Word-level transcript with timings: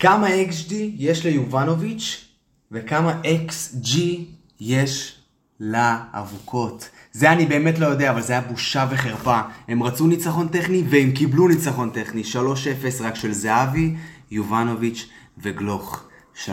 כמה 0.00 0.26
XG 0.28 0.72
יש 0.96 1.24
ליובנוביץ' 1.24 2.24
וכמה 2.72 3.20
XG 3.24 3.98
יש 4.60 5.18
לאבוקות. 5.60 6.88
זה 7.12 7.32
אני 7.32 7.46
באמת 7.46 7.78
לא 7.78 7.86
יודע, 7.86 8.10
אבל 8.10 8.22
זה 8.22 8.32
היה 8.32 8.42
בושה 8.42 8.86
וחרפה. 8.90 9.40
הם 9.68 9.82
רצו 9.82 10.06
ניצחון 10.06 10.48
טכני 10.48 10.82
והם 10.90 11.10
קיבלו 11.10 11.48
ניצחון 11.48 11.90
טכני. 11.90 12.22
3-0 12.32 12.36
רק 13.00 13.14
של 13.14 13.32
זהבי, 13.32 13.94
יובנוביץ' 14.30 15.08
וגלוך. 15.38 16.04
3-0 16.44 16.48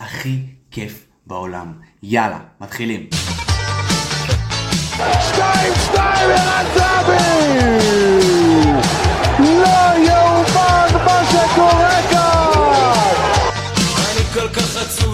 הכי 0.00 0.38
כיף 0.70 1.06
בעולם. 1.26 1.72
יאללה, 2.02 2.38
מתחילים. 2.60 3.06
שתיים, 5.20 5.72
שתיים, 5.84 6.30
ערן 6.30 6.66
זהבי! 6.74 7.24
לא 9.38 10.08
יאומן 10.08 10.23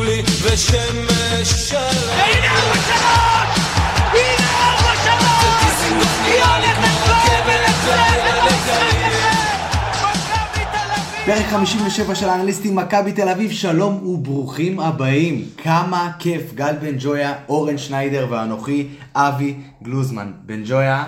לי 0.04 0.22
ושמש 0.42 1.48
שלם 1.68 1.80
הנה 2.10 2.50
ארבע 2.52 2.74
שלוש! 2.74 3.58
הנה 4.12 4.48
ארבע 4.70 4.94
שלוש! 5.04 6.00
היא 6.26 6.42
הולכת 6.44 6.90
אביב! 7.08 7.60
פרק 11.26 11.46
57 11.46 12.14
של 12.14 12.28
האנליסטים 12.28 12.76
מכבי 12.76 13.12
תל 13.12 13.28
אביב, 13.28 13.50
שלום 13.50 14.06
וברוכים 14.06 14.80
הבאים. 14.80 15.44
כמה 15.56 16.10
כיף, 16.18 16.54
גל 16.54 16.74
בן 16.80 16.94
ג'ויה, 16.98 17.34
אורן 17.48 17.78
שניידר 17.78 18.26
ואנוכי, 18.30 18.88
אבי 19.14 19.54
גלוזמן. 19.82 20.32
בן 20.46 20.62
ג'ויה, 20.64 21.04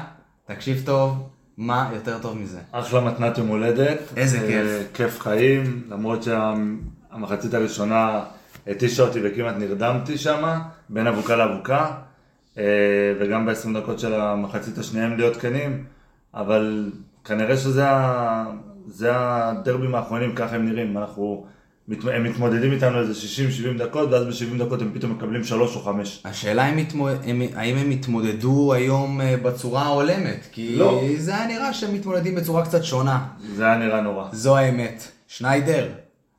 תקשיב 0.47 0.83
טוב, 0.85 1.29
מה 1.57 1.91
יותר 1.95 2.19
טוב 2.19 2.39
מזה? 2.39 2.59
אחלה 2.73 3.01
מתנת 3.01 3.39
יום 3.39 3.49
הולדת. 3.49 3.99
איזה 4.17 4.39
אה, 4.39 4.47
כיף. 4.47 4.87
כיף 4.95 5.21
חיים, 5.21 5.83
למרות 5.91 6.23
שהמחצית 6.23 7.55
הראשונה 7.55 8.21
התישה 8.67 9.03
אותי 9.03 9.21
וכמעט 9.25 9.55
נרדמתי 9.59 10.19
שם, 10.19 10.59
בין 10.89 11.07
אבוקה 11.07 11.37
לאבוקה, 11.37 11.91
אה, 12.59 12.65
וגם 13.21 13.47
ב-20 13.47 13.79
דקות 13.81 13.99
של 13.99 14.15
המחצית 14.15 14.79
השנייה, 14.79 15.07
אם 15.07 15.17
להיות 15.17 15.37
כנים, 15.37 15.85
אבל 16.35 16.91
כנראה 17.25 17.57
שזה 17.57 17.89
ה- 17.89 18.45
זה 18.87 19.09
הדרבים 19.15 19.95
האחרונים, 19.95 20.35
ככה 20.35 20.57
הם 20.57 20.69
נראים. 20.69 20.99
אנחנו, 20.99 21.47
הם 22.13 22.25
מתמודדים 22.25 22.73
איתנו 22.73 22.99
איזה 23.01 23.13
60-70 23.75 23.79
דקות, 23.79 24.09
ואז 24.13 24.27
ב-70 24.27 24.65
דקות 24.65 24.83
הם 24.83 24.91
פתאום 24.95 25.13
מקבלים 25.13 25.45
3 25.45 25.77
או 25.77 25.81
5. 25.81 26.23
השאלה 26.25 26.73
אם 26.73 26.79
התמו... 26.79 27.09
הם... 27.09 27.43
האם 27.55 27.77
הם 27.77 27.91
התמודדו 27.91 28.73
היום 28.75 29.21
אה, 29.21 29.37
בצורה 29.43 29.83
ההולמת? 29.83 30.47
כי 30.53 30.77
לא. 30.77 31.03
זה 31.19 31.35
היה 31.37 31.47
נראה 31.47 31.73
שהם 31.73 31.95
מתמודדים 31.95 32.35
בצורה 32.35 32.65
קצת 32.65 32.85
שונה. 32.85 33.27
זה 33.57 33.65
היה 33.67 33.77
נראה 33.77 34.01
נורא. 34.01 34.29
זו 34.33 34.57
האמת. 34.57 35.09
שניידר, 35.29 35.89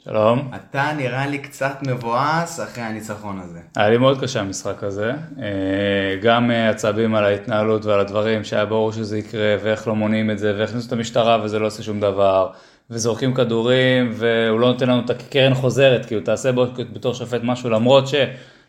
שלום. 0.06 0.52
אתה 0.56 0.92
נראה 0.98 1.28
לי 1.28 1.38
קצת 1.38 1.78
מבואס 1.88 2.60
אחרי 2.60 2.84
הניצחון 2.84 3.40
הזה. 3.40 3.60
היה 3.76 3.90
לי 3.90 3.98
מאוד 3.98 4.22
קשה 4.22 4.40
המשחק 4.40 4.84
הזה. 4.84 5.12
אה, 5.42 6.16
גם 6.22 6.52
אה, 6.52 6.70
עצבים 6.70 7.16
על 7.16 7.24
ההתנהלות 7.26 7.86
ועל 7.86 8.00
הדברים 8.00 8.44
שהיה 8.44 8.66
ברור 8.66 8.92
שזה 8.92 9.18
יקרה, 9.18 9.56
ואיך 9.64 9.88
לא 9.88 9.96
מונעים 9.96 10.32
את 10.32 10.40
זה, 10.40 10.56
והכניסו 10.60 10.88
את 10.88 10.94
המשטרה 10.94 11.44
וזה 11.44 11.60
לא 11.60 11.68
עושה 11.68 11.84
שום 11.84 12.00
דבר, 12.00 12.50
וזורקים 12.90 13.34
כדורים, 13.34 14.12
והוא 14.14 14.60
לא 14.60 14.68
נותן 14.68 14.90
לנו 14.90 15.02
את 15.06 15.10
הקרן 15.10 15.54
חוזרת, 15.54 16.06
כאילו 16.06 16.22
תעשה 16.22 16.52
בו 16.52 16.66
בתור 16.94 17.14
שופט 17.14 17.42
משהו, 17.44 17.70
למרות 17.70 18.08
ש... 18.08 18.16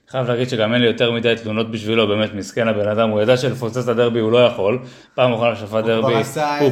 חייב 0.08 0.28
להגיד 0.28 0.48
שגם 0.48 0.74
אין 0.74 0.80
לי 0.80 0.86
יותר 0.86 1.12
מדי 1.12 1.34
תלונות 1.42 1.70
בשבילו, 1.70 2.08
באמת 2.08 2.34
מסכן 2.34 2.68
הבן 2.68 2.88
אדם, 2.88 3.10
הוא 3.10 3.22
ידע 3.22 3.36
שלפוצץ 3.36 3.76
את 3.76 3.88
הדרבי 3.88 4.20
הוא 4.20 4.32
לא 4.32 4.46
יכול, 4.46 4.78
פעם 5.14 5.32
אחרונה 5.32 5.56
שפט 5.56 5.84
דרבי, 5.84 6.12
הוא, 6.12 6.20
את 6.20 6.24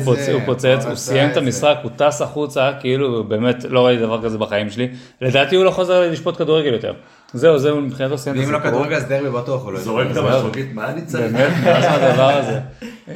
פוצ... 0.05 0.19
זה, 0.19 0.33
הוא 0.33 0.41
הוא 0.41 0.47
פוצץ, 0.47 0.65
הוא 0.67 0.93
עשה 0.93 0.97
סיים 0.97 1.31
את. 1.31 1.37
המשחק, 1.37 1.77
הוא 1.83 1.91
טס 1.97 2.23
החוצה, 2.23 2.71
כאילו 2.81 3.25
באמת 3.25 3.65
לא 3.65 3.87
ראיתי 3.87 4.03
דבר 4.03 4.23
כזה 4.23 4.39
בחיים 4.39 4.71
שלי, 4.71 4.89
לדעתי 5.21 5.57
הוא 5.57 5.65
לא 5.65 5.71
חוזר 5.71 6.11
לשפוט 6.11 6.37
כדורגל 6.37 6.73
יותר, 6.73 6.93
זהו, 7.33 7.59
זהו, 7.59 7.81
מבחינתו 7.81 8.19
סיים 8.19 8.37
את 8.37 8.41
ואם 8.41 8.53
לא 8.53 8.57
הסיפור. 8.57 8.71
כדורגל 8.71 8.97
אז 8.97 9.05
דרבי 9.05 9.31
בטוח 9.31 9.65
הוא 9.65 9.73
לא 9.73 9.81
זורק 9.81 10.07
את. 10.11 10.17
המשרוקית, 10.17 10.75
מה 10.75 10.91
אני 10.91 11.05
צריך? 11.05 11.33
באמת, 11.33 11.53
מה 11.65 11.81
זה 11.81 11.91
הדבר 11.91 12.31
הזה? 12.31 12.61
אמ, 13.09 13.15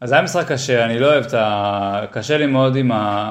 אז 0.00 0.12
היה 0.12 0.22
משחק 0.22 0.52
קשה, 0.52 0.84
אני 0.84 0.98
לא 0.98 1.06
אוהב 1.06 1.24
את 1.24 1.34
ה... 1.34 2.04
קשה 2.10 2.38
לי 2.38 2.46
מאוד 2.46 2.76
עם, 2.76 2.92
ה... 2.92 3.30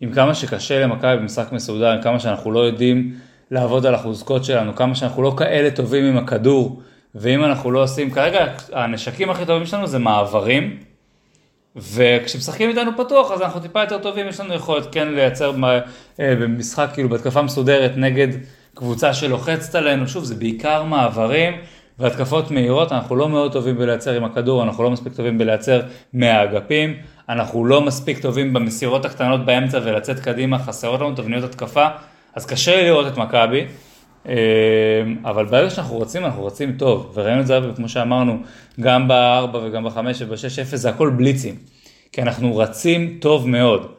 עם 0.00 0.12
כמה 0.12 0.34
שקשה 0.34 0.80
למכבי 0.80 1.16
במשחק 1.16 1.52
מסודר, 1.52 1.90
עם 1.90 2.02
כמה 2.02 2.20
שאנחנו 2.20 2.52
לא 2.52 2.60
יודעים 2.60 3.14
לעבוד 3.50 3.86
על 3.86 3.94
החוזקות 3.94 4.44
שלנו, 4.44 4.74
כמה 4.74 4.94
שאנחנו 4.94 5.22
לא 5.22 5.34
כאלה 5.36 5.70
טובים 5.70 6.04
עם 6.04 6.16
הכדור, 6.16 6.82
ואם 7.14 7.44
אנחנו 7.44 7.70
לא 7.70 7.82
עושים, 7.82 8.10
כרגע 8.10 8.46
הנשקים 8.72 9.30
הכי 9.30 9.46
טובים 9.46 9.66
שלנו 9.66 9.86
זה 9.86 9.98
מעברים, 9.98 10.76
וכשמשחקים 11.76 12.68
איתנו 12.68 12.90
פתוח 12.96 13.30
אז 13.30 13.42
אנחנו 13.42 13.60
טיפה 13.60 13.80
יותר 13.80 13.98
טובים, 13.98 14.28
יש 14.28 14.40
לנו 14.40 14.54
יכולת 14.54 14.86
כן 14.92 15.08
לייצר 15.08 15.52
אה, 16.20 16.34
במשחק 16.36 16.90
כאילו 16.92 17.08
בהתקפה 17.08 17.42
מסודרת 17.42 17.92
נגד 17.96 18.28
קבוצה 18.74 19.14
שלוחצת 19.14 19.74
עלינו, 19.74 20.08
שוב 20.08 20.24
זה 20.24 20.34
בעיקר 20.34 20.82
מעברים 20.82 21.54
והתקפות 21.98 22.50
מהירות, 22.50 22.92
אנחנו 22.92 23.16
לא 23.16 23.28
מאוד 23.28 23.52
טובים 23.52 23.78
בלייצר 23.78 24.12
עם 24.12 24.24
הכדור, 24.24 24.62
אנחנו 24.62 24.84
לא 24.84 24.90
מספיק 24.90 25.12
טובים 25.12 25.38
בלייצר 25.38 25.80
מהאגפים, 26.12 26.96
אנחנו 27.28 27.64
לא 27.64 27.80
מספיק 27.80 28.18
טובים 28.18 28.52
במסירות 28.52 29.04
הקטנות 29.04 29.44
באמצע 29.44 29.78
ולצאת 29.84 30.20
קדימה, 30.20 30.58
חסרות 30.58 31.00
לנו 31.00 31.14
תבניות 31.14 31.44
התקפה, 31.44 31.86
אז 32.34 32.46
קשה 32.46 32.76
לי 32.76 32.84
לראות 32.84 33.12
את 33.12 33.18
מכבי. 33.18 33.66
אה, 34.28 34.34
אבל 35.24 35.44
ברגע 35.44 35.70
שאנחנו 35.70 35.96
רוצים, 35.96 36.24
אנחנו 36.24 36.42
רוצים 36.42 36.72
טוב, 36.76 37.12
וראינו 37.14 37.40
את 37.40 37.46
זה, 37.46 37.58
כמו 37.76 37.88
שאמרנו, 37.88 38.38
גם 38.80 39.08
ב-4 39.08 39.56
וגם 39.56 39.84
ב-5 39.84 39.98
וב-6-0, 40.18 40.76
זה 40.76 40.90
הכל 40.90 41.10
בליצים, 41.10 41.54
כי 42.12 42.22
אנחנו 42.22 42.56
רצים 42.56 43.18
טוב 43.20 43.48
מאוד, 43.48 43.92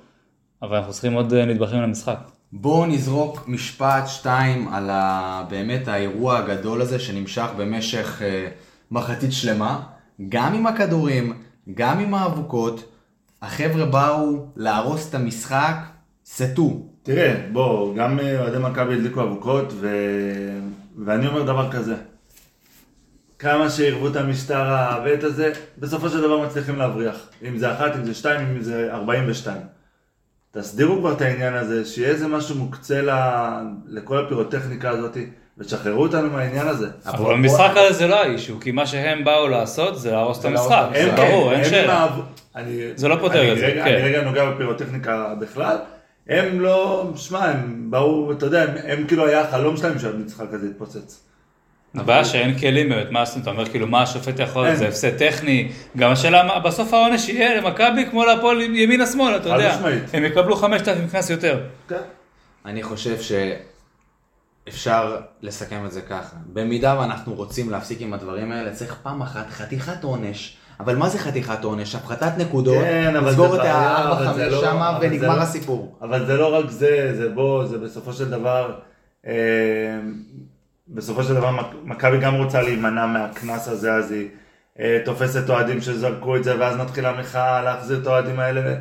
אבל 0.61 0.77
אנחנו 0.77 0.91
צריכים 0.91 1.13
עוד 1.13 1.33
אה, 1.33 1.45
נדבכים 1.45 1.81
למשחק. 1.81 2.17
בואו 2.53 2.85
נזרוק 2.85 3.47
משפט 3.47 4.07
שתיים 4.07 4.67
על 4.67 4.89
ה... 4.89 5.43
באמת 5.49 5.87
האירוע 5.87 6.37
הגדול 6.37 6.81
הזה 6.81 6.99
שנמשך 6.99 7.47
במשך 7.57 8.21
אה, 8.21 8.47
מחצית 8.91 9.33
שלמה, 9.33 9.81
גם 10.29 10.53
עם 10.53 10.67
הכדורים, 10.67 11.33
גם 11.73 11.99
עם 11.99 12.13
האבוקות, 12.13 12.83
החבר'ה 13.41 13.85
באו 13.85 14.45
להרוס 14.55 15.09
את 15.09 15.15
המשחק, 15.15 15.75
סטו. 16.25 16.90
תראה, 17.03 17.35
בוא, 17.51 17.95
גם 17.95 18.19
אה, 18.19 18.41
אוהדי 18.41 18.57
מכבי 18.59 18.93
הדליקו 18.93 19.21
אבוקות, 19.21 19.73
ו... 19.75 19.87
ואני 21.05 21.27
אומר 21.27 21.43
דבר 21.43 21.71
כזה. 21.71 21.95
כמה 23.39 23.69
שעירבו 23.69 24.07
את 24.07 24.15
המשטר 24.15 24.61
העוות 24.61 25.23
הזה, 25.23 25.51
בסופו 25.77 26.09
של 26.09 26.21
דבר 26.21 26.45
מצליחים 26.45 26.75
להבריח. 26.75 27.29
אם 27.47 27.57
זה 27.57 27.73
אחת, 27.73 27.95
אם 27.95 28.05
זה 28.05 28.13
שתיים, 28.13 28.47
אם 28.47 28.61
זה 28.61 28.89
ארבעים 28.93 29.23
ושתיים. 29.27 29.61
תסדירו 30.51 30.97
כבר 30.99 31.13
את 31.13 31.21
העניין 31.21 31.53
הזה, 31.53 31.85
שיהיה 31.85 32.09
איזה 32.09 32.27
משהו 32.27 32.55
מוקצה 32.55 33.01
ל... 33.01 33.09
לכל 33.87 34.25
הפירוטכניקה 34.25 34.89
הזאת, 34.89 35.17
ותשחררו 35.57 36.01
אותנו 36.01 36.29
מהעניין 36.29 36.67
הזה. 36.67 36.87
אבל 37.05 37.33
במשחק 37.33 37.71
הזה 37.75 37.93
זה 37.97 38.07
לא 38.07 38.21
האישו, 38.21 38.59
כי 38.59 38.71
מה 38.71 38.87
שהם 38.87 39.23
באו 39.23 39.47
לעשות 39.47 39.99
זה 39.99 40.11
להרוס 40.11 40.39
את 40.39 40.45
המשחק, 40.45 40.89
זה 40.93 41.03
המשחק. 41.03 41.19
ברור, 41.19 41.53
אין 41.53 41.63
שאלה. 41.63 42.07
זה 42.95 43.07
לא 43.07 43.15
פותר 43.15 43.53
את 43.53 43.57
זה, 43.57 43.71
כן. 43.75 43.81
אני 43.81 44.01
רגע 44.01 44.23
נוגע 44.23 44.49
בפירוטכניקה 44.49 45.33
בכלל. 45.39 45.77
הם 46.31 46.59
לא, 46.59 47.11
שמע, 47.15 47.45
הם 47.45 47.91
באו, 47.91 48.31
אתה 48.31 48.45
יודע, 48.45 48.63
הם, 48.63 48.69
הם 48.83 49.07
כאילו 49.07 49.27
היה 49.27 49.41
החלום 49.41 49.77
שלהם 49.77 49.99
שהמשחק 49.99 50.45
הזה 50.51 50.67
יתפוצץ. 50.67 51.23
הבעיה 51.95 52.25
שאין 52.25 52.59
כלים 52.59 52.89
באמת, 52.89 53.11
מה 53.11 53.19
עושים? 53.19 53.41
אתה 53.41 53.49
אומר 53.49 53.69
כאילו 53.69 53.87
מה 53.87 54.01
השופט 54.01 54.39
יכול. 54.39 54.75
זה 54.75 54.87
הפסד 54.87 55.17
טכני, 55.17 55.71
גם 55.97 56.11
השאלה, 56.11 56.59
בסוף 56.59 56.93
העונש 56.93 57.29
יהיה 57.29 57.61
למכבי 57.61 58.05
כמו 58.09 58.25
להפועל 58.25 58.61
ימינה 58.61 59.05
שמאלה, 59.05 59.37
אתה 59.37 59.49
יודע. 59.49 59.77
הם 60.13 60.25
יקבלו 60.25 60.55
5,000 60.55 61.07
קנס 61.07 61.29
יותר. 61.29 61.63
כן. 61.87 61.95
אני 62.65 62.83
חושב 62.83 63.17
שאפשר 64.67 65.17
לסכם 65.41 65.85
את 65.85 65.91
זה 65.91 66.01
ככה. 66.01 66.35
במידה 66.53 66.99
ואנחנו 66.99 67.33
רוצים 67.33 67.69
להפסיק 67.69 68.01
עם 68.01 68.13
הדברים 68.13 68.51
האלה, 68.51 68.73
צריך 68.73 68.95
פעם 69.03 69.21
אחת 69.21 69.49
חתיכת 69.49 70.03
עונש. 70.03 70.57
אבל 70.81 70.95
מה 70.95 71.09
זה 71.09 71.19
חתיכת 71.19 71.63
עונש? 71.63 71.95
הפחתת 71.95 72.31
נקודות, 72.37 72.75
כן, 72.83 73.13
לסגור 73.23 73.55
את 73.55 73.59
בעיה, 73.59 74.11
אבל 74.11 74.27
ה-4-5 74.27 74.33
זה 74.35 74.49
לא- 74.49 74.61
שמה 74.61 74.97
ונגמר 75.01 75.35
לא- 75.35 75.41
הסיפור. 75.41 75.97
אבל 76.01 76.25
זה 76.25 76.37
לא 76.37 76.55
רק 76.55 76.69
זה, 76.69 77.13
זה 77.17 77.29
בוא, 77.29 77.65
זה 77.65 77.77
בסופו 77.77 78.13
של 78.13 78.29
דבר, 78.29 78.73
אה, 79.27 79.33
בסופו 80.87 81.23
של 81.23 81.33
דבר 81.35 81.51
מכ- 81.51 81.75
מכבי 81.83 82.17
גם 82.17 82.35
רוצה 82.35 82.61
להימנע 82.61 83.05
מהקנס 83.05 83.67
הזה, 83.67 83.93
אז 83.93 84.11
היא 84.11 84.27
אה, 84.79 84.99
תופסת 85.05 85.49
אוהדים 85.49 85.81
שזרקו 85.81 86.35
את 86.35 86.43
זה, 86.43 86.59
ואז 86.59 86.77
נתחיל 86.77 87.05
המחאה 87.05 87.61
להחזיר 87.61 87.99
את 88.01 88.07
האוהדים 88.07 88.39
האלה. 88.39 88.75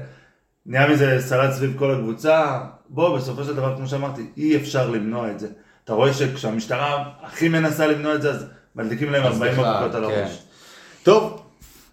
נהיה 0.66 0.88
מזה 0.88 1.16
סלט 1.20 1.52
סביב 1.52 1.74
כל 1.78 1.94
הקבוצה. 1.94 2.58
בוא, 2.88 3.16
בסופו 3.16 3.44
של 3.44 3.56
דבר, 3.56 3.76
כמו 3.76 3.86
שאמרתי, 3.86 4.26
אי 4.36 4.56
אפשר 4.56 4.90
למנוע 4.90 5.30
את 5.30 5.40
זה. 5.40 5.46
אתה 5.84 5.92
רואה 5.92 6.12
שכשהמשטרה 6.14 7.04
הכי 7.22 7.48
מנסה 7.48 7.86
למנוע 7.86 8.14
את 8.14 8.22
זה, 8.22 8.30
אז 8.30 8.46
מדליקים 8.76 9.10
להם 9.12 9.22
40 9.22 9.52
בכלל, 9.52 9.64
אבוקות 9.64 9.94
על 9.94 10.06
כן. 10.06 10.20
הראש. 10.20 10.42
טוב, 11.02 11.39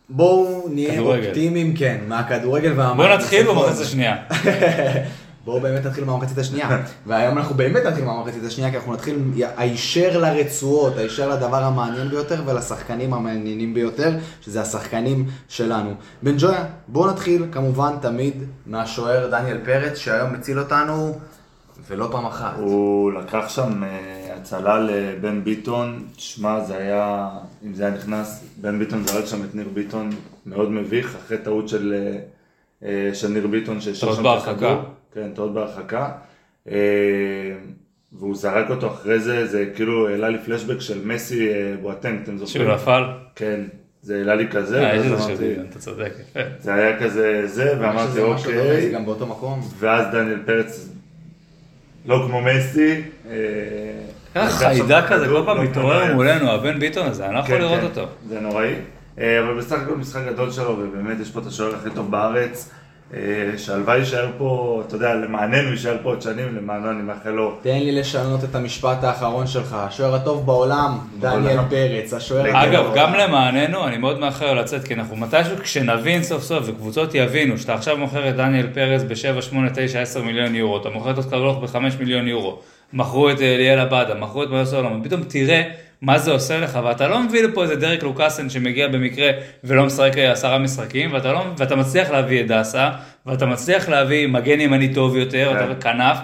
בואו 0.09 0.67
נהיה 0.69 0.93
כדורגל. 0.93 1.27
אופטימיים, 1.27 1.75
כן, 1.75 1.97
מהכדורגל 2.07 2.73
בוא 2.73 2.83
והמחצית 2.83 3.19
נתחיל. 3.19 3.47
במחצית 3.47 3.85
השנייה. 3.85 4.15
בואו 5.45 5.59
באמת 5.61 5.85
נתחיל 5.85 6.03
מהמחצית 6.03 6.37
השנייה. 6.37 6.81
והיום 7.05 7.37
אנחנו 7.37 7.55
באמת 7.55 7.83
נתחיל 7.85 8.05
מהמחצית 8.05 8.43
השנייה, 8.43 8.71
כי 8.71 8.77
אנחנו 8.77 8.93
נתחיל 8.93 9.19
הישר 9.57 10.19
לרצועות, 10.19 10.97
הישר 10.97 11.29
לדבר 11.29 11.63
המעניין 11.63 12.09
ביותר 12.09 12.41
ולשחקנים 12.45 13.13
המעניינים 13.13 13.73
ביותר, 13.73 14.11
שזה 14.41 14.61
השחקנים 14.61 15.27
שלנו. 15.47 15.93
בן 16.23 16.35
ג'ויה, 16.37 16.65
בואו 16.87 17.11
נתחיל 17.11 17.45
כמובן 17.51 17.93
תמיד 18.01 18.43
מהשוער 18.65 19.29
דניאל 19.31 19.57
פרץ, 19.65 19.97
שהיום 19.97 20.33
מציל 20.33 20.59
אותנו 20.59 21.15
ולא 21.87 22.07
פעם 22.11 22.25
אחת. 22.25 22.53
הוא 22.57 23.11
לקח 23.11 23.49
שם 23.49 23.83
אה, 23.83 24.35
הצלה 24.35 24.79
לבן 24.79 25.43
ביטון, 25.43 26.03
שמע 26.17 26.59
זה 26.59 26.77
היה, 26.77 27.29
אם 27.65 27.73
זה 27.73 27.85
היה 27.85 27.95
נכנס, 27.95 28.43
בן 28.61 28.79
ביטון 28.79 29.07
זרק 29.07 29.25
שם 29.25 29.43
את 29.43 29.55
ניר 29.55 29.67
ביטון 29.73 30.09
מאוד 30.45 30.71
מביך, 30.71 31.15
אחרי 31.15 31.37
טעות 31.37 31.69
של, 31.69 31.93
אה, 31.97 32.19
אה, 32.87 33.13
של 33.13 33.27
ניר 33.27 33.47
ביטון 33.47 33.81
שהשאיר 33.81 34.13
שם 34.15 34.21
את. 34.21 34.47
הכדור. 34.47 34.81
כן, 35.13 35.31
טעות 35.35 35.53
בהרחקה. 35.53 36.11
והוא 38.11 38.35
זרק 38.35 38.69
אותו 38.69 38.87
אחרי 38.87 39.19
זה, 39.19 39.47
זה 39.47 39.71
כאילו 39.75 40.09
העלה 40.09 40.29
לי 40.29 40.37
פלשבק 40.39 40.81
של 40.81 41.05
מסי 41.05 41.49
בואטנק, 41.81 42.19
אתם 42.23 42.37
זוכרים? 42.37 42.65
שהוא 42.65 42.75
נפל. 42.75 43.03
כן, 43.35 43.61
זה 44.01 44.17
העלה 44.17 44.35
לי 44.35 44.47
כזה, 44.47 44.79
אה, 44.79 44.97
ואז 44.97 45.03
איזה 45.03 45.15
אמרתי, 45.15 45.55
אתה 45.69 45.79
צודק, 45.79 46.13
יפה. 46.21 46.39
זה 46.59 46.73
היה 46.73 46.99
כזה 46.99 47.47
זה, 47.47 47.73
ואמרתי 47.79 48.21
אוקיי, 48.21 48.91
גם 48.91 49.05
באותו 49.05 49.27
מקום. 49.27 49.59
ואז 49.79 50.05
דניאל 50.11 50.39
פרץ, 50.45 50.89
לא 52.07 52.23
כמו 52.27 52.41
מסי, 52.41 53.01
אה, 53.29 53.35
ככה 54.35 54.45
לקח 54.45 54.59
שם 54.59 54.65
חיידק 54.65 55.03
כזה 55.07 55.25
הכדור, 55.25 55.39
כל 55.39 55.45
פעם 55.45 55.57
לא 55.57 55.63
מתעורר 55.63 56.13
מולנו, 56.13 56.51
הבן 56.51 56.79
ביטון 56.79 57.07
הזה, 57.07 57.25
אני 57.25 57.33
לא 57.33 57.39
יכול 57.39 57.55
כן, 57.55 57.61
לראות 57.61 57.79
כן, 57.79 57.85
אותו. 57.85 58.05
זה 58.29 58.39
נוראי. 58.39 58.73
אה, 59.19 59.39
אבל 59.39 59.57
בסך 59.57 59.79
הכל 59.81 59.95
משחק 59.95 60.21
גדול 60.27 60.51
שלו, 60.51 60.77
ובאמת 60.79 61.19
יש 61.21 61.31
פה 61.31 61.39
את 61.39 61.45
השוער 61.45 61.75
הכי 61.75 61.89
טוב 61.89 62.11
בארץ, 62.11 62.69
אה, 62.71 62.76
שהלוואי 63.57 63.99
יישאר 63.99 64.27
פה, 64.37 64.83
אתה 64.87 64.95
יודע, 64.95 65.13
למעננו 65.15 65.71
יישאר 65.71 65.97
פה 66.03 66.09
עוד 66.09 66.21
שנים, 66.21 66.55
למענו 66.55 66.91
אני 66.91 67.01
מאחל 67.01 67.29
לו. 67.29 67.57
תן 67.61 67.79
לי 67.79 67.91
לשנות 67.91 68.43
את 68.43 68.55
המשפט 68.55 69.03
האחרון 69.03 69.47
שלך. 69.47 69.75
השוער 69.79 70.15
הטוב 70.15 70.45
בעולם, 70.45 70.97
דניאל 71.19 71.57
פרץ. 71.69 72.13
השוער 72.13 72.57
הטוב 72.57 72.73
אגב. 72.73 72.91
גם 72.95 73.13
למעננו, 73.13 73.87
אני 73.87 73.97
מאוד 73.97 74.19
מאחר 74.19 74.53
לו 74.53 74.61
לצאת, 74.61 74.83
כי 74.83 74.93
אנחנו 74.93 75.15
מתישהו, 75.15 75.57
כשנבין 75.57 76.23
סוף 76.23 76.43
סוף, 76.43 76.63
וקבוצות 76.67 77.15
יבינו, 77.15 77.57
שאתה 77.57 77.73
עכשיו 77.73 77.97
מוכר 77.97 78.29
את 78.29 78.35
דניאל 78.35 78.67
פרץ 78.73 79.01
ב-7, 79.01 79.41
8, 79.41 79.69
9, 79.75 80.01
10 80.01 80.21
מיליון 80.21 80.55
יורו, 80.55 80.81
אתה 80.81 80.89
מוכר 80.89 81.11
את 81.11 81.17
אוסקר 81.17 81.37
גלוך 81.39 81.57
ב-5 81.57 81.77
מיליון 81.99 82.27
יורו, 82.27 82.59
מכרו 82.93 83.29
את 83.29 83.41
אה, 83.41 83.55
אליאל 83.55 83.79
עבאדה, 83.79 84.13
מכרו 84.13 84.43
את 84.43 84.49
מיוס 84.49 84.69
סולומון, 84.69 85.03
פתאום 85.03 85.21
תראה 85.23 85.63
מה 86.01 86.19
זה 86.19 86.31
עושה 86.31 86.59
לך, 86.59 86.79
ואתה 86.83 87.07
לא 87.07 87.19
מביא 87.19 87.43
לפה 87.43 87.63
איזה 87.63 87.75
דרק 87.75 88.03
לוקאסן 88.03 88.49
שמגיע 88.49 88.87
במקרה 88.87 89.31
ולא 89.63 89.85
משחק 89.85 90.17
עשרה 90.17 90.57
משחקים, 90.57 91.13
ואתה, 91.13 91.31
לא, 91.31 91.45
ואתה 91.57 91.75
מצליח 91.75 92.09
להביא 92.09 92.41
את 92.41 92.47
דסה, 92.47 92.89
ואתה 93.25 93.45
מצליח 93.45 93.89
להביא 93.89 94.27
מגן 94.27 94.61
ימני 94.61 94.93
טוב 94.93 95.15
יותר, 95.15 95.53
כן. 95.53 95.71
אתה 95.71 95.81
כנף, 95.81 96.17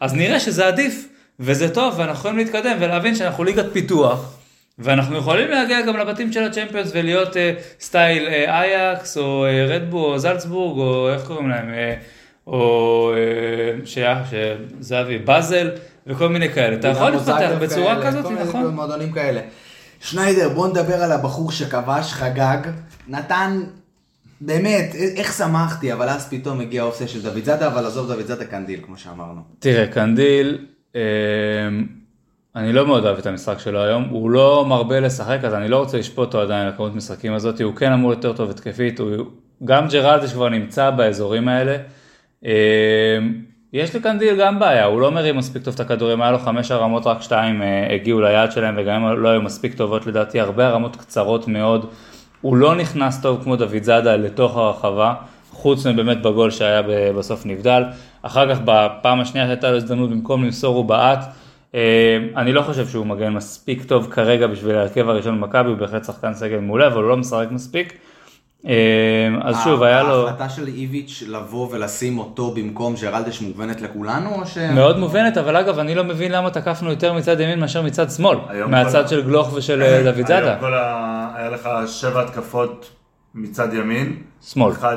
אז 0.00 0.14
נראה 0.14 0.40
שזה 0.40 0.66
עדיף, 0.66 1.08
וזה 1.40 1.74
טוב, 1.74 1.94
ואנחנו 1.98 2.18
יכולים 2.18 2.38
להתקדם 2.38 2.76
ולהבין 2.80 3.14
שאנחנו 3.14 3.44
ליגת 3.44 3.66
פיתוח. 3.72 4.34
ואנחנו 4.78 5.16
יכולים 5.16 5.50
להגיע 5.50 5.80
גם 5.80 5.96
לבתים 5.96 6.32
של 6.32 6.42
הצ'מפיונס 6.42 6.90
ולהיות 6.94 7.36
אה, 7.36 7.52
סטייל 7.80 8.26
אה, 8.26 8.60
אייקס 8.60 9.18
או 9.18 9.44
אה, 9.46 9.66
רדבו 9.66 10.12
או 10.12 10.18
זלצבורג 10.18 10.78
או 10.78 11.12
איך 11.12 11.26
קוראים 11.26 11.48
להם, 11.48 11.74
אה, 11.74 11.94
או 12.46 13.12
אה, 13.16 13.86
שהיה, 13.86 14.22
שזהבי, 14.30 15.18
באזל 15.18 15.70
וכל 16.08 16.28
מיני 16.28 16.48
כאלה. 16.48 16.76
אתה 16.76 16.88
יכול 16.88 17.18
זאגרב 17.18 17.64
בצורה 17.64 17.94
כאלה, 17.94 18.06
כזאת, 18.06 18.24
כל 18.24 18.32
מיני 18.32 18.44
נכון? 18.44 18.66
מועדונים 18.66 19.12
כאלה. 19.12 19.40
שניידר, 20.00 20.48
בוא 20.48 20.68
נדבר 20.68 21.02
על 21.02 21.12
הבחור 21.12 21.52
שכבש, 21.52 22.12
חגג, 22.12 22.58
נתן, 23.08 23.60
באמת, 24.40 24.94
איך 25.16 25.32
שמחתי, 25.32 25.92
אבל 25.92 26.08
אז 26.08 26.28
פתאום 26.30 26.60
הגיע 26.60 26.82
האופציה 26.82 27.08
של 27.08 27.22
דוד 27.22 27.44
זאדה, 27.44 27.66
אבל 27.66 27.86
עזוב 27.86 28.12
דוד 28.12 28.26
זאדה 28.26 28.44
קנדיל, 28.44 28.80
כמו 28.86 28.96
שאמרנו. 28.96 29.40
תראה, 29.58 29.86
קנדיל, 29.86 30.66
אה, 30.96 31.00
אני 32.56 32.72
לא 32.72 32.86
מאוד 32.86 33.04
אוהב 33.04 33.18
את 33.18 33.26
המשחק 33.26 33.58
שלו 33.58 33.82
היום, 33.82 34.04
הוא 34.04 34.30
לא 34.30 34.66
מרבה 34.68 35.00
לשחק, 35.00 35.38
אז 35.42 35.54
אני 35.54 35.68
לא 35.68 35.78
רוצה 35.78 35.98
לשפוט 35.98 36.26
אותו 36.26 36.40
עדיין 36.40 36.66
על 36.66 36.68
הכמות 36.68 36.94
משחקים 36.94 37.32
הזאת, 37.32 37.60
הוא 37.60 37.74
כן 37.74 37.92
אמור 37.92 38.10
יותר 38.10 38.32
טוב 38.32 38.50
התקפית, 38.50 39.00
הוא, 39.00 39.10
גם 39.64 39.88
ג'רלדש 39.88 40.32
כבר 40.32 40.48
נמצא 40.48 40.90
באזורים 40.90 41.48
האלה. 41.48 41.76
אה, 42.44 43.18
יש 43.72 43.96
לקנדיל 43.96 44.36
גם 44.36 44.58
בעיה, 44.58 44.84
הוא 44.84 45.00
לא 45.00 45.10
מרים 45.10 45.36
מספיק 45.36 45.62
טוב 45.62 45.74
את 45.74 45.80
הכדורים, 45.80 46.22
היה 46.22 46.30
לו 46.30 46.38
חמש 46.38 46.70
הרמות, 46.70 47.06
רק 47.06 47.22
שתיים 47.22 47.62
אה, 47.62 47.94
הגיעו 47.94 48.20
ליעד 48.20 48.52
שלהם, 48.52 48.74
וגם 48.78 49.04
אם 49.04 49.22
לא 49.22 49.28
היו 49.28 49.42
מספיק 49.42 49.74
טובות 49.74 50.06
לדעתי, 50.06 50.40
הרבה 50.40 50.66
הרמות 50.68 50.96
קצרות 50.96 51.48
מאוד. 51.48 51.86
הוא 52.40 52.56
לא 52.56 52.74
נכנס 52.74 53.22
טוב 53.22 53.42
כמו 53.44 53.56
דוד 53.56 53.82
זאדה 53.82 54.16
לתוך 54.16 54.56
הרחבה, 54.56 55.14
חוץ 55.50 55.86
מבאמת 55.86 56.22
בגול 56.22 56.50
שהיה 56.50 56.82
בסוף 57.16 57.46
נבדל. 57.46 57.84
אחר 58.22 58.54
כך 58.54 58.60
בפעם 58.64 59.20
השנייה 59.20 59.46
שהייתה 59.46 59.70
לו 59.70 59.76
הזדמנות 59.76 60.10
במקום 60.10 60.44
למסור 60.44 60.76
הוא 60.76 60.84
בעט. 60.84 61.24
אה, 61.74 62.18
אני 62.36 62.52
לא 62.52 62.62
חושב 62.62 62.88
שהוא 62.88 63.06
מגן 63.06 63.32
מספיק 63.32 63.84
טוב 63.84 64.08
כרגע 64.10 64.46
בשביל 64.46 64.76
ההרכב 64.76 65.08
הראשון 65.08 65.40
במכבי, 65.40 65.68
הוא 65.68 65.78
בהחלט 65.78 66.04
שחקן 66.04 66.34
סגל 66.34 66.58
מעולה, 66.58 66.86
אבל 66.86 67.02
הוא 67.02 67.08
לא 67.08 67.16
משחק 67.16 67.46
מספיק. 67.50 67.98
אה, 68.66 68.72
אז 69.42 69.56
שוב, 69.64 69.82
היה 69.82 70.02
לו... 70.02 70.26
ההחלטה 70.26 70.48
של 70.48 70.66
איביץ' 70.66 71.22
לבוא 71.28 71.68
ולשים 71.70 72.18
אותו 72.18 72.50
במקום 72.50 72.94
ג'רלדש 73.02 73.40
מובנת 73.40 73.80
לכולנו, 73.80 74.34
או 74.34 74.46
ש... 74.46 74.58
מאוד 74.58 74.98
מובנת, 74.98 75.36
אבל 75.36 75.56
אגב, 75.56 75.78
אני 75.78 75.94
לא 75.94 76.04
מבין 76.04 76.32
למה 76.32 76.50
תקפנו 76.50 76.90
יותר 76.90 77.12
מצד 77.12 77.40
ימין 77.40 77.60
מאשר 77.60 77.82
מצד 77.82 78.10
שמאל. 78.10 78.38
מהצד 78.68 79.02
כל- 79.02 79.08
של 79.08 79.22
גלוך 79.22 79.52
ושל 79.54 79.82
אה, 79.82 80.02
דוד 80.12 80.26
זאדה. 80.26 80.46
היום 80.50 80.60
כל 80.60 80.74
ה... 80.74 81.28
היה 81.36 81.50
לך 81.50 81.68
שבע 81.86 82.22
התקפות 82.22 82.90
מצד 83.34 83.74
ימין. 83.74 84.16
שמאל. 84.42 84.72
אחד, 84.72 84.96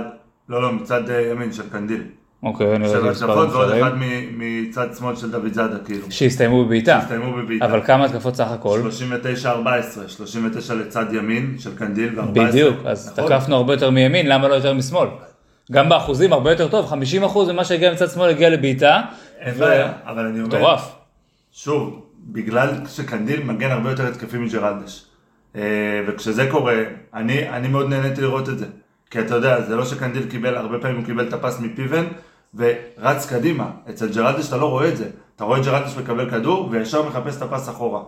לא, 0.49 0.61
לא, 0.61 0.71
מצד 0.71 1.09
אה, 1.09 1.21
ימין 1.31 1.53
של 1.53 1.69
קנדיל. 1.71 2.03
אוקיי, 2.43 2.75
אני 2.75 2.87
רואה 2.87 2.97
התקפות 2.97 3.11
מספרים 3.11 3.37
ועוד 3.49 3.69
אחרים. 3.69 3.83
אחד 3.83 3.93
מ- 3.97 4.39
מצד 4.69 4.87
שמאל 4.99 5.15
של 5.15 5.31
דוד 5.31 5.53
זאדה, 5.53 5.77
כאילו. 5.85 6.07
שהסתיימו 6.11 6.65
בבעיטה. 6.65 6.97
הסתיימו 6.97 7.33
בבעיטה. 7.33 7.65
אבל 7.65 7.81
כמה 7.83 8.05
התקפות 8.05 8.35
סך 8.35 8.47
הכל? 8.51 8.81
39-14, 9.45 9.47
39 10.07 10.73
לצד 10.73 11.05
ימין 11.13 11.55
של 11.59 11.77
קנדיל 11.77 12.19
ו-14. 12.19 12.25
בדיוק, 12.31 12.77
אז 12.85 13.11
נכון? 13.17 13.25
תקפנו 13.37 13.55
הרבה 13.55 13.73
יותר 13.73 13.89
מימין, 13.89 14.27
למה 14.27 14.47
לא 14.47 14.53
יותר 14.53 14.73
משמאל? 14.73 15.07
גם 15.71 15.89
באחוזים 15.89 16.33
הרבה 16.33 16.51
יותר 16.51 16.67
טוב, 16.67 16.85
50 16.87 17.23
אחוז 17.23 17.49
ממה 17.49 17.65
שהגיע 17.65 17.93
מצד 17.93 18.09
שמאל 18.09 18.29
הגיע 18.29 18.49
לבעיטה. 18.49 19.01
אין 19.39 19.53
ו- 19.55 19.59
בעיה, 19.59 19.91
אבל 20.05 20.25
אני 20.25 20.41
אומר, 20.41 20.47
מטורף. 20.57 20.95
שוב, 21.53 22.01
בגלל 22.27 22.69
שקנדיל 22.89 23.43
מגן 23.43 23.71
הרבה 23.71 23.89
יותר 23.89 24.07
התקפי 24.07 24.37
מג'רלדש. 24.37 25.05
אה, 25.55 25.61
וכשזה 26.07 26.47
קורה, 26.51 26.75
אני, 27.13 27.49
אני 27.49 27.67
מאוד 27.67 27.89
נהניתי 27.89 28.21
לראות 28.21 28.49
את 28.49 28.59
זה. 28.59 28.65
כי 29.11 29.19
אתה 29.19 29.35
יודע, 29.35 29.61
זה 29.61 29.75
לא 29.75 29.85
שקנדיל 29.85 30.23
קיבל, 30.29 30.55
הרבה 30.55 30.79
פעמים 30.79 30.97
הוא 30.97 31.05
קיבל 31.05 31.27
את 31.27 31.33
הפס 31.33 31.59
מפיבן 31.59 32.03
ורץ 32.55 33.25
קדימה. 33.25 33.71
אצל 33.89 34.13
ג'רלדש 34.13 34.47
אתה 34.47 34.57
לא 34.57 34.69
רואה 34.69 34.87
את 34.89 34.97
זה. 34.97 35.09
אתה 35.35 35.43
רואה 35.43 35.59
את 35.59 35.65
ג'רלדש 35.65 35.91
מקבל 35.97 36.29
כדור 36.29 36.67
וישר 36.71 37.01
מחפש 37.03 37.37
את 37.37 37.41
הפס 37.41 37.69
אחורה. 37.69 37.99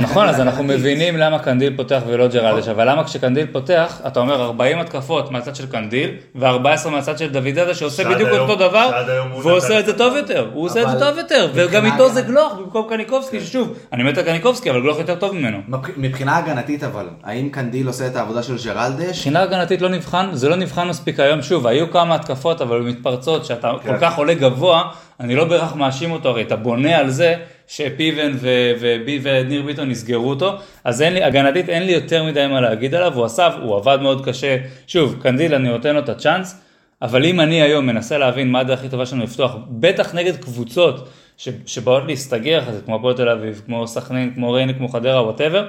נכון, 0.00 0.28
אז 0.28 0.40
אנחנו. 0.40 0.62
מבינים 0.64 1.16
למה 1.16 1.38
קנדיל 1.38 1.76
פותח 1.76 2.00
ולא 2.06 2.26
ג'רלדש, 2.28 2.68
אבל 2.68 2.90
למה 2.90 3.04
כשקנדיל 3.04 3.46
פותח, 3.52 4.00
אתה 4.06 4.20
אומר 4.20 4.42
40 4.42 4.78
התקפות 4.78 5.30
מהצד 5.30 5.56
של 5.56 5.66
קנדיל, 5.66 6.10
ו-14 6.34 6.88
מהצד 6.90 7.18
של 7.18 7.30
דוידזאדה, 7.32 7.74
שעושה 7.74 8.08
בדיוק 8.10 8.30
אותו 8.30 8.54
דבר, 8.56 8.90
שעד 8.90 9.08
היום 9.08 9.30
הוא 9.30 9.42
ועושה 9.50 9.68
נתן 9.68 9.78
את 9.78 9.86
זה 9.86 9.98
טוב. 9.98 10.16
יותר, 10.16 10.48
הוא 10.52 10.64
עושה 10.66 10.82
את 10.82 10.90
זה 10.90 10.98
טוב 10.98 11.18
יותר, 11.18 11.48
וגם 11.54 11.84
איתו 11.86 12.08
זה 12.08 12.22
גלוך 12.22 12.54
במקום 12.58 12.86
קניקובסקי, 12.88 13.40
ששוב, 13.40 13.74
אני 13.92 14.02
מת 14.02 14.18
על 14.18 14.24
קניקובסקי, 14.24 14.70
אבל 14.70 14.80
גלוך 14.80 14.98
יותר 14.98 15.14
טוב 15.14 15.34
ממנו. 15.34 15.58
מבח- 15.68 15.88
מבחינה 15.96 16.36
הגנתית 16.38 16.84
אבל, 16.84 17.06
האם 17.24 17.48
קנדיל 17.48 17.86
עושה 17.86 18.06
את 18.06 18.16
העבודה 18.16 18.42
של 18.42 18.56
ג'רלדש? 18.64 19.16
מבחינה 19.18 19.42
הגנתית 19.42 19.82
לא 19.82 19.88
נבחן, 19.88 20.28
זה 20.32 20.48
לא 20.48 20.56
נבחן 20.56 20.88
מספיק 20.88 21.20
היום, 21.20 21.42
שוב, 21.42 21.66
היו 21.66 21.90
כמה 21.90 22.14
התקפות, 22.14 22.60
אבל 22.62 22.80
מתפרצות, 22.80 23.44
שאתה 23.44 23.72
כן. 23.82 23.88
כל 23.92 23.98
כך 24.00 24.18
עולה 24.18 24.34
גבוה, 24.34 24.82
אני 25.22 25.34
לא 25.36 25.44
בהכרח 25.44 25.74
מאשים 25.74 26.10
אותו, 26.12 26.28
הרי 26.28 26.42
אתה 26.42 26.56
בונה 26.56 26.98
על 26.98 27.10
זה 27.10 27.34
שפיבן 27.68 28.32
ו- 28.34 28.72
ובי- 28.80 29.18
וניר 29.22 29.62
ביטון 29.62 29.90
יסגרו 29.90 30.30
אותו, 30.30 30.52
אז 30.84 31.02
אין 31.02 31.14
לי, 31.14 31.22
הגנתית 31.24 31.68
אין 31.68 31.82
לי 31.82 31.92
יותר 31.92 32.24
מדי 32.24 32.46
מה 32.46 32.60
להגיד 32.60 32.94
עליו, 32.94 33.14
הוא 33.14 33.24
עשה, 33.24 33.46
הוא 33.46 33.76
עבד 33.76 33.98
מאוד 34.02 34.24
קשה, 34.24 34.56
שוב, 34.86 35.16
קנדיל 35.22 35.54
אני 35.54 35.68
נותן 35.68 35.94
לו 35.94 36.00
את 36.00 36.08
הצ'אנס, 36.08 36.60
אבל 37.02 37.24
אם 37.24 37.40
אני 37.40 37.62
היום 37.62 37.86
מנסה 37.86 38.18
להבין 38.18 38.50
מה 38.50 38.60
הדרך 38.60 38.78
הכי 38.78 38.88
טובה 38.88 39.06
שלנו 39.06 39.24
לפתוח, 39.24 39.56
בטח 39.68 40.14
נגד 40.14 40.36
קבוצות 40.36 41.08
ש- 41.36 41.48
שבאות 41.66 42.02
להסתגר 42.06 42.58
יחסית, 42.62 42.84
כמו 42.84 42.96
הפועל 42.96 43.14
תל 43.14 43.28
אביב, 43.28 43.62
כמו 43.66 43.86
סכנין, 43.86 44.32
כמו 44.34 44.52
ריינה, 44.52 44.72
כמו 44.72 44.88
חדרה, 44.88 45.22
whatever, 45.22 45.68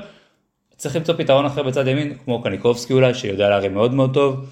צריך 0.78 0.96
למצוא 0.96 1.16
פתרון 1.18 1.46
אחר 1.46 1.64
בצד 1.64 1.88
ימין, 1.88 2.14
כמו 2.26 2.42
קניקובסקי 2.42 2.94
אולי, 2.94 3.14
שיודע 3.14 3.50
להרים 3.50 3.74
מאוד 3.74 3.94
מאוד 3.94 4.14
טוב, 4.14 4.46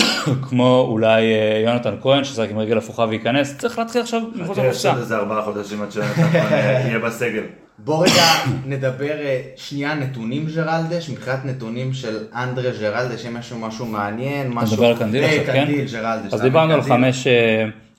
כמו 0.48 0.86
אולי 0.88 1.34
אה, 1.34 1.62
יונתן 1.64 1.94
כהן, 2.02 2.24
ששחק 2.24 2.50
עם 2.50 2.58
רגל 2.58 2.78
הפוכה 2.78 3.02
וייכנס, 3.08 3.58
צריך 3.58 3.78
להתחיל 3.78 4.00
עכשיו 4.00 4.20
מחוץ 4.34 4.58
יש 4.58 4.64
לקופסה. 4.64 4.90
עוד 4.90 4.98
איזה 4.98 5.16
ארבעה 5.16 5.42
חודשים 5.42 5.82
עד 5.82 5.92
שיונתן 5.92 6.22
אה, 6.34 6.80
יהיה 6.86 6.98
בסגל. 6.98 7.42
בוא 7.78 8.04
רגע 8.06 8.22
נדבר 8.66 9.20
אה, 9.20 9.40
שנייה 9.56 9.94
נתונים 9.94 10.46
ג'רלדש, 10.54 11.10
מבחינת 11.10 11.44
נתונים 11.44 11.92
של 11.92 12.24
אנדרה 12.34 12.70
ג'רלדש, 12.80 13.26
אם 13.26 13.36
יש 13.36 13.52
לו 13.52 13.58
משהו 13.58 13.86
מעניין, 13.86 14.48
משהו... 14.48 14.76
מדבר 14.76 14.86
על 14.86 14.96
קנדיל 14.96 15.24
עכשיו, 15.24 15.44
כן? 15.46 15.64
קנדיל, 15.66 15.86
ג'רלדש. 15.92 16.26
אז 16.26 16.34
אתה 16.34 16.42
דיברנו 16.42 16.74
על? 16.74 16.82
חמש 16.82 17.26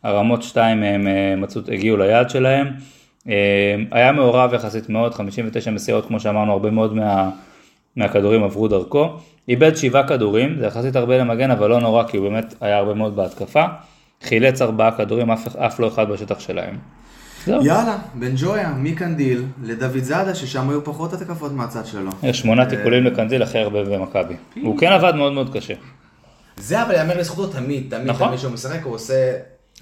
הרמות, 0.03 0.43
שתיים 0.43 0.79
מהם 0.81 1.07
מצאו, 1.41 1.61
הגיעו 1.73 1.97
ליעד 1.97 2.29
שלהם. 2.29 2.67
היה 3.91 4.11
מעורב 4.11 4.53
יחסית 4.53 4.89
מאוד, 4.89 5.13
59 5.13 5.71
מסירות, 5.71 6.05
כמו 6.05 6.19
שאמרנו, 6.19 6.51
הרבה 6.51 6.71
מאוד 6.71 6.95
מה, 6.95 7.29
מהכדורים 7.97 8.43
עברו 8.43 8.67
דרכו. 8.67 9.13
איבד 9.49 9.75
שבעה 9.75 10.07
כדורים, 10.07 10.55
זה 10.59 10.65
יחסית 10.65 10.95
הרבה 10.95 11.17
למגן, 11.17 11.51
אבל 11.51 11.69
לא 11.69 11.79
נורא, 11.79 12.03
כי 12.03 12.17
הוא 12.17 12.29
באמת 12.29 12.53
היה 12.61 12.77
הרבה 12.77 12.93
מאוד 12.93 13.15
בהתקפה. 13.15 13.63
חילץ 14.23 14.61
ארבעה 14.61 14.91
כדורים, 14.91 15.31
אף, 15.31 15.55
אף 15.55 15.79
לא 15.79 15.87
אחד 15.87 16.09
בשטח 16.09 16.39
שלהם. 16.39 16.77
זהו. 17.45 17.65
יאללה, 17.65 17.97
בן 18.13 18.31
ג'ויה, 18.35 18.69
מקנדיל 18.77 19.43
לדוד 19.63 20.03
זאדה, 20.03 20.35
ששם 20.35 20.69
היו 20.69 20.83
פחות 20.83 21.13
התקפות 21.13 21.51
מהצד 21.51 21.85
שלו. 21.85 22.11
יש 22.23 22.39
שמונה 22.39 22.65
תיקולים 22.65 23.03
לקנדיל 23.03 23.43
הכי 23.43 23.59
הרבה 23.59 23.83
במכבי. 23.83 24.35
הוא 24.61 24.77
כן 24.77 24.91
עבד 24.91 25.15
מאוד 25.15 25.33
מאוד 25.33 25.53
קשה. 25.53 25.73
זה 26.57 26.83
אבל 26.83 26.93
יאמר 26.95 27.17
לזכותו 27.17 27.47
תמיד, 27.47 27.87
תמיד, 27.89 28.07
נכון. 28.07 28.27
תמיד 28.27 28.39
שהוא 28.39 28.51
משחק, 28.51 28.83
הוא 28.83 28.95
עושה... 28.95 29.33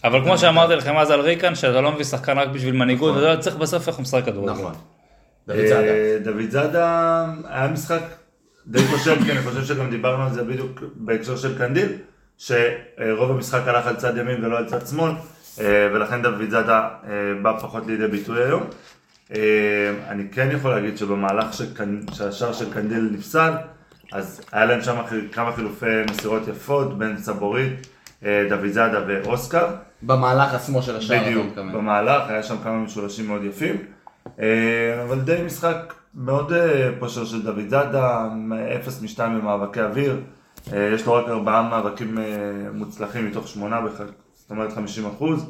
אבל 0.03 0.23
כמו 0.23 0.37
שאמרתי 0.37 0.75
לכם 0.75 0.97
אז 0.97 1.11
על 1.11 1.19
ריקן, 1.19 1.55
שאתה 1.55 1.81
לא 1.81 1.91
מביא 1.91 2.03
שחקן 2.03 2.37
רק 2.37 2.49
בשביל 2.49 2.75
מנהיגות, 2.75 3.17
אתה 3.17 3.41
צריך 3.41 3.55
בסוף 3.55 3.87
איך 3.87 3.95
הוא 3.95 4.03
משחק 4.03 4.25
כדורגל. 4.25 4.51
נכון. 4.51 4.73
דוידזאדה. 5.47 5.81
אה, 5.81 6.17
דוידזאדה 6.23 7.25
היה 7.45 7.67
משחק 7.67 8.01
די 8.67 8.79
כושל, 8.79 9.23
כי 9.23 9.31
אני 9.31 9.41
חושב 9.41 9.63
שגם 9.63 9.89
דיברנו 9.89 10.23
על 10.23 10.33
זה 10.33 10.43
בדיוק 10.43 10.83
בהקשר 10.95 11.37
של 11.37 11.57
קנדיל, 11.57 11.89
שרוב 12.37 13.31
המשחק 13.31 13.67
הלך 13.67 13.87
על 13.87 13.95
צד 13.95 14.17
ימין 14.17 14.45
ולא 14.45 14.57
על 14.57 14.65
צד 14.65 14.87
שמאל, 14.87 15.11
אה, 15.59 15.87
ולכן 15.93 16.21
דוידזאדה 16.21 16.89
אה, 17.03 17.09
בא 17.41 17.59
פחות 17.59 17.87
לידי 17.87 18.07
ביטוי 18.07 18.43
היום. 18.43 18.63
אני 20.09 20.23
כן 20.31 20.49
יכול 20.51 20.71
להגיד 20.71 20.97
שבמהלך 20.97 21.47
שהשער 22.13 22.53
של 22.53 22.73
קנדיל 22.73 23.09
נפסל, 23.11 23.51
אז 24.11 24.41
היה 24.51 24.65
להם 24.65 24.81
שם 24.81 24.95
כמה 25.31 25.53
חילופי 25.53 25.85
מסירות 26.09 26.47
יפות 26.47 26.97
בין 26.97 27.17
סבורית, 27.17 27.87
דוידזאדה 28.21 28.99
ואוסקר. 29.07 29.65
במהלך 30.01 30.53
עצמו 30.53 30.81
של 30.81 30.95
השער, 30.95 31.23
בדיוק. 31.23 31.55
במהלך 31.55 32.29
היה 32.29 32.43
שם 32.43 32.55
כמה 32.63 32.77
משולשים 32.77 33.27
מאוד 33.27 33.43
יפים, 33.43 33.77
אבל 35.03 35.19
די 35.23 35.37
משחק 35.45 35.93
מאוד 36.15 36.53
אה, 36.53 36.89
פושר 36.99 37.25
של 37.25 37.41
דוד 37.41 37.69
זאדה, 37.69 38.27
0 38.81 39.01
מ-2 39.01 39.19
במאבקי 39.19 39.81
אוויר, 39.81 40.17
אה, 40.73 40.89
יש 40.93 41.05
לו 41.05 41.13
רק 41.13 41.29
ארבעה 41.29 41.69
מאבקים 41.69 42.17
אה, 42.17 42.23
מוצלחים 42.73 43.27
מתוך 43.27 43.47
שמונה, 43.47 43.79
זאת 44.33 44.51
אומרת 44.51 44.73
50 44.73 45.05
אחוז. 45.05 45.45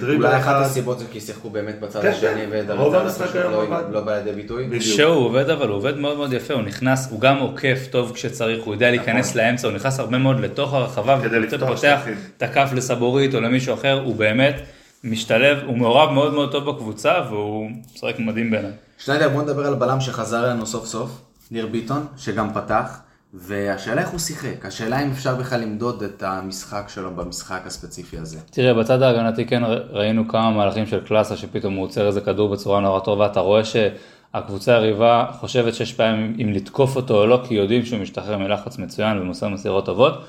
דריבל 0.00 0.26
אולי 0.26 0.36
אחת 0.36 0.64
הסיבות 0.64 0.98
זה 0.98 1.04
כי 1.12 1.20
שיחקו 1.20 1.50
באמת 1.50 1.80
בצד 1.80 2.02
כן, 2.02 2.08
השני 2.08 2.28
כן. 2.30 2.48
ודוד 2.50 2.92
זאדה 2.92 3.10
פשוט 3.10 3.34
לא-. 3.34 3.90
לא 3.92 4.00
בא 4.00 4.16
לידי 4.18 4.32
ביטוי. 4.32 4.80
שהוא 4.80 5.26
עובד 5.26 5.50
אבל 5.50 5.68
הוא 5.68 5.76
עובד 5.76 5.96
מאוד 5.96 6.16
מאוד 6.16 6.32
יפה, 6.32 6.54
הוא 6.54 6.62
נכנס, 6.62 7.10
הוא 7.10 7.20
גם 7.20 7.38
עוקף 7.38 7.86
טוב 7.90 8.12
כשצריך, 8.14 8.64
הוא 8.64 8.74
יודע 8.74 8.90
להיכנס 8.90 9.34
לאמצע, 9.34 9.68
הוא 9.68 9.76
נכנס 9.76 10.00
הרבה 10.00 10.18
מאוד 10.18 10.40
לתוך 10.40 10.74
הרחבה, 10.74 11.18
כדי 11.22 11.26
ופתאום 11.26 11.42
לפתוח 11.42 11.68
פותח. 11.68 12.02
את 12.36 12.42
הכף 12.42 12.70
לסבורית 12.74 13.34
או 13.34 13.40
למישהו 13.40 13.74
אחר, 13.74 14.02
הוא 14.04 14.16
באמת 14.16 14.60
משתלב, 15.04 15.58
הוא 15.66 15.78
מעורב 15.78 16.10
מאוד 16.10 16.34
מאוד 16.34 16.52
טוב 16.52 16.70
בקבוצה 16.70 17.14
והוא 17.30 17.70
משחק 17.94 18.18
מדהים 18.18 18.50
בעיניי. 18.50 18.72
שניידר, 18.98 19.28
בוא 19.28 19.42
נדבר 19.42 19.66
על 19.66 19.74
בלם 19.74 20.00
שחזר 20.00 20.46
אלינו 20.46 20.66
סוף 20.66 20.86
סוף, 20.86 21.10
ניר 21.50 21.66
ביטון, 21.66 22.06
שגם 22.16 22.54
פתח, 22.54 23.00
והשאלה 23.34 24.00
איך 24.00 24.08
הוא 24.08 24.18
שיחק, 24.18 24.66
השאלה 24.66 25.02
אם 25.02 25.10
אפשר 25.10 25.34
בכלל 25.34 25.60
למדוד 25.60 26.02
את 26.02 26.22
המשחק 26.22 26.84
שלו 26.88 27.10
במשחק 27.10 27.60
הספציפי 27.66 28.18
הזה. 28.18 28.38
תראה, 28.50 28.74
בצד 28.74 29.02
ההגנתי 29.02 29.46
כן 29.46 29.62
ראינו 29.90 30.28
כמה 30.28 30.50
מהלכים 30.50 30.86
של 30.86 31.00
קלאסה 31.00 31.36
שפתאום 31.36 31.74
הוא 31.74 31.84
עוצר 31.84 32.06
איזה 32.06 32.20
כדור 32.20 32.48
בצורה 32.48 32.80
נורא 32.80 33.00
טובה, 33.00 33.26
אתה 33.26 33.40
רואה 33.40 33.62
שהקבוצה 33.64 34.78
היריבה 34.78 35.26
חושבת 35.40 35.74
שש 35.74 35.92
פעמים 35.92 36.36
אם 36.42 36.52
לתקוף 36.52 36.96
אותו 36.96 37.20
או 37.20 37.26
לא, 37.26 37.40
כי 37.48 37.54
יודעים 37.54 37.84
שהוא 37.84 38.00
משתחרר 38.00 38.38
מלחץ 38.38 38.78
מצוין 38.78 39.18
ומוסר 39.18 39.48
מסירות 39.48 39.86
טובות. 39.86 40.24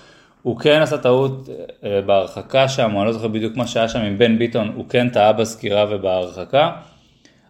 הוא 0.47 0.57
כן 0.59 0.81
עשה 0.81 0.97
טעות 0.97 1.49
אה, 1.83 2.01
בהרחקה 2.01 2.67
שם, 2.67 2.97
אני 2.97 3.05
לא 3.05 3.11
זוכר 3.11 3.27
בדיוק 3.27 3.55
מה 3.55 3.67
שהיה 3.67 3.87
שם 3.87 3.99
עם 3.99 4.17
בן 4.17 4.37
ביטון, 4.37 4.71
הוא 4.75 4.85
כן 4.89 5.09
טעה 5.09 5.33
בסגירה 5.33 5.85
ובהרחקה. 5.89 6.71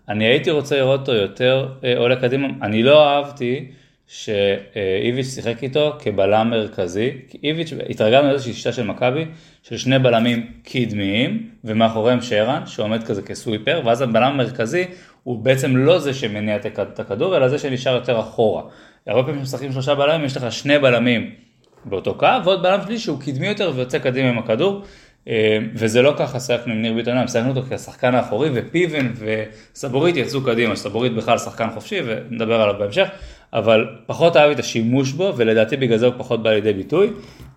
אני 0.10 0.26
הייתי 0.26 0.52
רוצה 0.52 0.78
לראות 0.78 1.00
אותו 1.00 1.14
יותר 1.14 1.70
אה, 1.84 1.98
עולה 1.98 2.16
קדימה, 2.16 2.48
אני 2.62 2.84
לא 2.84 3.08
אהבתי 3.08 3.72
שאיביץ' 4.08 5.36
שיחק 5.36 5.64
איתו 5.64 5.94
כבלם 6.00 6.50
מרכזי, 6.50 7.12
כי 7.30 7.38
איביץ', 7.44 7.74
התרגלנו 7.90 8.28
לאיזושהי 8.28 8.54
שיטה 8.54 8.72
של 8.72 8.84
מכבי, 8.84 9.26
של 9.64 9.78
שני 9.78 10.00
בלמים 10.00 10.52
קדמיים, 10.64 11.50
ומאחוריהם 11.64 12.22
שרן, 12.22 12.62
שעומד 12.66 13.04
כזה 13.04 13.22
כסוויפר, 13.22 13.82
ואז 13.86 14.02
הבלם 14.02 14.24
המרכזי 14.24 14.86
הוא 15.24 15.40
בעצם 15.40 15.78
לא 15.78 16.00
זה 16.00 16.14
שמניע 16.14 16.56
את 16.56 17.00
הכדור, 17.00 17.38
אלא 17.38 17.48
זה 17.48 17.60
שנשאר 17.60 17.96
יותר 17.96 18.20
אחורה. 18.20 18.62
הרבה 19.08 19.24
פעמים 19.24 19.42
כשמשחקים 19.42 19.72
שלושה 19.72 19.96
בלמים, 19.96 20.26
יש 20.26 20.38
לך 20.38 20.52
שני 20.52 20.80
בלמים 20.80 21.32
באותו 21.90 22.14
קו, 22.14 22.28
ועוד 22.44 22.64
בלם 22.64 22.80
שלישי 22.86 23.04
שהוא 23.04 23.20
קדמי 23.20 23.48
יותר 23.48 23.72
ויוצא 23.76 24.00
קדימה 24.00 24.30
עם 24.30 24.38
הכדור. 24.38 24.82
אה, 25.30 25.58
וזה 25.74 26.02
לא 26.02 26.14
ככה 26.18 26.40
שיחקנו 26.40 26.74
עם 26.74 26.82
ניר 26.82 26.94
ביטון, 26.94 27.18
היום, 27.18 27.28
שיחקנו 27.28 27.50
אותו 27.50 27.62
כשחקן 27.70 28.16
האחורי, 28.16 28.50
ופיבן 28.54 29.08
וסבורית 29.16 30.18
יצאו 30.18 30.42
קדימה, 30.42 30.76
סבורית 30.76 31.14
בכלל 31.14 31.38
שחקן 31.38 31.68
חופשי, 31.74 32.00
ונדבר 32.06 32.62
עליו 32.62 32.76
בהמשך, 32.80 33.08
אבל 33.54 33.88
פחות 34.06 34.38
אהב 34.38 34.52
את 34.52 34.60
השימוש 34.60 35.12
בו, 35.12 35.34
ולדעתי 35.38 35.78
בגלל 35.78 35.98
זה 35.98 36.06
הוא 36.06 36.14
פחות 36.18 36.44
בא 36.44 36.50
לידי 36.50 36.74
ביטוי, 36.74 37.10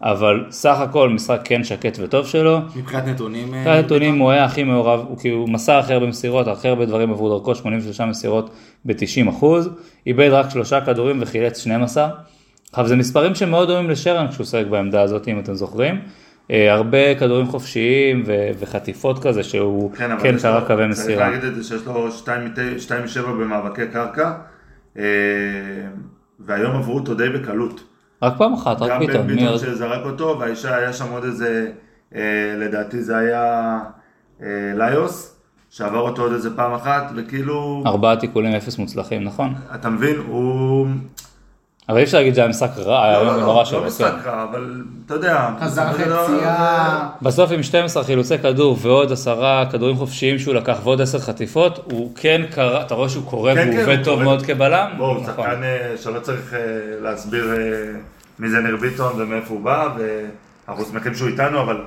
אבל 0.02 0.44
סך 0.50 0.76
הכל 0.80 1.08
משחק 1.08 1.40
כן 1.44 1.64
שקט 1.64 1.98
וטוב 2.00 2.26
שלו. 2.26 2.58
מבחינת 2.76 3.06
נתונים, 3.06 3.54
אה, 3.54 3.60
מבחינת 3.60 3.84
נתונים? 3.84 4.18
הוא 4.18 4.30
היה 4.30 4.44
הכי 4.44 4.64
מעורב, 4.64 5.04
הוא 5.08 5.18
כאילו 5.18 5.46
מסר 5.46 5.78
הכי 5.78 5.92
הרבה 5.92 6.06
מסירות, 6.06 6.48
הכי 6.48 6.68
הרבה 6.68 6.86
דברים 6.86 7.10
עברו 7.10 7.28
דרכו, 7.28 7.54
83 7.54 8.00
מסירות 8.00 8.50
ב-90 8.84 9.30
אחוז, 9.30 9.68
איבד 10.06 10.28
רק 10.32 10.50
שלושה 10.50 10.80
כדורים 10.80 11.18
וחילץ 11.22 11.58
12. 11.58 12.08
עכשיו 12.72 12.88
זה 12.88 12.96
מספרים 12.96 13.34
שמאוד 13.34 13.68
דומים 13.68 13.90
לשרן 13.90 14.28
כשהוא 14.28 14.46
שחק 14.46 14.66
בעמדה 14.70 15.02
הזאת, 15.02 15.28
אם 15.28 15.38
אתם 15.38 15.54
זוכרים. 15.54 16.00
אה, 16.50 16.72
הרבה 16.74 17.14
כדורים 17.14 17.46
חופשיים 17.46 18.22
ו- 18.26 18.48
וחטיפות 18.58 19.22
כזה 19.22 19.42
שהוא 19.42 19.92
כן, 19.94 20.10
כן 20.22 20.36
קרא 20.42 20.60
קווי 20.60 20.76
צריך 20.76 20.90
מסירה. 20.90 21.30
להגיד 21.30 21.44
את 21.44 21.54
זה 21.54 21.64
שיש 21.64 21.86
לו 21.86 22.12
2 22.12 22.44
מ-7 22.44 23.22
במאבקי 23.26 23.86
קרקע, 23.92 24.32
אה, 24.98 25.02
והיום 26.40 26.76
עברו 26.76 26.94
אותו 26.94 27.14
די 27.14 27.28
בקלות. 27.28 27.84
רק 28.22 28.34
פעם 28.38 28.54
אחת, 28.54 28.82
רק 28.82 28.90
גם 28.90 29.00
בן 29.00 29.06
ביטון. 29.06 29.26
ביטון? 29.26 29.58
שזרק 29.58 30.00
אותו, 30.04 30.36
והאישה 30.40 30.76
היה 30.76 30.92
שם 30.92 31.12
עוד 31.12 31.24
איזה, 31.24 31.70
אה, 32.14 32.20
לדעתי 32.58 33.02
זה 33.02 33.16
היה 33.16 33.78
ליוס, 34.76 35.36
שעבר 35.70 35.98
אותו 36.00 36.22
עוד 36.22 36.32
איזה 36.32 36.56
פעם 36.56 36.72
אחת, 36.72 37.12
וכאילו, 37.16 37.82
ארבעה 37.86 38.16
תיקולים, 38.16 38.52
אפס 38.52 38.78
מוצלחים, 38.78 39.24
נכון? 39.24 39.54
אתה 39.74 39.90
מבין, 39.90 40.16
הוא... 40.26 40.86
אבל 41.90 41.98
אי 41.98 42.04
אפשר 42.04 42.18
להגיד 42.18 42.32
שזה 42.32 42.40
היה 42.40 42.50
משחק 42.50 42.70
רע, 42.78 43.04
היה 43.04 43.22
לא, 43.22 43.26
יום 43.26 43.36
לא, 43.36 43.42
נורא 43.42 43.58
לא, 43.58 43.64
שלו, 43.64 43.78
לא 43.78 43.82
כן. 43.82 43.88
משחק 43.88 44.12
רע, 44.24 44.42
אבל 44.42 44.82
אתה 45.06 45.14
יודע. 45.14 45.50
חזר 45.60 45.90
אחרי 45.90 46.08
לא-. 46.08 46.28
בסוף 47.22 47.50
עם 47.52 47.62
12 47.62 48.04
חילוצי 48.04 48.38
כדור 48.38 48.78
ועוד 48.80 49.12
עשרה 49.12 49.64
כדורים 49.72 49.96
חופשיים 49.96 50.38
שהוא 50.38 50.54
לקח 50.54 50.78
ועוד 50.84 51.00
10 51.00 51.18
חטיפות, 51.18 51.90
הוא 51.92 52.12
כן 52.16 52.42
קרא, 52.50 52.80
אתה 52.80 52.94
רואה 52.94 53.08
שהוא 53.08 53.24
קורא 53.24 53.54
כן, 53.54 53.68
והוא 53.68 53.84
כן, 53.84 53.90
עובד 53.90 54.04
טוב. 54.04 54.22
מאוד 54.22 54.42
כבלם? 54.42 54.90
בואו, 54.96 55.14
נכון. 55.14 55.26
שחקן 55.26 55.62
אה, 55.62 55.94
שלא 55.96 56.20
צריך 56.20 56.54
אה, 56.54 56.58
להסביר 57.02 57.52
אה, 57.52 57.56
מי 58.38 58.48
זה 58.48 58.60
ניר 58.60 58.76
ביטון 58.76 59.12
ומאיפה 59.16 59.54
הוא 59.54 59.60
בא, 59.60 59.88
ואנחנו 59.98 60.84
שמחים 60.84 61.14
שהוא 61.14 61.28
איתנו, 61.28 61.60
אבל 61.60 61.80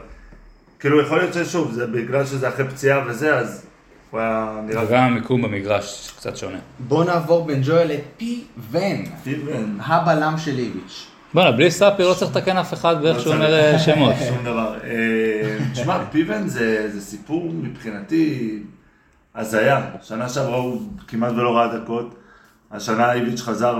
כאילו 0.79 1.01
יכול 1.01 1.17
להיות 1.17 1.33
ששוב, 1.33 1.71
זה 1.71 1.87
בגלל 1.87 2.25
שזה 2.25 2.49
אחרי 2.49 2.67
פציעה 2.67 3.01
וזה, 3.07 3.35
אז 3.35 3.65
הוא 4.13 4.19
היה 4.19 4.59
נראה... 4.65 4.83
וגם 4.85 5.03
המיקום 5.03 5.41
במגרש 5.41 6.11
קצת 6.17 6.37
שונה. 6.37 6.57
בוא 6.79 7.03
נעבור 7.03 7.45
בין 7.45 7.61
ג'ואל 7.63 7.87
לפי 7.87 8.43
ון, 8.71 9.05
פיבן. 9.23 9.77
הבלם 9.79 10.37
של 10.37 10.57
איביץ'. 10.57 11.07
בואנה, 11.33 11.51
בלי 11.51 11.71
סאפי 11.71 12.03
לא 12.03 12.13
צריך 12.13 12.35
לתקן 12.35 12.57
אף 12.57 12.73
אחד 12.73 13.01
באיך 13.01 13.19
שהוא 13.19 13.33
אומר 13.33 13.53
אה, 13.53 13.79
שמות. 13.79 14.15
שום 14.27 14.37
דבר. 14.43 14.77
אה, 14.83 15.57
תשמע, 15.71 16.05
פיבן 16.11 16.47
זה 16.47 16.89
זה 16.93 17.01
סיפור 17.01 17.51
מבחינתי 17.53 18.59
הזיה. 19.35 19.81
שנה 20.01 20.29
שעברה 20.29 20.57
הוא 20.57 20.81
כמעט 21.07 21.31
ולא 21.31 21.57
ראה 21.57 21.77
דקות. 21.77 22.15
השנה 22.71 23.13
איביץ' 23.13 23.41
חזר 23.41 23.77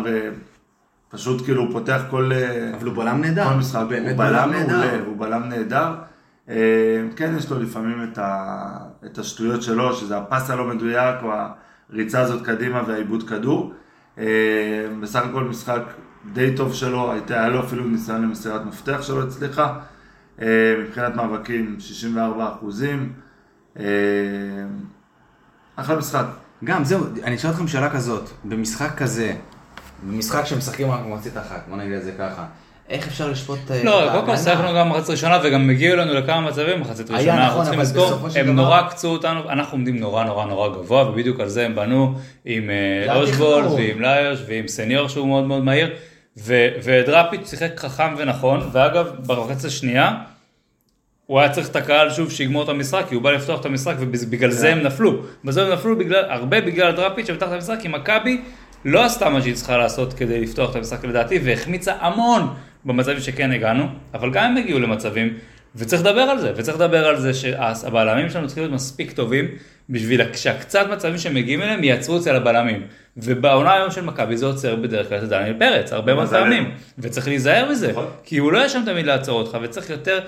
ופשוט 1.10 1.46
כאילו 1.46 1.62
הוא 1.64 1.72
פותח 1.72 2.02
כל... 2.10 2.32
אה, 2.34 2.72
אבל 2.78 2.88
הוא 2.88 2.96
בלם 2.96 3.22
נהדר. 3.22 3.50
כל 3.50 3.56
משחק. 3.56 3.84
הוא 3.90 4.18
בלם 4.18 4.52
נהדר. 4.52 5.04
הוא 5.06 5.16
בלם 5.18 5.44
נהדר. 5.50 5.94
אה, 6.50 6.56
כן, 7.16 7.36
יש 7.38 7.52
לו 7.52 7.60
לפעמים 7.60 8.04
את, 8.04 8.18
ה, 8.18 8.78
את 9.06 9.18
השטויות 9.18 9.62
שלו, 9.62 9.94
שזה 9.94 10.18
הפס 10.18 10.50
הלא 10.50 10.68
מדויק, 10.68 11.16
או 11.24 11.32
הריצה 11.90 12.22
הזאת 12.22 12.46
קדימה 12.46 12.84
והעיבוד 12.88 13.30
כדור. 13.30 13.74
אה, 14.18 14.26
בסך 15.02 15.26
הכל 15.30 15.44
משחק 15.44 15.82
די 16.34 16.56
טוב 16.56 16.74
שלו, 16.74 17.12
הייתה, 17.12 17.34
היה 17.34 17.50
לו 17.50 17.60
אפילו 17.60 17.84
ניסיון 17.84 18.22
למסירת 18.22 18.66
מפתח 18.66 19.02
שלא 19.02 19.24
הצליחה. 19.24 19.80
אה, 20.42 20.76
מבחינת 20.80 21.16
מאבקים, 21.16 21.76
64 21.80 22.50
אחוזים. 22.50 23.14
אחלה 25.76 25.96
משחק. 25.98 26.26
גם, 26.64 26.84
זהו, 26.84 27.06
אני 27.24 27.36
אשאל 27.36 27.50
אתכם 27.52 27.68
שאלה 27.68 27.90
כזאת, 27.90 28.30
במשחק 28.46 28.98
כזה, 28.98 29.36
במשחק 30.04 30.46
שמשחקים 30.46 30.92
רק 30.92 31.00
במחצית 31.06 31.38
אחת, 31.38 31.64
בוא 31.70 31.78
נגיד 31.78 31.94
את 31.94 32.04
זה 32.04 32.12
ככה, 32.18 32.46
איך 32.90 33.08
אפשר 33.08 33.30
לשפוט 33.30 33.72
אה, 33.72 33.84
לא? 33.84 34.10
קודם 34.12 34.26
כל 34.26 34.38
שיחקנו 34.38 34.74
גם 34.76 34.90
מחצית 34.90 35.10
ראשונה 35.10 35.40
וגם 35.44 35.70
הגיעו 35.70 35.96
לנו 35.98 36.14
לכמה 36.14 36.42
מצבים 36.42 36.80
במחצית 36.80 37.10
היה 37.10 37.18
ראשונה, 37.18 37.36
אנחנו 37.36 37.52
נכון, 37.52 37.64
צריכים 37.64 37.80
לזכור, 37.80 38.28
הם 38.36 38.56
נורא 38.56 38.80
עקצו 38.80 39.08
אותנו, 39.08 39.50
אנחנו 39.50 39.78
עומדים 39.78 40.00
נורא 40.00 40.24
נורא 40.24 40.46
נורא 40.46 40.70
גבוה, 40.70 41.10
ובדיוק 41.10 41.40
על 41.40 41.48
זה 41.48 41.66
הם 41.66 41.76
בנו 41.76 42.14
עם 42.46 42.70
אה, 42.70 43.16
אושבולד 43.16 43.66
התכנון. 43.66 43.80
ועם 43.80 44.02
ליוש 44.02 44.40
ועם 44.48 44.68
סניור 44.68 45.08
שהוא 45.08 45.28
מאוד 45.28 45.44
מאוד 45.44 45.64
מהיר, 45.64 45.90
ודראפיץ' 46.84 47.50
שיחק 47.50 47.80
חכם 47.80 48.16
ונכון, 48.18 48.70
ואגב, 48.72 49.12
במחצית 49.26 49.66
השנייה, 49.66 50.14
הוא 51.26 51.40
היה 51.40 51.50
צריך 51.50 51.70
את 51.70 51.76
הקהל 51.76 52.10
שוב 52.10 52.32
שיגמור 52.32 52.64
את 52.64 52.70
המשחק, 52.70 53.06
כי 53.10 53.16
הוא 53.16 53.24
בא 53.24 53.32
לפתוח 53.32 53.60
את 53.60 53.66
המשחק 53.66 53.96
ובגלל 54.00 54.52
זה 54.52 54.72
הם 54.72 54.80
נפלו. 54.80 55.22
בזה 55.44 55.66
הם 55.66 55.74
נפלו 55.74 55.96
הרבה 56.30 56.62
בגלל 56.62 56.92
דראפיץ' 56.92 57.28
שפתח 57.28 57.48
את 57.48 57.52
המשחק, 57.52 57.78
כי 57.82 57.88
מכבי 57.88 58.42
לא 58.86 59.04
עשתה 59.04 59.30
מה 59.30 59.42
שהיא 59.42 59.56
צריכה 59.56 59.78
לעשות 59.78 60.14
כדי 60.14 60.42
לפתוח 60.42 60.72
את 60.72 60.76
המשחק 60.76 61.06
לדעתי, 61.06 61.40
והחמיצה 61.44 61.94
המון 62.00 62.54
במצבים 62.86 63.20
שכן 63.20 63.52
הגענו, 63.52 63.86
אבל 64.14 64.32
גם 64.32 64.44
הם 64.44 64.58
הגיעו 64.58 64.80
למצבים, 64.80 65.34
וצריך 65.76 66.02
לדבר 66.02 66.22
על 66.22 66.40
זה, 66.40 66.52
וצריך 66.56 66.78
לדבר 66.78 67.08
על 67.08 67.20
זה 67.20 67.34
שהבלמים 67.34 68.30
שלנו 68.30 68.48
צריכים 68.48 68.64
להיות 68.64 68.74
מספיק 68.74 69.12
טובים, 69.12 69.46
בשביל 69.90 70.34
שהקצת 70.34 70.86
מצבים 70.92 71.18
שמגיעים 71.18 71.62
אליהם 71.62 71.84
ייצרו 71.84 72.18
אצל 72.18 72.36
הבלמים. 72.36 72.82
ובעונה 73.18 73.74
היום 73.74 73.92
של 73.92 74.02
מכבי 74.02 74.38
זה 74.38 74.46
עוצר 74.46 74.76
בדרך 74.76 75.10
כלל 75.10 75.18
את 75.18 75.30
דניאל 75.30 75.54
פרץ, 75.60 75.94
הרבה 75.94 76.16
מאוד. 76.16 76.30
פעמים, 76.30 76.72
וצריך 77.00 77.28
להיזהר 77.28 77.72
מזה, 77.72 77.92
נכון. 77.92 78.06
כי 78.24 78.38
הוא 78.38 78.52
לא 78.52 78.58
יהיה 78.58 78.70
שם 78.70 78.82
תמיד 78.86 79.06
לעצור 79.06 79.40
אותך, 79.40 79.58
וצריך 79.62 79.90
יותר... 79.90 80.20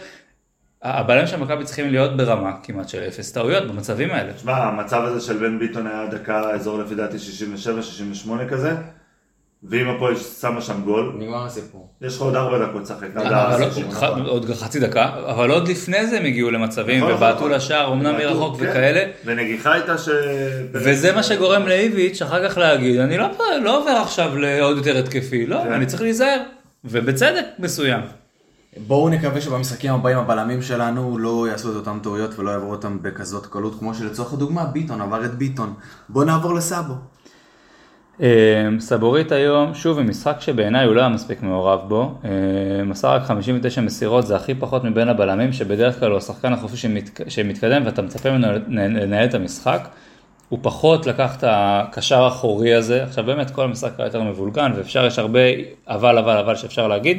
הבלמים 0.84 1.28
של 1.28 1.38
מכבי 1.38 1.64
צריכים 1.64 1.92
להיות 1.92 2.18
ברמה 2.18 2.52
כמעט 2.64 2.90
של 2.90 3.04
אפס 3.08 3.32
טעויות 3.32 3.68
במצבים 3.68 4.12
האלה. 4.12 4.34
תשמע, 4.34 4.58
המצב 4.58 5.02
הזה 5.02 5.22
של 5.28 5.38
בן 5.38 5.60
ביטון 5.60 5.88
היה 5.88 6.08
דקה, 6.08 6.52
אזור 6.52 6.80
לפי 6.80 6.96
דעתי 6.96 7.18
67-68 7.18 8.50
כזה, 8.50 8.76
ואם 9.70 9.90
הפועל 9.90 10.16
שמה 10.42 10.62
שם 10.62 10.82
גול, 10.86 11.16
נגמר 11.20 11.46
הסיפור. 11.46 11.90
יש 12.02 12.16
לך 12.16 12.22
עוד 12.22 12.36
ארבע 12.36 12.66
דקות 12.68 12.82
לשחק. 12.82 13.08
עד 13.16 13.26
אבל 13.34 13.64
הסיכום, 13.64 14.22
עוד- 14.26 14.46
חצי 14.54 14.80
דקה, 14.80 15.10
אבל 15.26 15.52
עוד 15.52 15.68
לפני 15.68 16.08
זה 16.08 16.18
הם 16.18 16.26
הגיעו 16.26 16.52
למצבים 16.52 17.00
נכון, 17.04 17.14
ובעטו 17.14 17.38
נכון. 17.38 17.52
לשער, 17.52 17.94
אמנם 17.94 18.18
מרחוק 18.18 18.60
כן. 18.60 18.66
וכאלה, 18.70 19.04
ונגיחה 19.26 19.74
הייתה 19.74 19.98
ש... 19.98 20.10
וזה 20.72 21.12
מה 21.16 21.24
שגורם 21.24 21.68
לאיביץ' 21.68 22.22
אחר 22.22 22.50
כך 22.50 22.58
להגיד, 22.58 23.00
אני 23.00 23.18
לא, 23.18 23.28
לא 23.64 23.78
עובר 23.82 23.92
עכשיו 23.92 24.38
לעוד 24.38 24.78
יותר 24.78 24.98
התקפי, 24.98 25.46
לא, 25.48 25.60
כן. 25.64 25.72
אני 25.74 25.86
צריך 25.86 26.02
להיזהר, 26.02 26.42
ובצדק 26.86 27.46
מסוים. 27.60 28.02
בואו 28.88 29.10
נקווה 29.10 29.42
שבמשחקים 29.42 29.94
הבאים 29.94 30.18
הבלמים 30.18 30.62
שלנו 30.62 31.18
לא 31.18 31.48
יעשו 31.52 31.72
את 31.72 31.76
אותם 31.76 32.00
טעויות 32.04 32.40
ולא 32.40 32.52
יעברו 32.52 32.72
אותם 32.72 32.98
בכזאת 33.02 33.46
קלות 33.46 33.80
כמו 33.80 33.94
שלצורך 33.96 34.34
הדוגמה 34.34 34.66
ביטון 34.66 35.02
עבר 35.02 35.26
את 35.26 35.34
ביטון. 35.36 35.74
בואו 36.10 36.26
נעבור 36.26 36.54
לסאבו. 36.56 36.94
אה, 38.22 38.68
סבורית 38.80 39.32
היום, 39.32 39.74
שוב 39.74 40.00
עם 40.00 40.10
משחק 40.10 40.36
שבעיניי 40.40 40.86
הוא 40.86 40.96
לא 40.96 41.00
היה 41.00 41.10
מספיק 41.10 41.42
מעורב 41.42 41.80
בו, 41.88 42.16
מסר 42.86 43.14
רק 43.14 43.24
59 43.24 43.82
מסירות, 43.82 44.28
זה 44.28 44.36
הכי 44.36 44.56
פחות 44.56 44.84
מבין 44.84 45.10
הבלמים, 45.10 45.54
שבדרך 45.54 46.00
כלל 46.00 46.10
הוא 46.10 46.18
השחקן 46.18 46.54
החופשי 46.54 46.78
שמת, 46.78 47.22
שמתקדם 47.28 47.82
ואתה 47.86 48.02
מצפה 48.02 48.32
ממנו 48.32 48.48
לנהל 48.68 49.26
את 49.26 49.34
המשחק. 49.34 49.88
הוא 50.50 50.60
פחות 50.62 51.06
לקח 51.06 51.36
את 51.38 51.44
הקשר 51.48 52.24
האחורי 52.24 52.74
הזה, 52.74 53.04
עכשיו 53.04 53.24
באמת 53.24 53.52
כל 53.52 53.64
המשחק 53.64 53.92
היה 53.98 54.06
יותר 54.06 54.24
מבולגן 54.24 54.72
ואפשר, 54.76 55.06
יש 55.06 55.20
הרבה 55.20 55.40
אבל 55.88 56.18
אבל 56.18 56.38
אבל 56.38 56.56
שאפשר 56.56 56.88
להגיד. 56.88 57.18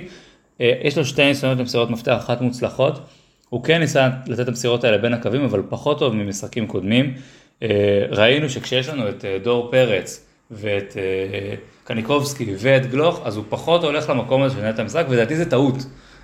אה, 0.60 0.72
יש 0.82 0.98
לו 0.98 1.04
שתי 1.04 1.24
ניסיונות 1.24 1.58
למסירות 1.58 1.90
מפתח, 1.90 2.16
אחת 2.18 2.40
מוצלחות. 2.40 3.00
הוא 3.48 3.64
כן 3.64 3.78
ניסה 3.78 4.08
לתת 4.26 4.40
את 4.40 4.48
המסירות 4.48 4.84
האלה 4.84 4.98
בין 4.98 5.14
הקווים, 5.14 5.44
אבל 5.44 5.62
פחות 5.68 5.98
טוב 5.98 6.14
ממשחקים 6.14 6.66
קודמים. 6.66 7.14
אה, 7.62 8.06
ראינו 8.10 8.48
שכשיש 8.48 8.88
לנו 8.88 9.08
את 9.08 9.24
אה, 9.24 9.38
דור 9.42 9.68
פרץ 9.70 10.25
ואת 10.50 10.96
אה, 10.96 11.54
קניקובסקי 11.84 12.54
ואת 12.58 12.90
גלוך, 12.90 13.20
אז 13.24 13.36
הוא 13.36 13.44
פחות 13.48 13.84
הולך 13.84 14.10
למקום 14.10 14.42
הזה 14.42 14.54
שנהל 14.54 14.74
את 14.74 14.78
המשחק, 14.78 15.04
ולדעתי 15.08 15.36
זה 15.36 15.50
טעות. 15.50 15.76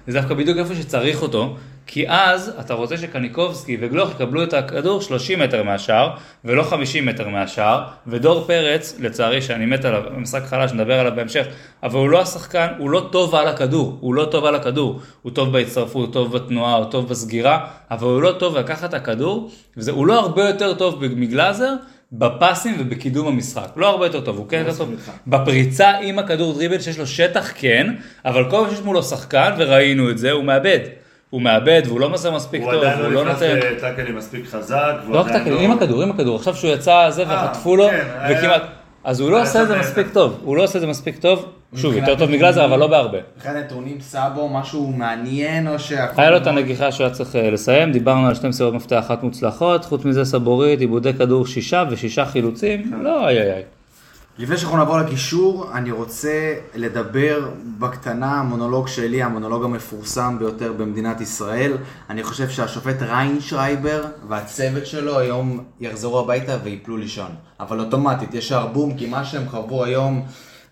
זה 0.06 0.20
דווקא 0.20 0.34
בדיוק 0.34 0.58
איפה 0.58 0.74
שצריך 0.74 1.22
אותו, 1.22 1.56
כי 1.86 2.08
אז 2.08 2.52
אתה 2.60 2.74
רוצה 2.74 2.96
שקניקובסקי 2.96 3.76
וגלוך 3.80 4.10
יקבלו 4.10 4.42
את 4.42 4.54
הכדור 4.54 5.00
30 5.00 5.38
מטר 5.38 5.62
מהשער, 5.62 6.10
ולא 6.44 6.62
50 6.62 7.06
מטר 7.06 7.28
מהשער, 7.28 7.84
ודור 8.06 8.44
פרץ, 8.46 8.96
לצערי 9.00 9.42
שאני 9.42 9.66
מת 9.66 9.84
עליו, 9.84 10.02
משחק 10.16 10.42
חלש, 10.44 10.72
נדבר 10.72 11.00
עליו 11.00 11.12
בהמשך, 11.16 11.46
אבל 11.82 11.98
הוא 11.98 12.10
לא 12.10 12.20
השחקן, 12.20 12.66
הוא 12.78 12.90
לא 12.90 13.08
טוב 13.12 13.34
על 13.34 13.48
הכדור, 13.48 13.96
הוא 14.00 14.14
לא 14.14 14.24
טוב 14.24 14.44
על 14.44 14.54
הכדור, 14.54 15.00
הוא 15.22 15.32
טוב 15.32 15.52
בהצטרפות, 15.52 16.06
הוא 16.06 16.12
טוב 16.12 16.36
בתנועה, 16.36 16.74
הוא 16.74 16.84
טוב 16.84 17.08
בסגירה, 17.08 17.66
אבל 17.90 18.06
הוא 18.06 18.22
לא 18.22 18.32
טוב 18.32 18.56
לקחת 18.56 18.88
את 18.88 18.94
הכדור, 18.94 19.50
והוא 19.76 20.06
לא 20.06 20.20
הרבה 20.20 20.48
יותר 20.48 20.74
טוב 20.74 21.04
מגלאזר, 21.06 21.74
בפסים 22.12 22.76
ובקידום 22.78 23.26
המשחק, 23.26 23.68
לא 23.76 23.88
הרבה 23.88 24.06
יותר 24.06 24.20
טוב, 24.20 24.38
הוא 24.38 24.48
כן 24.48 24.58
יותר 24.66 24.78
טוב 24.78 24.94
בפריצה 25.26 25.90
עם 25.90 26.18
הכדור 26.18 26.54
דריבל 26.54 26.80
שיש 26.80 26.98
לו 26.98 27.06
שטח 27.06 27.52
כן, 27.54 27.94
אבל 28.24 28.50
כל 28.50 28.56
פעם 28.56 28.70
שיש 28.70 28.84
מולו 28.84 29.02
שחקן 29.02 29.50
וראינו 29.58 30.10
את 30.10 30.18
זה, 30.18 30.30
הוא 30.30 30.44
מאבד. 30.44 30.78
הוא 31.30 31.42
מאבד 31.42 31.82
והוא 31.86 32.00
לא 32.00 32.10
מסר 32.10 32.30
מספיק 32.30 32.62
הוא 32.62 32.72
טוב, 32.72 32.82
עדיין 32.82 32.98
הוא 32.98 33.08
לא 33.08 33.24
לא 33.24 33.32
נכנס 33.32 33.42
נותן... 33.42 33.58
לטאקלים 33.76 34.16
מספיק 34.16 34.46
חזק. 34.46 34.94
לא 35.08 35.20
רק 35.20 35.26
עדיין 35.26 35.44
טאקל, 35.44 35.56
עם 35.58 35.70
הכדור, 35.70 36.02
עם 36.02 36.10
הכדור, 36.10 36.36
עכשיו 36.36 36.54
שהוא 36.54 36.70
יצא 36.70 37.10
זה 37.10 37.22
אה, 37.22 37.44
וחטפו 37.44 37.76
לו, 37.76 37.88
כן, 37.88 38.06
וכמעט... 38.30 38.62
אז 39.04 39.20
הוא 39.20 39.30
לא 39.30 39.42
עושה 39.42 39.62
את 39.62 39.68
זה 39.68 39.78
מספיק. 39.78 40.06
טוב, 40.12 40.40
הוא 40.44 40.56
לא 40.56 40.62
עושה 40.64 40.76
את 40.76 40.80
זה 40.80 40.86
מספיק 40.86 41.18
טוב, 41.18 41.52
שוב, 41.74 41.94
יותר 41.94 42.18
טוב 42.18 42.30
מגלאזר, 42.30 42.64
אבל 42.64 42.78
לא 42.78 42.86
בהרבה. 42.86 43.18
מבחינת 43.36 43.64
נתונים 43.64 44.00
סאבו 44.00 44.48
משהו 44.48 44.92
מעניין 44.96 45.68
או 45.68 45.78
שהכל... 45.78 46.20
היה 46.22 46.30
לו 46.30 46.36
את 46.36 46.46
הנגיחה 46.46 46.92
שהוא 46.92 47.06
היה 47.06 47.14
צריך 47.14 47.36
אה, 47.36 47.50
לסיים, 47.50 47.92
דיברנו 47.92 48.26
על 48.26 48.34
שתי 48.34 48.48
מסירות 48.48 48.74
מפתח 48.74 48.98
אחת 49.06 49.22
מוצלחות, 49.22 49.84
חוץ 49.84 50.04
מזה 50.04 50.24
סבורית, 50.24 50.80
עיבודי 50.80 51.14
כדור 51.14 51.46
שישה 51.46 51.84
ושישה 51.90 52.26
חילוצים, 52.26 53.02
לא 53.02 53.28
איי 53.28 53.38
איי 53.38 53.52
איי. 53.52 53.62
לפני 54.38 54.56
שאנחנו 54.56 54.76
נעבור 54.76 54.98
לקישור, 54.98 55.70
אני 55.74 55.90
רוצה 55.90 56.54
לדבר 56.74 57.48
בקטנה, 57.78 58.40
המונולוג 58.40 58.88
שלי, 58.88 59.22
המונולוג 59.22 59.64
המפורסם 59.64 60.36
ביותר 60.38 60.72
במדינת 60.72 61.20
ישראל. 61.20 61.72
אני 62.10 62.22
חושב 62.22 62.48
שהשופט 62.48 63.02
ריינשרייבר 63.02 64.04
והצוות 64.28 64.86
שלו 64.86 65.18
היום 65.18 65.64
יחזרו 65.80 66.18
הביתה 66.20 66.56
ויפלו 66.64 66.96
לישון. 66.96 67.30
אבל 67.60 67.80
אוטומטית, 67.80 68.34
יש 68.34 68.52
הרבום, 68.52 68.94
כי 68.94 69.06
מה 69.06 69.24
שהם 69.24 69.48
חוו 69.48 69.84
היום, 69.84 70.22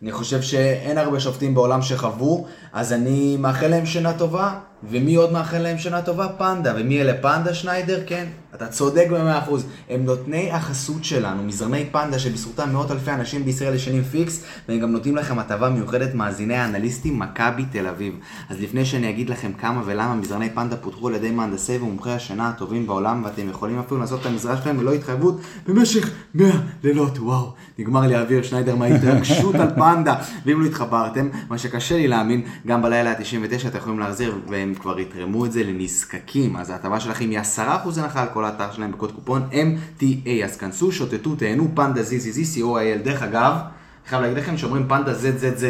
אני 0.03 0.13
חושב 0.13 0.43
שאין 0.43 0.99
הרבה 0.99 1.21
שופטים 1.21 1.55
בעולם 1.55 1.83
שחוו, 1.83 2.47
אז 2.73 2.93
אני 2.93 3.37
מאחל 3.37 3.67
להם 3.67 3.87
שנה 3.87 4.13
טובה, 4.19 4.59
ומי 4.91 5.15
עוד 5.15 5.33
מאחל 5.33 5.59
להם 5.59 5.79
שנה 5.79 6.03
טובה? 6.03 6.29
פנדה. 6.29 6.73
ומי 6.77 7.01
אלה 7.01 7.13
פנדה 7.23 7.55
שניידר? 7.55 8.01
כן, 8.07 8.27
אתה 8.55 8.67
צודק 8.67 9.07
במאה 9.11 9.39
אחוז. 9.39 9.67
הם 9.89 10.05
נותני 10.05 10.51
החסות 10.51 11.05
שלנו, 11.05 11.43
מזרני 11.43 11.85
פנדה, 11.93 12.19
שבזכותם 12.19 12.73
מאות 12.73 12.91
אלפי 12.91 13.11
אנשים 13.11 13.45
בישראל 13.45 13.75
ישנים 13.75 14.03
פיקס, 14.03 14.45
והם 14.69 14.79
גם 14.79 14.93
נותנים 14.93 15.17
לכם 15.17 15.39
הטבה 15.39 15.69
מיוחדת 15.69 16.15
מאזיני 16.15 16.57
האנליסטים 16.57 17.19
מכבי 17.19 17.65
תל 17.73 17.87
אביב. 17.87 18.15
אז 18.49 18.61
לפני 18.61 18.85
שאני 18.85 19.11
אגיד 19.11 19.31
לכם 19.31 19.53
כמה 19.53 19.83
ולמה 19.87 20.15
מזרני 20.15 20.51
פנדה 20.51 20.77
פותחו 20.77 21.09
על 21.09 21.15
ידי 21.15 21.31
מהנדסי 21.31 21.77
ומומחי 21.77 22.11
השינה 22.11 22.49
הטובים 22.49 22.87
בעולם, 22.87 23.23
ואתם 23.25 23.49
יכולים 23.49 23.79
אפילו 23.79 24.01
לעשות 24.01 24.21
את 24.21 24.27
המזרן 24.27 24.57
שלכם 24.57 24.81
ללא 24.81 24.93
התחייבות 24.93 25.41
במשך 25.67 26.11
100 26.35 26.51
לילות. 26.85 27.19
וואו, 27.19 27.53
נגמר 27.79 28.01
לי 28.01 28.15
האוויר 28.15 28.43
שניידר 28.43 28.77
מההתרגשות 28.77 29.55
על 29.55 29.75
פנדה. 29.75 30.15
ואם 30.47 30.61
לא 30.61 30.67
התחברתם, 30.67 31.29
מה 31.49 31.59
שקשה 31.59 31.97
לי 31.97 32.09
להאמין, 32.09 32.43
גם 32.67 32.83
בלילה 32.83 33.11
ה-99 33.11 33.69
אתם 33.69 33.79
יכולים 33.79 33.99
להחזיר, 33.99 34.39
והם 34.49 34.75
כבר 34.75 35.01
יתרמו 35.01 35.47
את 35.47 35.53
זה 35.53 35.65
לנזקקים. 35.65 36.57
אז 36.57 36.71
ההטבה 36.71 37.01
שלכם 37.01 37.31
היא 37.31 37.39
10% 37.41 37.61
הנחה 37.97 38.23
על 38.23 38.29
כל 38.33 38.40
האתר 38.45 38.73
שלהם 38.73 38.93
בקוד 38.93 39.13
קופון 39.13 39.49
MTA. 39.53 40.45
אז 40.45 40.57
כנסו, 40.57 40.93
שוטטו, 40.93 41.35
תהנו, 41.35 41.69
פנדה 41.75 42.01
ZZZ, 42.01 42.59
co.il. 42.59 43.05
דרך 43.05 43.23
אגב, 43.23 43.53
אני 43.53 44.09
חייב 44.09 44.23
להגיד 44.23 44.39
לכם 44.39 44.59
שאומרים 44.59 44.89
פנדה 44.89 45.13
ZZZ, 45.13 45.65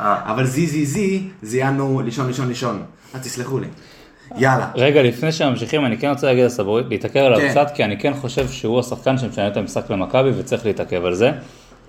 אה. 0.00 0.32
אבל 0.32 0.44
ZZZ 0.44 0.98
זיינו 1.42 2.00
לישון 2.04 2.26
לישון 2.26 2.48
לישון. 2.48 2.82
אז 3.14 3.20
תסלחו 3.20 3.58
לי. 3.58 3.66
יאללה. 4.36 4.70
רגע, 4.74 5.02
לפני 5.02 5.32
שממשיכים, 5.32 5.86
אני 5.86 5.98
כן 5.98 6.08
רוצה 6.08 6.26
להגיד 6.26 6.42
על 6.42 6.48
סבורית, 6.48 6.86
להתעכב 6.88 7.20
עליו 7.20 7.38
כן. 7.38 7.50
קצת, 7.50 7.66
כי 7.74 7.84
אני 7.84 7.98
כן 7.98 8.14
חושב 8.14 8.48
שהוא 8.48 8.80
השחקן 8.80 9.18
שמשנה 9.18 9.48
את 9.48 9.56
המשחק 9.56 9.90
למכבי 9.90 10.30
וצריך 10.36 10.66
להתעכב 10.66 11.04
על 11.04 11.14
זה. 11.14 11.30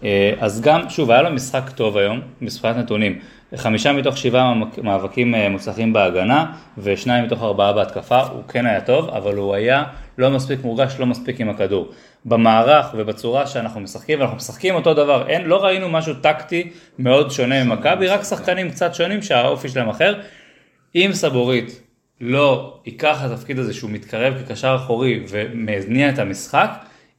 אה, 0.03 0.33
אז 0.39 0.61
גם, 0.61 0.89
שוב, 0.89 1.11
היה 1.11 1.21
לו 1.21 1.31
משחק 1.31 1.69
טוב 1.69 1.97
היום, 1.97 2.21
מבחינת 2.41 2.77
נתונים. 2.77 3.19
חמישה 3.55 3.93
מתוך 3.93 4.17
שבעה 4.17 4.53
מאבקים 4.83 5.35
אה, 5.35 5.49
מוצלחים 5.49 5.93
בהגנה, 5.93 6.45
ושניים 6.77 7.25
מתוך 7.25 7.43
ארבעה 7.43 7.73
בהתקפה, 7.73 8.19
הוא 8.19 8.43
כן 8.47 8.65
היה 8.65 8.81
טוב, 8.81 9.09
אבל 9.09 9.35
הוא 9.35 9.53
היה 9.53 9.83
לא 10.17 10.29
מספיק 10.29 10.63
מורגש, 10.63 10.95
לא 10.99 11.05
מספיק 11.05 11.41
עם 11.41 11.49
הכדור. 11.49 11.91
במערך 12.25 12.85
ובצורה 12.97 13.47
שאנחנו 13.47 13.79
משחקים, 13.79 14.19
ואנחנו 14.19 14.37
משחקים 14.37 14.75
אותו 14.75 14.93
דבר, 14.93 15.27
אין, 15.27 15.45
לא 15.45 15.63
ראינו 15.63 15.89
משהו 15.89 16.13
טקטי 16.13 16.69
מאוד 16.99 17.31
שונה 17.31 17.63
ממכבי, 17.63 18.07
רק 18.07 18.23
שחקנים 18.23 18.71
קצת 18.71 18.95
שונים 18.95 19.21
שהאופי 19.21 19.69
שלהם 19.69 19.89
אחר. 19.89 20.19
אם 20.95 21.09
סבורית 21.13 21.81
לא 22.21 22.79
ייקח 22.85 23.25
את 23.25 23.31
התפקיד 23.31 23.59
הזה 23.59 23.73
שהוא 23.73 23.89
מתקרב 23.89 24.33
כקשר 24.43 24.75
אחורי 24.75 25.23
ומניע 25.29 26.09
את 26.09 26.19
המשחק, 26.19 26.69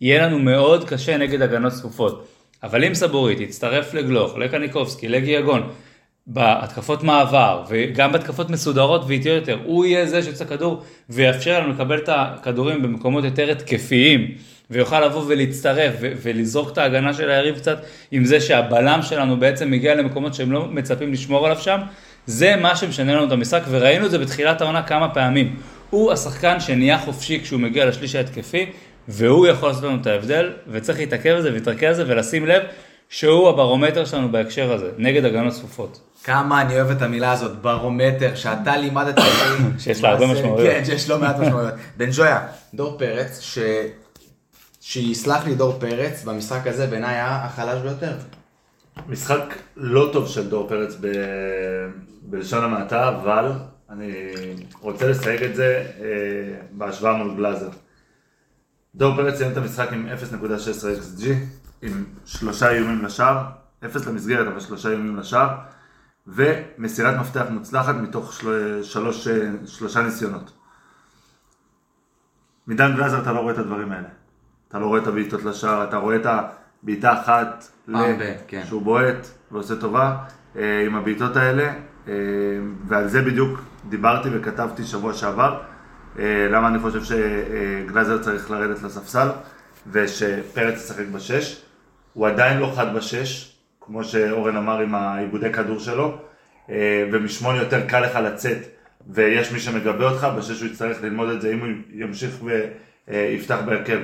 יהיה 0.01 0.27
לנו 0.27 0.38
מאוד 0.38 0.88
קשה 0.88 1.17
נגד 1.17 1.43
הגנות 1.43 1.73
צפופות. 1.73 2.29
אבל 2.62 2.85
אם 2.85 2.95
סבורית 2.95 3.41
יצטרף 3.41 3.95
לגלוך, 3.95 4.38
לקניקובסקי, 4.38 5.09
לגיאגון, 5.09 5.71
בהתקפות 6.31 7.03
מעבר 7.03 7.64
וגם 7.69 8.12
בהתקפות 8.12 8.51
מסודרות 8.51 9.05
ואיטיות 9.07 9.49
יותר, 9.49 9.59
הוא 9.64 9.85
יהיה 9.85 10.07
זה 10.07 10.23
שיוצא 10.23 10.45
כדור 10.45 10.83
ויאפשר 11.11 11.61
לנו 11.61 11.73
לקבל 11.73 11.99
את 11.99 12.09
הכדורים 12.12 12.83
במקומות 12.83 13.25
יותר 13.25 13.51
התקפיים 13.51 14.35
ויוכל 14.71 15.07
לבוא 15.07 15.23
ולהצטרף 15.27 15.95
ולזרוק 16.01 16.73
את 16.73 16.79
ההגנה 16.79 17.14
של 17.14 17.31
היריב 17.31 17.57
קצת 17.57 17.79
עם 18.11 18.25
זה 18.25 18.41
שהבלם 18.41 19.03
שלנו 19.03 19.41
בעצם 19.41 19.71
מגיע 19.71 19.95
למקומות 19.95 20.35
שהם 20.35 20.53
לא 20.53 20.67
מצפים 20.67 21.12
לשמור 21.12 21.47
עליו 21.47 21.59
שם, 21.59 21.81
זה 22.27 22.57
מה 22.57 22.77
שמשנה 22.77 23.14
לנו 23.14 23.25
את 23.25 23.33
המשחק 23.33 23.62
וראינו 23.71 24.07
את 24.07 24.11
זה 24.11 24.19
בתחילת 24.19 24.61
העונה 24.61 24.83
כמה 24.83 25.09
פעמים. 25.09 25.57
הוא 25.91 26.12
השחקן 26.12 26.61
שנהיה 26.61 26.99
חופשי 26.99 27.41
כשהוא 27.43 27.61
מגיע 27.61 27.87
לשליש 27.87 28.14
ההתקפי 28.14 28.67
והוא 29.09 29.47
יכול 29.47 29.69
לעשות 29.69 29.85
לנו 29.85 29.99
את 30.01 30.07
ההבדל 30.07 30.53
וצריך 30.69 30.99
להתעכב 30.99 31.31
על 31.31 31.43
זה 31.43 31.51
ולהתרכז 31.51 31.99
על 31.99 32.07
זה 32.07 32.12
ולשים 32.12 32.47
לב 32.47 32.62
שהוא 33.09 33.49
הברומטר 33.49 34.05
שלנו 34.05 34.33
בהקשר 34.33 34.73
הזה, 34.73 34.91
נגד 34.99 35.25
הגנות 35.25 35.53
צפופות. 35.53 36.08
כמה 36.24 36.62
אני 36.62 36.74
אוהב 36.74 36.90
את 36.90 37.02
המילה 37.02 37.33
הזאת, 37.33 37.59
ברומטר, 37.62 38.35
שאתה 38.35 38.76
לימדת 38.76 39.18
אותי. 39.18 39.31
שיש 39.83 40.02
לה 40.02 40.11
הרבה 40.11 40.26
משמעויות. 40.26 40.66
כן, 40.66 40.85
שיש 40.85 41.11
לא 41.11 41.18
מעט 41.18 41.37
משמעויות. 41.38 41.74
בן 41.96 42.09
ג'ויה, 42.12 42.46
דור 42.74 42.98
פרץ, 42.98 43.40
ש... 43.40 43.59
שיסלח 44.81 45.44
לי 45.44 45.54
דור 45.54 45.78
פרץ, 45.81 46.24
במשחק 46.24 46.66
הזה 46.66 46.87
בעיניי 46.87 47.14
היה 47.14 47.44
החלש 47.44 47.83
ביותר. 47.83 48.12
משחק 49.09 49.54
לא 49.76 50.11
טוב 50.12 50.28
של 50.28 50.48
דור 50.48 50.68
פרץ 50.68 50.96
ב... 51.00 51.07
בלשון 52.22 52.64
המעטה, 52.64 53.09
אבל 53.09 53.52
אני 53.90 54.12
רוצה 54.81 55.09
לסייג 55.09 55.42
את 55.42 55.54
זה 55.54 55.87
אה, 56.00 56.07
בהשוואה 56.70 57.12
מול 57.12 57.37
גלאזר. 57.37 57.68
דור 58.94 59.16
פרץ 59.16 59.38
סיים 59.38 59.52
את 59.52 59.57
המשחק 59.57 59.92
עם 59.92 60.09
0.16 60.33 60.42
XG, 61.00 61.26
עם 61.83 62.04
שלושה 62.24 62.70
איומים 62.70 63.04
לשער, 63.04 63.44
0 63.85 64.07
למסגרת 64.07 64.46
אבל 64.46 64.61
שלושה 64.61 64.88
איומים 64.88 65.16
לשער, 65.16 65.48
ומסירת 66.29 67.21
מפתח 67.21 67.45
מוצלחת 67.51 67.95
מתוך 67.95 68.33
של... 68.33 68.81
שלוש... 68.83 69.29
שלושה 69.67 70.03
ניסיונות. 70.03 70.53
מדן 72.67 72.97
גלזר 72.97 73.23
אתה 73.23 73.33
לא 73.33 73.41
רואה 73.41 73.53
את 73.53 73.59
הדברים 73.59 73.93
האלה. 73.93 74.09
אתה 74.69 74.79
לא 74.79 74.87
רואה 74.87 75.03
את 75.03 75.07
הבעיטות 75.07 75.45
לשער, 75.45 75.85
אתה 75.85 75.97
רואה 75.97 76.17
את 76.17 76.27
הבעיטה 76.27 77.21
אחת, 77.21 77.69
ל- 77.88 77.97
אה, 77.97 78.35
כן. 78.49 78.62
שהוא 78.67 78.83
בועט 78.83 79.27
ועושה 79.51 79.77
טובה 79.77 80.17
אה, 80.57 80.87
עם 80.87 80.95
הבעיטות 80.95 81.37
האלה, 81.37 81.73
אה, 82.09 82.12
ועל 82.87 83.09
זה 83.09 83.23
בדיוק 83.23 83.61
דיברתי 83.88 84.29
וכתבתי 84.33 84.85
שבוע 84.85 85.14
שעבר, 85.14 85.61
אה, 86.19 86.49
למה 86.51 86.69
אני 86.69 86.79
חושב 86.79 87.01
שגלזר 87.05 88.19
צריך 88.23 88.51
לרדת 88.51 88.83
לספסל, 88.83 89.29
ושפרץ 89.93 90.77
ישחק 90.77 91.07
בשש. 91.12 91.62
הוא 92.12 92.27
עדיין 92.29 92.59
לא 92.61 92.73
חד 92.77 92.95
בשש, 92.95 93.58
כמו 93.88 94.05
שאורן 94.05 94.57
אמר 94.57 94.79
עם 94.79 94.94
העיבודי 94.94 95.53
כדור 95.53 95.79
שלו, 95.79 96.18
אה, 96.70 97.09
ומשמונה 97.12 97.59
יותר 97.59 97.87
קל 97.87 98.01
לך 98.01 98.16
לצאת, 98.16 98.59
ויש 99.07 99.53
מי 99.53 99.61
שמגבה 99.61 100.11
אותך, 100.11 100.29
בשש 100.37 100.61
הוא 100.61 100.70
יצטרך 100.70 101.03
ללמוד 101.03 101.29
את 101.29 101.40
זה, 101.40 101.53
אם 101.53 101.61
הוא 101.61 101.68
ימשיך 101.92 102.38
ויפתח 103.09 103.59
בהרכב, 103.66 103.98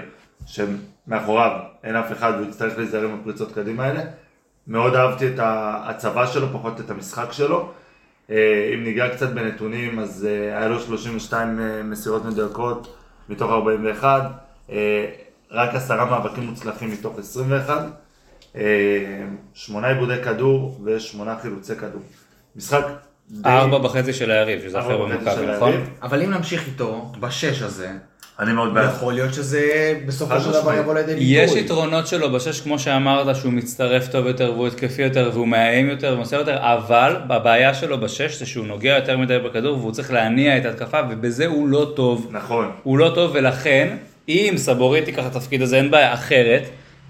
שמאחוריו 0.46 1.60
אין 1.84 1.96
אף 1.96 2.12
אחד, 2.12 2.32
והוא 2.36 2.48
יצטרך 2.48 2.78
להיזהר 2.78 3.04
עם 3.04 3.18
הפריצות 3.20 3.52
קדימה 3.52 3.84
האלה. 3.84 4.02
מאוד 4.66 4.94
אהבתי 4.94 5.28
את 5.28 5.38
ההצבה 5.38 6.26
שלו, 6.26 6.46
פחות 6.52 6.80
את 6.80 6.90
המשחק 6.90 7.32
שלו. 7.32 7.72
אה, 8.30 8.70
אם 8.74 8.84
ניגע 8.84 9.08
קצת 9.08 9.30
בנתונים, 9.30 9.98
אז 9.98 10.28
אה, 10.30 10.58
היה 10.58 10.68
לו 10.68 10.80
32 10.80 11.60
אה, 11.60 11.82
מסירות 11.82 12.24
מדויקות 12.24 12.96
מתוך 13.28 13.50
41, 13.50 14.22
אה, 14.70 15.06
רק 15.50 15.74
עשרה 15.74 16.04
מאבקים 16.04 16.44
מוצלחים 16.44 16.90
מתוך 16.90 17.18
21, 17.18 17.70
אה, 17.70 17.86
שמונה 19.54 19.88
עיבודי 19.88 20.16
כדור 20.24 20.80
ושמונה 20.84 21.36
חילוצי 21.42 21.74
כדור. 21.76 22.02
משחק 22.56 22.86
די... 23.30 23.48
ארבע 23.48 23.76
וחצי 23.76 24.12
של 24.12 24.30
היריב, 24.30 24.60
שזה 24.60 24.78
וחצי 24.78 24.92
במכבי, 24.92 25.30
של 25.34 25.56
נכון? 25.56 25.72
אבל 26.02 26.22
אם 26.22 26.30
נמשיך 26.30 26.66
איתו, 26.66 27.12
בשש 27.20 27.62
הזה, 27.62 27.90
אני 28.38 28.52
מאוד 28.52 28.74
בעד. 28.74 28.88
יכול 28.88 29.14
להיות 29.14 29.34
שזה 29.34 29.94
בסופו 30.06 30.40
של 30.40 30.52
דבר. 30.52 30.74
יבוא 30.74 30.94
לידי 30.94 31.14
ביטוי. 31.14 31.26
יש 31.26 31.52
יתרונות 31.52 32.06
שלו 32.06 32.32
בשש, 32.32 32.60
כמו 32.60 32.78
שאמרת, 32.78 33.36
שהוא 33.36 33.52
מצטרף 33.52 34.08
טוב 34.08 34.26
יותר 34.26 34.52
והוא 34.52 34.66
התקפי 34.66 35.02
יותר 35.02 35.30
והוא 35.34 35.48
מאיים 35.48 35.88
יותר 35.88 36.12
ומוסר 36.14 36.36
יותר, 36.36 36.56
אבל 36.60 37.16
הבעיה 37.30 37.74
שלו 37.74 38.00
בשש 38.00 38.38
זה 38.38 38.46
שהוא 38.46 38.66
נוגע 38.66 38.96
יותר 38.96 39.18
מדי 39.18 39.38
בכדור 39.38 39.78
והוא 39.78 39.92
צריך 39.92 40.12
להניע 40.12 40.58
את 40.58 40.64
ההתקפה 40.64 41.00
ובזה 41.10 41.46
הוא 41.46 41.68
לא 41.68 41.92
טוב. 41.96 42.28
נכון. 42.30 42.70
הוא 42.82 42.98
לא 42.98 43.12
טוב 43.14 43.30
ולכן, 43.34 43.96
אם 44.28 44.54
סבורית 44.56 45.08
ייקח 45.08 45.26
את 45.26 45.36
התפקיד 45.36 45.62
הזה, 45.62 45.76
אין 45.76 45.90
בעיה 45.90 46.14
אחרת, 46.14 46.62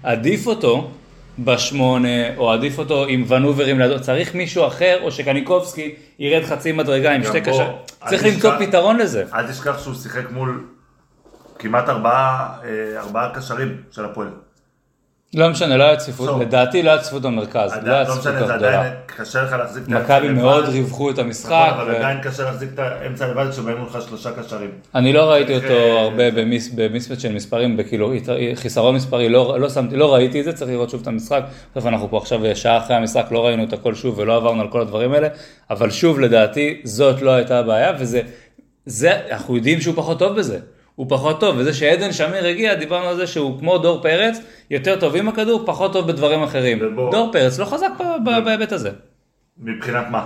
עדיף 0.03 0.47
אותו 0.47 0.91
בשמונה, 1.39 2.37
או 2.37 2.51
עדיף 2.51 2.79
אותו 2.79 3.05
עם 3.05 3.25
ונוברים 3.27 3.79
לידו, 3.79 4.01
צריך 4.01 4.35
מישהו 4.35 4.67
אחר, 4.67 4.99
או 5.01 5.11
שקניקובסקי 5.11 5.95
ירד 6.19 6.43
חצי 6.43 6.71
מדרגה 6.71 7.11
עם 7.11 7.23
שתי 7.23 7.41
קשר, 7.41 7.71
צריך 8.07 8.25
למצוא 8.25 8.51
פתרון 8.59 8.97
לזה. 8.97 9.23
אל 9.33 9.51
תשכח 9.51 9.83
שהוא 9.83 9.95
שיחק 9.95 10.31
מול 10.31 10.63
כמעט 11.59 11.89
ארבעה, 11.89 12.57
אה, 12.63 12.99
ארבעה 12.99 13.35
קשרים 13.35 13.77
של 13.91 14.05
הפועל. 14.05 14.27
לא 15.35 15.49
משנה, 15.49 15.77
לא 15.77 15.83
היה 15.83 15.95
צפיפות. 15.95 16.41
לדעתי 16.41 16.83
לא 16.83 16.89
היה 16.91 16.99
צפיפות 17.01 17.21
במרכז, 17.21 17.71
לא 17.83 17.91
היה 17.91 17.99
לא 18.01 18.05
צפיפות 18.05 18.19
משנה, 18.19 18.47
זה 18.47 18.53
גדולה. 18.53 18.79
עדיין 18.79 18.93
קשה 19.05 19.43
לך 19.43 19.51
להחזיק 19.53 19.83
את 19.83 19.91
האמצע 19.91 20.03
מכבי 20.15 20.27
לבד. 20.29 20.37
מאוד 20.41 20.65
ריווחו 20.65 21.09
את 21.09 21.19
המשחק, 21.19 21.67
נכון, 21.71 21.79
אבל 21.81 21.95
עדיין 21.95 22.17
קשה 22.21 22.43
להחזיק 22.43 22.69
את 22.73 22.79
האמצע 22.79 23.27
לבד 23.27 23.45
כשבאים 23.51 23.77
מולך 23.77 23.97
שלושה 24.07 24.31
קשרים. 24.31 24.69
אני 24.95 25.13
לא 25.13 25.31
ראיתי 25.31 25.53
צריך, 25.59 25.63
אותו 25.63 25.73
אה, 25.75 26.01
הרבה 26.01 26.23
במיספט 26.75 27.19
של 27.19 27.31
מספרים, 27.33 27.77
בכאילו 27.77 28.13
ית- 28.13 28.27
חיסרון 28.55 28.95
מספרי, 28.95 29.29
לא 29.29 29.59
לא 29.59 29.67
לא 29.91 30.13
ראיתי 30.13 30.39
את 30.39 30.45
זה, 30.45 30.53
צריך 30.53 30.71
לראות 30.71 30.89
שוב 30.89 31.01
את 31.01 31.07
המשחק. 31.07 31.41
בסוף 31.71 31.85
אנחנו 31.85 32.09
פה 32.09 32.17
עכשיו 32.17 32.39
שעה 32.55 32.77
אחרי 32.77 32.95
המשחק, 32.95 33.25
לא 33.31 33.45
ראינו 33.45 33.63
את 33.63 33.73
הכל 33.73 33.95
שוב 33.95 34.19
ולא 34.19 34.35
עברנו 34.35 34.61
על 34.61 34.67
כל 34.67 34.81
הדברים 34.81 35.13
האלה, 35.13 35.27
אבל 35.69 35.89
שוב, 35.91 36.19
לדעתי, 36.19 36.81
זאת 36.83 37.21
לא 37.21 37.31
הייתה 37.31 37.59
הבעיה, 37.59 37.91
וזה, 37.99 38.21
זה, 38.85 39.11
אנחנו 39.31 39.55
יודעים 39.55 39.81
שהוא 39.81 39.95
פחות 39.95 40.19
טוב 40.19 40.37
בזה. 40.37 40.59
הוא 40.95 41.05
פחות 41.09 41.39
טוב, 41.39 41.55
וזה 41.57 41.73
שעדן 41.73 42.11
שמיר 42.13 42.45
הגיע, 42.45 42.73
דיברנו 42.75 43.05
על 43.07 43.15
זה 43.15 43.27
שהוא 43.27 43.59
כמו 43.59 43.77
דור 43.77 44.01
פרץ, 44.01 44.37
יותר 44.69 44.99
טוב 44.99 45.15
עם 45.15 45.27
הכדור, 45.29 45.63
פחות 45.65 45.93
טוב 45.93 46.07
בדברים 46.07 46.43
אחרים. 46.43 46.79
ובוא- 46.81 47.11
דור 47.11 47.29
פרץ 47.31 47.59
לא 47.59 47.65
חזק 47.65 47.87
ב- 47.99 48.29
ב- 48.29 48.45
בהיבט 48.45 48.71
הזה. 48.71 48.89
מבחינת 49.57 50.05
מה? 50.11 50.25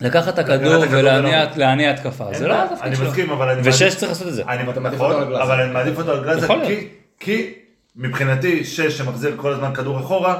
לקחת 0.00 0.34
את 0.34 0.38
הכדור 0.38 0.84
ולהניע 0.90 1.90
התקפה, 1.90 2.24
זה 2.34 2.48
לא 2.48 2.54
התפקיד 2.54 2.82
אני 2.82 2.96
שלו. 2.96 3.06
מסכים, 3.06 3.30
אבל 3.30 3.48
אני... 3.50 3.60
ושש 3.68 3.82
מעדיף- 3.82 3.94
צריך 3.98 4.12
לעשות 4.12 4.28
את 4.28 4.34
זה. 4.34 4.42
אני, 4.48 4.62
מעדיף 4.62 4.82
נכון, 4.94 5.10
אותו 5.12 5.18
על 5.22 5.28
גלאזר. 5.28 5.42
אבל 5.42 5.60
אני 5.60 5.72
מעדיף 5.72 5.98
אותו 5.98 6.10
על 6.12 6.22
גלאזר, 6.24 6.46
כי 7.20 7.52
מבחינתי 7.96 8.64
שש 8.64 8.98
שמחזיר 8.98 9.32
כל 9.36 9.52
הזמן 9.52 9.74
כדור 9.74 9.98
אחורה, 10.00 10.38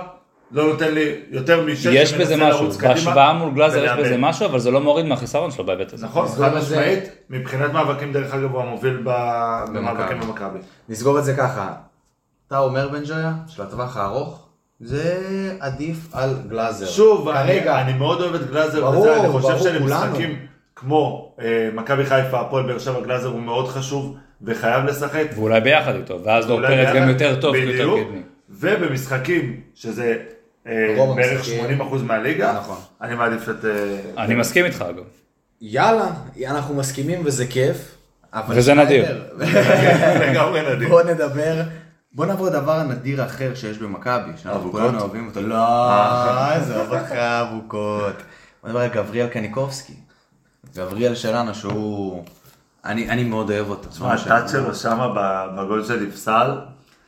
לא 0.52 0.66
נותן 0.66 0.94
לי 0.94 1.14
יותר 1.30 1.66
משש 1.66 1.86
יש 1.86 2.12
בזה 2.12 2.36
משהו, 2.36 2.70
בהשוואה 2.70 3.32
מול 3.32 3.54
גלאזר 3.54 3.84
יש. 3.84 3.90
בזה 3.90 4.16
משהו, 4.18 4.46
אבל 4.46 4.58
זה 4.58 4.70
לא 4.70 4.80
מוריד 4.80 5.06
מהחיסרון 5.06 5.50
שלו 5.50 5.66
בהיבט 5.66 5.92
הזה. 5.92 6.06
נכון, 6.06 6.28
חד. 6.28 6.54
משמעית, 6.54 7.04
מבחינת 7.30 7.72
מאבקים 7.72 8.12
דרך 8.12 8.34
אגב 8.34 8.54
הוא 8.54 8.62
המוביל 8.62 9.00
ב- 9.04 9.64
במאבקים 9.74 10.20
במכבי. 10.20 10.58
נסגור 10.88 11.18
את 11.18 11.24
זה 11.24 11.34
ככה. 11.36 11.72
אתה 12.48 12.58
אומר 12.58 12.88
בן 12.88 13.02
ג'ויה, 13.04 13.32
של 13.48 13.62
הטווח 13.62 13.96
הארוך, 13.96 14.46
זה 14.80 15.22
עדיף 15.60 15.96
על 16.12 16.34
גלאזר. 16.48 16.86
שוב, 16.86 17.28
אני, 17.28 17.48
כרגע, 17.60 17.80
אני 17.80 17.92
מאוד 17.92 18.20
אוהב 18.20 18.34
את 18.34 18.50
גלאזר, 18.50 18.80
ברור, 18.80 19.00
וזה, 19.02 19.20
אני 19.20 19.28
חושב 19.28 19.48
ברור, 19.48 19.62
שלמשחקים 19.62 20.36
כמו 20.76 21.34
אה, 21.40 21.68
מכבי 21.74 22.04
חיפה, 22.04 22.40
הפועל 22.40 22.66
באר 22.66 22.78
שבע, 22.78 23.00
גלאזר 23.00 23.28
הוא 23.28 23.40
מאוד 23.40 23.68
חשוב 23.68 24.16
וחייב 24.42 24.84
לשחק. 24.84 25.24
ואולי 25.34 25.60
ביחד 25.60 25.94
איתו, 25.94 26.18
ואז 26.24 26.46
דור 26.46 26.56
אולי 26.58 26.68
פרץ 26.68 26.96
גם 26.96 27.08
יותר 27.08 27.40
טוב, 27.40 27.56
בדיוק, 27.56 27.74
יותר 27.76 28.04
קדמי. 28.04 28.22
ובמשחקים 28.50 29.60
שזה 29.74 30.16
בערך 30.64 31.38
המשחקים. 31.38 31.80
80% 31.80 32.02
מהליגה, 32.02 32.52
נכון. 32.52 32.78
אני 33.02 33.14
מעדיף 33.14 33.48
את... 33.48 33.64
אה, 33.64 34.24
אני 34.24 34.34
מסכים 34.34 34.64
איתך 34.64 34.84
אגב. 34.90 35.02
יאללה, 35.60 36.10
אנחנו 36.46 36.74
מסכימים 36.74 37.20
וזה 37.24 37.46
כיף. 37.46 37.96
אבל 38.32 38.58
וזה 38.58 38.74
נדיר. 38.74 39.04
שניידר, 39.04 40.26
לגמרי 40.30 40.74
נדיר. 40.74 40.88
בוא 40.88 41.02
נדבר, 41.02 41.62
בוא 42.12 42.26
נעבור 42.26 42.46
לדבר 42.46 42.72
הנדיר 42.72 43.22
האחר 43.22 43.54
שיש 43.54 43.78
במכבי, 43.78 44.30
שאנחנו? 44.42 44.72
כולנו 44.72 45.00
אוהבים 45.00 45.26
אותו. 45.26 45.40
לא, 45.40 45.92
עזוב 46.52 46.92
אותך 46.94 47.12
אבוקות. 47.12 48.14
בוא 48.62 48.68
נדבר 48.70 48.80
על 48.80 48.88
גבריאל 48.88 49.26
קניקובסקי. 49.28 49.92
גבריאל 50.76 51.14
שלנו 51.14 51.54
שהוא... 51.54 52.24
אני 52.84 53.10
אני 53.10 53.24
מאוד 53.24 53.50
אוהב 53.50 53.68
אותו. 53.68 53.88
תשמע, 53.88 54.16
שלו 54.48 54.74
שמה 54.74 55.08
בגול 55.56 55.84
שנפסל, 55.84 56.50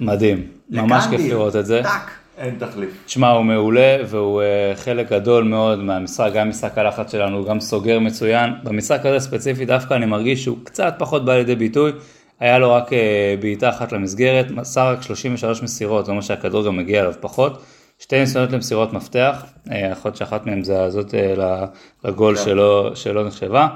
מדהים, 0.01 0.47
ממש 0.71 1.05
כיף 1.11 1.21
לראות 1.21 1.57
את 1.57 1.67
זה. 1.67 1.81
טאק. 1.83 2.11
אין 2.39 2.55
תחליף. 2.59 2.91
שמע, 3.07 3.31
הוא 3.31 3.45
מעולה 3.45 3.97
והוא 4.07 4.43
אה, 4.43 4.73
חלק 4.77 5.13
גדול 5.13 5.45
מאוד 5.45 5.79
מהמשחק, 5.79 6.31
גם 6.35 6.49
משחק 6.49 6.79
הלחץ 6.79 7.13
שלנו, 7.13 7.45
גם 7.45 7.61
סוגר 7.61 7.99
מצוין. 7.99 8.51
במשחק 8.63 9.07
הזה 9.07 9.21
ספציפי 9.21 9.65
דווקא 9.65 9.95
אני 9.95 10.07
מרגיש 10.07 10.45
שהוא 10.45 10.57
קצת 10.65 10.95
פחות 10.99 11.25
בא 11.25 11.37
לידי 11.37 11.55
ביטוי. 11.55 11.93
היה 12.41 12.59
לו 12.59 12.73
רק 12.73 12.93
אה, 12.93 13.35
בעיטה 13.41 13.69
אחת 13.69 13.93
למסגרת, 13.93 14.51
מסר 14.51 14.89
רק 14.89 15.03
33 15.03 15.63
מסירות, 15.63 16.07
זה 16.07 16.11
אומר 16.11 16.23
שהכדור 16.23 16.67
גם 16.67 16.77
מגיע 16.77 17.01
אליו 17.01 17.13
פחות. 17.21 17.63
שתי 17.99 18.21
ניסיונות 18.21 18.53
למסירות 18.53 18.93
מפתח, 18.93 19.45
אה, 19.71 19.79
יכול 19.79 20.09
להיות 20.09 20.17
שאחת 20.17 20.47
מהן 20.47 20.65
זה 20.65 20.83
הזאת 20.83 21.15
אה, 21.15 21.65
לגול 22.05 22.37
שלא, 22.37 22.91
שלא 22.95 23.27
נחשבה. 23.27 23.69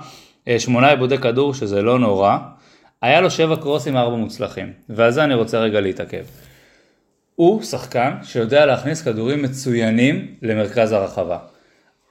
אה, 0.48 0.60
שמונה 0.60 0.88
עיבודי 0.90 1.18
כדור, 1.18 1.54
שזה 1.54 1.82
לא 1.82 1.98
נורא. 1.98 2.36
היה 3.02 3.20
לו 3.20 3.30
שבע 3.30 3.56
קרוסים 3.56 3.96
ארבע 3.96 4.16
מוצלחים, 4.16 4.72
ועל 4.88 5.10
זה 5.10 5.24
אני 5.24 5.34
רוצה 5.34 5.58
רגע 5.58 5.80
להתעכב. 5.80 6.24
הוא 7.36 7.62
שחקן 7.62 8.10
שיודע 8.22 8.66
להכניס 8.66 9.02
כדורים 9.02 9.42
מצוינים 9.42 10.26
למרכז 10.42 10.92
הרחבה. 10.92 11.38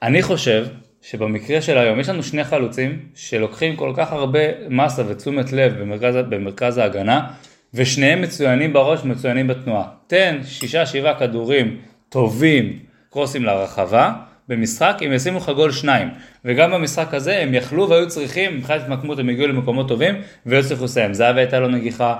אני 0.02 0.22
חושב 0.22 0.66
שבמקרה 1.02 1.60
של 1.60 1.78
היום 1.78 2.00
יש 2.00 2.08
לנו 2.08 2.22
שני 2.22 2.44
חלוצים 2.44 2.98
שלוקחים 3.14 3.76
כל 3.76 3.92
כך 3.96 4.12
הרבה 4.12 4.40
מסה 4.68 5.02
ותשומת 5.08 5.52
לב 5.52 5.78
במרכז, 5.80 6.14
במרכז 6.28 6.78
ההגנה 6.78 7.26
ושניהם 7.74 8.22
מצוינים 8.22 8.72
בראש 8.72 9.04
מצוינים 9.04 9.46
בתנועה. 9.46 9.84
תן 10.06 10.40
שישה 10.44 10.86
שבעה 10.86 11.18
כדורים 11.18 11.76
טובים 12.08 12.78
קרוסים 13.10 13.44
לרחבה 13.44 14.12
במשחק 14.48 14.96
הם 15.00 15.12
ישימו 15.12 15.38
לך 15.38 15.48
גול 15.48 15.72
שניים 15.72 16.08
וגם 16.44 16.70
במשחק 16.72 17.14
הזה 17.14 17.38
הם 17.38 17.54
יכלו 17.54 17.88
והיו 17.88 18.08
צריכים 18.08 18.56
מבחינת 18.56 18.82
התמקמות 18.82 19.18
הם 19.18 19.28
הגיעו 19.28 19.48
למקומות 19.48 19.88
טובים 19.88 20.14
ולא 20.46 20.58
הצליחו 20.58 20.84
לסיים. 20.84 21.14
זהבי 21.14 21.40
הייתה 21.40 21.60
לו 21.60 21.68
נגיחה 21.68 22.16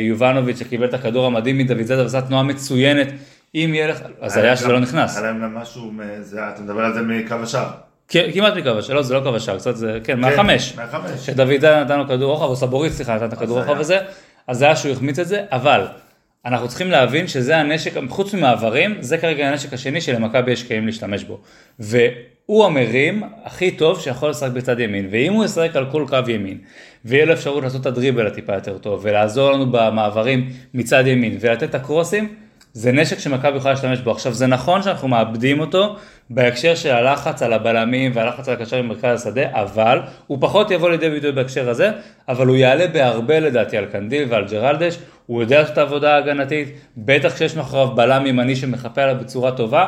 יובנוביץ' 0.00 0.58
שקיבל 0.58 0.84
את 0.84 0.94
הכדור 0.94 1.26
המדהים 1.26 1.58
מדוד 1.58 1.82
זאדה 1.82 2.02
ועשה 2.02 2.20
תנועה 2.20 2.42
מצוינת 2.42 3.08
אם 3.54 3.70
יהיה 3.74 3.86
לך 3.86 4.00
אז 4.20 4.36
היה 4.36 4.56
שזה 4.56 4.68
לא 4.68 4.80
נכנס. 4.80 5.16
היה 5.16 5.26
להם 5.26 5.54
משהו, 5.54 5.92
אתה 6.54 6.62
מדבר 6.62 6.80
על 6.80 6.94
זה 6.94 7.00
מקו 7.02 7.34
השער. 7.42 7.68
כמעט 8.08 8.56
מקו 8.56 8.68
השער, 8.68 8.96
לא 8.96 9.02
זה 9.02 9.14
לא 9.14 9.20
קו 9.20 9.36
השער, 9.36 9.58
קצת 9.58 9.76
זה, 9.76 9.98
כן, 10.04 10.20
מהחמש. 10.20 10.76
מהחמש. 10.76 11.26
שדוד 11.26 11.60
זאדה 11.60 11.84
נתן 11.84 11.98
לו 11.98 12.08
כדור 12.08 12.32
רוחב, 12.32 12.44
או 12.44 12.56
סבורית 12.56 12.92
סליחה 12.92 13.14
נתן 13.14 13.24
את 13.24 13.32
הכדור 13.32 13.58
רוחב. 13.58 13.80
הזה, 13.80 13.98
אז 14.46 14.58
זה 14.58 14.64
היה 14.64 14.76
שהוא 14.76 14.92
החמיץ 14.92 15.18
את 15.18 15.28
זה, 15.28 15.44
אבל 15.50 15.86
אנחנו 16.46 16.68
צריכים 16.68 16.90
להבין 16.90 17.26
שזה 17.26 17.56
הנשק, 17.56 17.92
חוץ 18.08 18.34
ממעברים, 18.34 18.96
זה 19.00 19.18
כרגע 19.18 19.48
הנשק 19.48 19.72
השני 19.72 20.00
שלמכבי 20.00 20.52
יש 20.52 20.68
כלים 20.68 20.86
להשתמש 20.86 21.24
בו. 21.24 21.40
והוא 21.78 22.64
המרים 22.64 23.22
הכי 23.44 23.70
טוב 23.70 24.00
שיכול 24.00 24.30
לשחק 24.30 24.50
בצד 24.50 24.80
ימין, 24.80 25.08
ואם 25.10 25.32
הוא 25.32 25.44
ישחק 25.44 25.76
על 25.76 25.86
כל 25.90 26.04
קו 26.08 26.30
ימין, 26.30 26.58
ויהיה 27.04 27.24
לו 27.24 27.32
אפשרות 27.32 27.62
לעשות 27.62 27.80
את 27.80 27.86
הדריבל 27.86 28.26
הטיפה 28.26 28.54
יותר 28.54 28.78
טוב, 28.78 29.00
ולעזור 29.02 29.52
לנו 29.52 29.66
במעברים 29.70 30.48
מצד 30.74 31.06
ימין, 31.06 31.36
ולתת 31.40 31.62
את 31.62 31.74
הקרוסים, 31.74 32.34
זה 32.72 32.92
נשק 32.92 33.18
שמכבי 33.18 33.56
יכולה 33.56 33.74
להשתמש 33.74 34.00
בו. 34.00 34.10
עכשיו 34.10 34.34
זה 34.34 34.46
נכון 34.46 34.82
שאנחנו 34.82 35.08
מאבדים 35.08 35.60
אותו 35.60 35.96
בהקשר 36.30 36.74
של 36.74 36.90
הלחץ 36.90 37.42
על 37.42 37.52
הבלמים 37.52 38.12
והלחץ 38.14 38.48
על 38.48 38.54
הקשר 38.54 38.78
במרכז 38.82 39.20
השדה, 39.20 39.42
אבל 39.52 40.00
הוא 40.26 40.38
פחות 40.40 40.70
יבוא 40.70 40.90
לידי 40.90 41.10
ביטוי 41.10 41.32
בהקשר 41.32 41.70
הזה, 41.70 41.90
אבל 42.28 42.46
הוא 42.46 42.56
יעלה 42.56 42.86
בהרבה 42.86 43.40
לדעתי 43.40 43.76
על 43.76 43.86
קנדיל 43.86 44.26
ועל 44.28 44.44
ג'רלדש, 44.50 44.98
הוא 45.26 45.42
יודע 45.42 45.60
לעשות 45.60 45.72
את 45.72 45.78
העבודה 45.78 46.14
ההגנתית, 46.14 46.68
בטח 46.96 47.34
כשיש 47.34 47.56
מאחוריו 47.56 47.94
בלם 47.94 48.26
ימני 48.26 48.56
שמחפה 48.56 49.02
עליו 49.02 49.16
בצורה 49.20 49.52
טובה, 49.52 49.86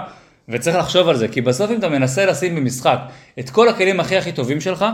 וצריך 0.48 0.77
לחשוב 0.77 1.09
על 1.09 1.16
זה, 1.16 1.29
כי 1.29 1.40
בסוף 1.40 1.70
אם 1.70 1.79
אתה 1.79 1.88
מנסה 1.88 2.27
לשים 2.27 2.55
במשחק 2.55 2.98
את 3.38 3.51
כל 3.51 3.68
הכלים 3.68 4.01
הכי 4.01 4.16
הכי 4.16 4.33
טובים 4.33 4.61
שלך, 4.61 4.85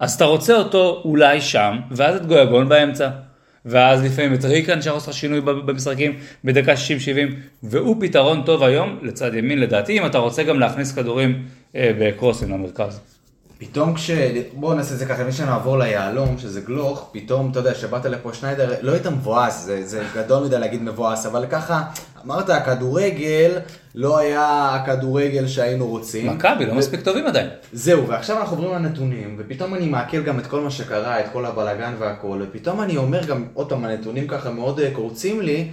אז 0.00 0.14
אתה 0.14 0.24
רוצה 0.24 0.56
אותו 0.56 1.02
אולי 1.04 1.40
שם, 1.40 1.76
ואז 1.90 2.16
את 2.16 2.26
גויגון 2.26 2.68
באמצע. 2.68 3.08
ואז 3.64 4.04
לפעמים 4.04 4.34
את 4.34 4.44
ריקן 4.44 4.76
לעשות 4.76 5.08
לך 5.08 5.14
שינוי 5.14 5.40
במשחקים 5.40 6.18
בדקה 6.44 6.72
60-70, 6.72 6.76
והוא 7.62 7.96
פתרון 8.00 8.42
טוב 8.42 8.62
היום 8.62 8.98
לצד 9.02 9.34
ימין 9.34 9.60
לדעתי, 9.60 9.98
אם 9.98 10.06
אתה 10.06 10.18
רוצה 10.18 10.42
גם 10.42 10.60
להכניס 10.60 10.92
כדורים 10.92 11.46
אה, 11.76 11.90
בקרוסים 11.98 12.50
למרכז. 12.50 13.17
פתאום 13.58 13.94
כש... 13.94 14.10
בואו 14.52 14.74
נעשה 14.74 14.94
את 14.94 14.98
זה 14.98 15.06
ככה, 15.06 15.20
לפני 15.20 15.32
שנעבור 15.32 15.78
ליהלום, 15.78 16.38
שזה 16.38 16.60
גלוך, 16.60 17.08
פתאום, 17.12 17.50
אתה 17.50 17.58
יודע, 17.58 17.74
שבאת 17.74 18.04
לפה 18.04 18.34
שניידר, 18.34 18.74
לא 18.82 18.92
היית 18.92 19.06
מבואס, 19.06 19.64
זה, 19.64 19.86
זה 19.86 20.04
גדול 20.14 20.44
מדי 20.44 20.58
להגיד 20.58 20.82
מבואס, 20.82 21.26
אבל 21.26 21.46
ככה, 21.50 21.82
אמרת, 22.24 22.50
הכדורגל 22.50 23.58
לא 23.94 24.18
היה 24.18 24.74
הכדורגל 24.74 25.46
שהיינו 25.46 25.86
רוצים. 25.86 26.26
מכבי 26.26 26.66
לא 26.66 26.72
ו- 26.72 26.74
מספיק 26.74 27.00
טובים 27.00 27.26
עדיין. 27.26 27.48
זהו, 27.72 28.08
ועכשיו 28.08 28.38
אנחנו 28.38 28.56
עוברים 28.56 28.74
לנתונים, 28.74 29.36
ופתאום 29.38 29.74
אני 29.74 29.86
מעכל 29.86 30.22
גם 30.22 30.38
את 30.38 30.46
כל 30.46 30.60
מה 30.60 30.70
שקרה, 30.70 31.20
את 31.20 31.26
כל 31.32 31.46
הבלאגן 31.46 31.94
והכל, 31.98 32.42
ופתאום 32.42 32.82
אני 32.82 32.96
אומר 32.96 33.24
גם, 33.24 33.44
עוד 33.54 33.68
פעם, 33.68 33.84
הנתונים 33.84 34.28
ככה 34.28 34.50
מאוד 34.50 34.80
אה, 34.80 34.90
קורצים 34.94 35.40
לי, 35.40 35.68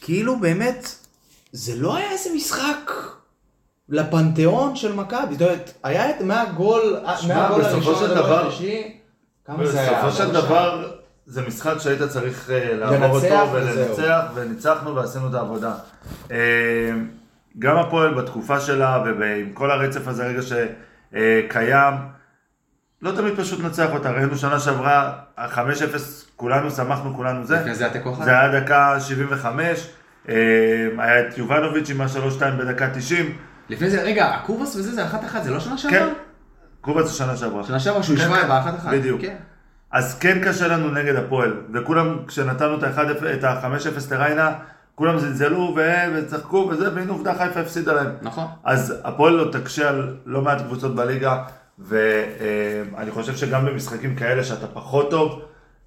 כאילו 0.00 0.40
באמת, 0.40 0.88
זה 1.52 1.76
לא 1.76 1.96
היה 1.96 2.10
איזה 2.10 2.30
משחק 2.36 2.90
לפנתיאון 3.88 4.76
של 4.76 4.94
מכבי, 4.94 5.32
זאת 5.34 5.42
אומרת, 5.42 5.72
היה 5.84 6.10
את 6.10 6.20
מהגול, 6.20 6.96
מהגול 7.28 7.60
הראשון 7.64 7.94
של 7.94 8.14
דבר- 8.14 8.46
השלישי, 8.48 8.96
כמה 9.46 9.66
זה 9.66 9.80
היה? 9.80 9.92
בסופו 10.06 10.12
של? 10.12 10.32
דבר, 10.32 10.90
זה 11.26 11.42
משחק 11.46 11.78
שהיית 11.78 12.02
צריך 12.02 12.50
אה, 12.50 12.74
לעבור 12.74 13.18
לנצח 13.18 13.40
אותו 13.42 13.52
וזהו. 13.52 13.84
ולנצח, 13.96 14.22
וניצחנו 14.34 14.94
ועשינו 14.94 15.28
את 15.28 15.34
העבודה. 15.34 15.72
אה, 16.30 16.36
גם 17.58 17.76
הפועל 17.76 18.14
בתקופה 18.14 18.60
שלה, 18.60 19.02
ועם 19.18 19.50
כל 19.54 19.70
הרצף 19.70 20.08
הזה 20.08 20.26
רגע 20.26 20.40
שקיים, 20.42 21.94
לא 23.02 23.12
תמיד 23.12 23.34
פשוט 23.36 23.60
לנצח 23.60 23.88
אותה. 23.92 24.10
ראינו 24.10 24.36
שנה 24.36 24.60
שעברה, 24.60 25.12
ה-5-0, 25.36 25.98
כולנו 26.36 26.70
שמחנו, 26.70 27.14
כולנו 27.14 27.44
זה. 27.46 27.74
זה 27.74 27.84
היה 27.84 27.92
תיקו 27.92 28.12
אחד? 28.14 28.24
זה 28.24 28.30
היה 28.30 28.60
דקה 28.60 29.00
75, 29.00 29.88
אה, 30.28 30.34
היה 30.98 31.28
את 31.28 31.38
יובנוביץ' 31.38 31.90
עם 31.90 32.00
ה-3-2 32.00 32.40
בדקה 32.58 32.90
90. 32.94 33.36
לפני 33.68 33.90
זה, 33.90 34.02
רגע, 34.02 34.26
הקובס 34.26 34.76
וזה, 34.76 34.94
זה 34.94 35.04
אחת 35.04 35.24
אחת, 35.24 35.44
זה 35.44 35.50
לא 35.50 35.60
שנה 35.60 35.78
שעברה? 35.78 35.98
כן, 35.98 36.12
קובה 36.80 37.02
זה 37.02 37.12
שנה 37.12 37.36
שעברה. 37.36 37.64
שנה 37.64 37.80
שעברה 37.80 38.02
שהוא 38.02 38.16
כן, 38.16 38.22
השווה 38.22 38.42
כן, 38.42 38.48
באחת 38.48 38.78
אחת. 38.78 38.92
בדיוק. 38.92 39.20
כן. 39.20 39.36
אז 39.92 40.18
כן 40.18 40.38
קשה 40.44 40.68
לנו 40.68 40.90
נגד 40.90 41.14
הפועל, 41.14 41.60
וכולם, 41.74 42.18
כשנתנו 42.28 42.78
את 42.78 42.82
ה-1-0 42.82 43.24
את 43.34 43.44
ה-5-0 43.44 44.14
לריינה, 44.14 44.52
כולם 44.94 45.18
זלזלו 45.18 45.76
וצחקו 46.14 46.68
וזה, 46.70 46.94
והנה 46.94 47.12
עובדה 47.12 47.34
חיפה 47.34 47.60
הפסידה 47.60 47.92
להם. 47.92 48.10
נכון. 48.22 48.44
אז 48.64 48.94
הפועל 49.04 49.32
לא 49.32 49.52
תקשה 49.52 49.88
על 49.88 50.16
לא 50.26 50.42
מעט 50.42 50.60
קבוצות 50.60 50.94
בליגה, 50.94 51.42
ואני 51.78 53.10
חושב 53.10 53.36
שגם 53.36 53.66
במשחקים 53.66 54.16
כאלה 54.16 54.44
שאתה 54.44 54.66
פחות 54.66 55.10
טוב, 55.10 55.42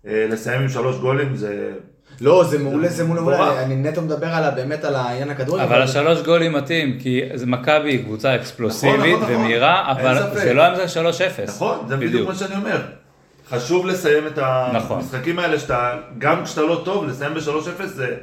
אה, 0.08 0.28
לסיים 0.30 0.62
עם 0.62 0.70
שלוש 0.70 0.98
גולים 0.98 1.36
זה... 1.36 1.74
לא, 2.22 2.44
זה 2.44 2.60
מעולה, 2.60 2.90
זה 2.90 3.04
מעולה. 3.04 3.22
מעולה. 3.22 3.64
אני 3.64 3.76
נטו 3.76 4.02
מדבר 4.02 4.28
על, 4.28 4.50
באמת 4.56 4.84
על 4.84 4.96
העניין 4.96 5.30
הכדורגל. 5.30 5.64
אבל 5.64 5.82
השלוש 5.82 6.22
גולים 6.22 6.54
מתאים, 6.54 7.00
כי 7.00 7.22
זה 7.34 7.46
מכבי 7.46 7.90
היא 7.90 8.04
קבוצה 8.04 8.36
אקספלוסיבית 8.36 9.00
נכון, 9.00 9.22
נכון, 9.22 9.36
ומהירה, 9.36 9.92
אבל. 9.92 10.30
זה 10.34 10.54
לא 10.54 10.66
עם 10.66 10.76
זה 10.76 11.02
3-0. 11.46 11.48
נכון, 11.48 11.86
זה 11.88 11.98
בדיוק 11.98 12.28
מה 12.28 12.36
שאני 12.36 12.56
אומר. 12.56 12.82
חשוב 13.50 13.86
לסיים 13.86 14.28
את 14.28 14.40
נכון. 14.74 15.00
המשחקים 15.00 15.40
האלה, 15.40 15.60
שאתה, 15.60 15.98
גם 16.18 16.44
כשאתה 16.46 16.62
לא 16.62 16.82
טוב, 16.86 17.06
לסיים 17.06 17.34
ב-3-0 17.34 17.86
זה, 17.86 18.16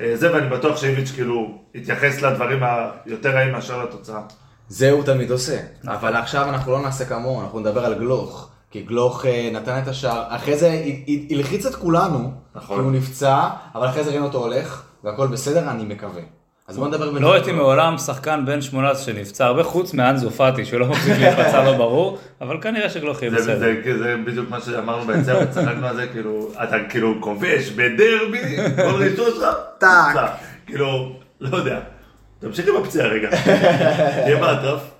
אה, 0.00 0.12
זה, 0.14 0.34
ואני 0.34 0.48
בטוח 0.48 0.76
שאיביץ' 0.76 1.10
כאילו 1.10 1.58
יתייחס 1.74 2.22
לדברים 2.22 2.62
היותר 3.06 3.30
רעים 3.30 3.52
מאשר 3.52 3.82
לתוצאה. 3.82 4.20
זה 4.68 4.90
הוא 4.90 5.04
תמיד 5.04 5.30
עושה. 5.30 5.56
אבל 5.86 6.16
עכשיו 6.16 6.48
אנחנו 6.48 6.72
לא 6.72 6.82
נעשה 6.82 7.04
כמוהו, 7.04 7.42
אנחנו 7.42 7.60
נדבר 7.60 7.84
על 7.84 7.94
גלוך. 7.94 8.53
כי 8.74 8.82
גלוך 8.82 9.26
אה, 9.26 9.50
נתן 9.52 9.80
את 9.82 9.88
השער, 9.88 10.22
אחרי 10.28 10.56
זה 10.56 10.82
הלחיץ 11.30 11.66
את 11.66 11.74
כולנו, 11.74 12.32
נכון. 12.54 12.76
כי 12.76 12.82
הוא 12.82 12.92
נפצע, 12.92 13.48
אבל 13.74 13.88
אחרי 13.88 14.04
זה 14.04 14.10
ראינו 14.10 14.24
אותו 14.24 14.38
הולך, 14.38 14.82
והכל 15.04 15.26
בסדר, 15.26 15.70
אני 15.70 15.84
מקווה. 15.84 16.22
אז 16.68 16.78
בוא 16.78 16.88
נדבר 16.88 17.10
לא 17.10 17.32
ראיתי 17.32 17.52
מעולם 17.52 17.98
שחקן 17.98 18.42
בן 18.46 18.62
18 18.62 19.02
שנפצע, 19.02 19.46
הרבה 19.46 19.64
חוץ 19.64 19.94
מאנזו 19.94 20.30
פאטי, 20.30 20.64
שהוא 20.64 20.80
לא 20.80 20.86
מחזיק 20.86 21.18
להיפצע 21.18 21.64
לא 21.64 21.76
ברור, 21.76 22.18
אבל 22.40 22.60
כנראה 22.60 22.90
שגלוך 22.90 23.22
יהיה 23.22 23.32
בסדר. 23.32 23.58
זה, 23.58 23.98
זה 23.98 24.16
בדיוק 24.26 24.50
מה 24.50 24.60
שאמרנו 24.60 25.06
ביציאה 25.06 25.42
וצחקנו 25.42 25.86
על 25.86 25.96
זה, 25.96 26.06
כאילו, 26.06 26.50
אתה 26.62 26.76
כאילו 26.88 27.14
כובש 27.20 27.70
בדרבי, 27.70 28.56
כל 28.76 29.02
ראשון 29.02 29.30
שלך, 29.34 29.54
טאק. 29.78 30.16
כאילו, 30.66 31.12
לא 31.40 31.56
יודע. 31.56 31.80
תמשיך 32.38 32.68
עם 32.68 32.76
הפציעה 32.76 33.06
רגע, 33.06 33.30
תהיה 34.24 34.36
באטרף. 34.40 34.90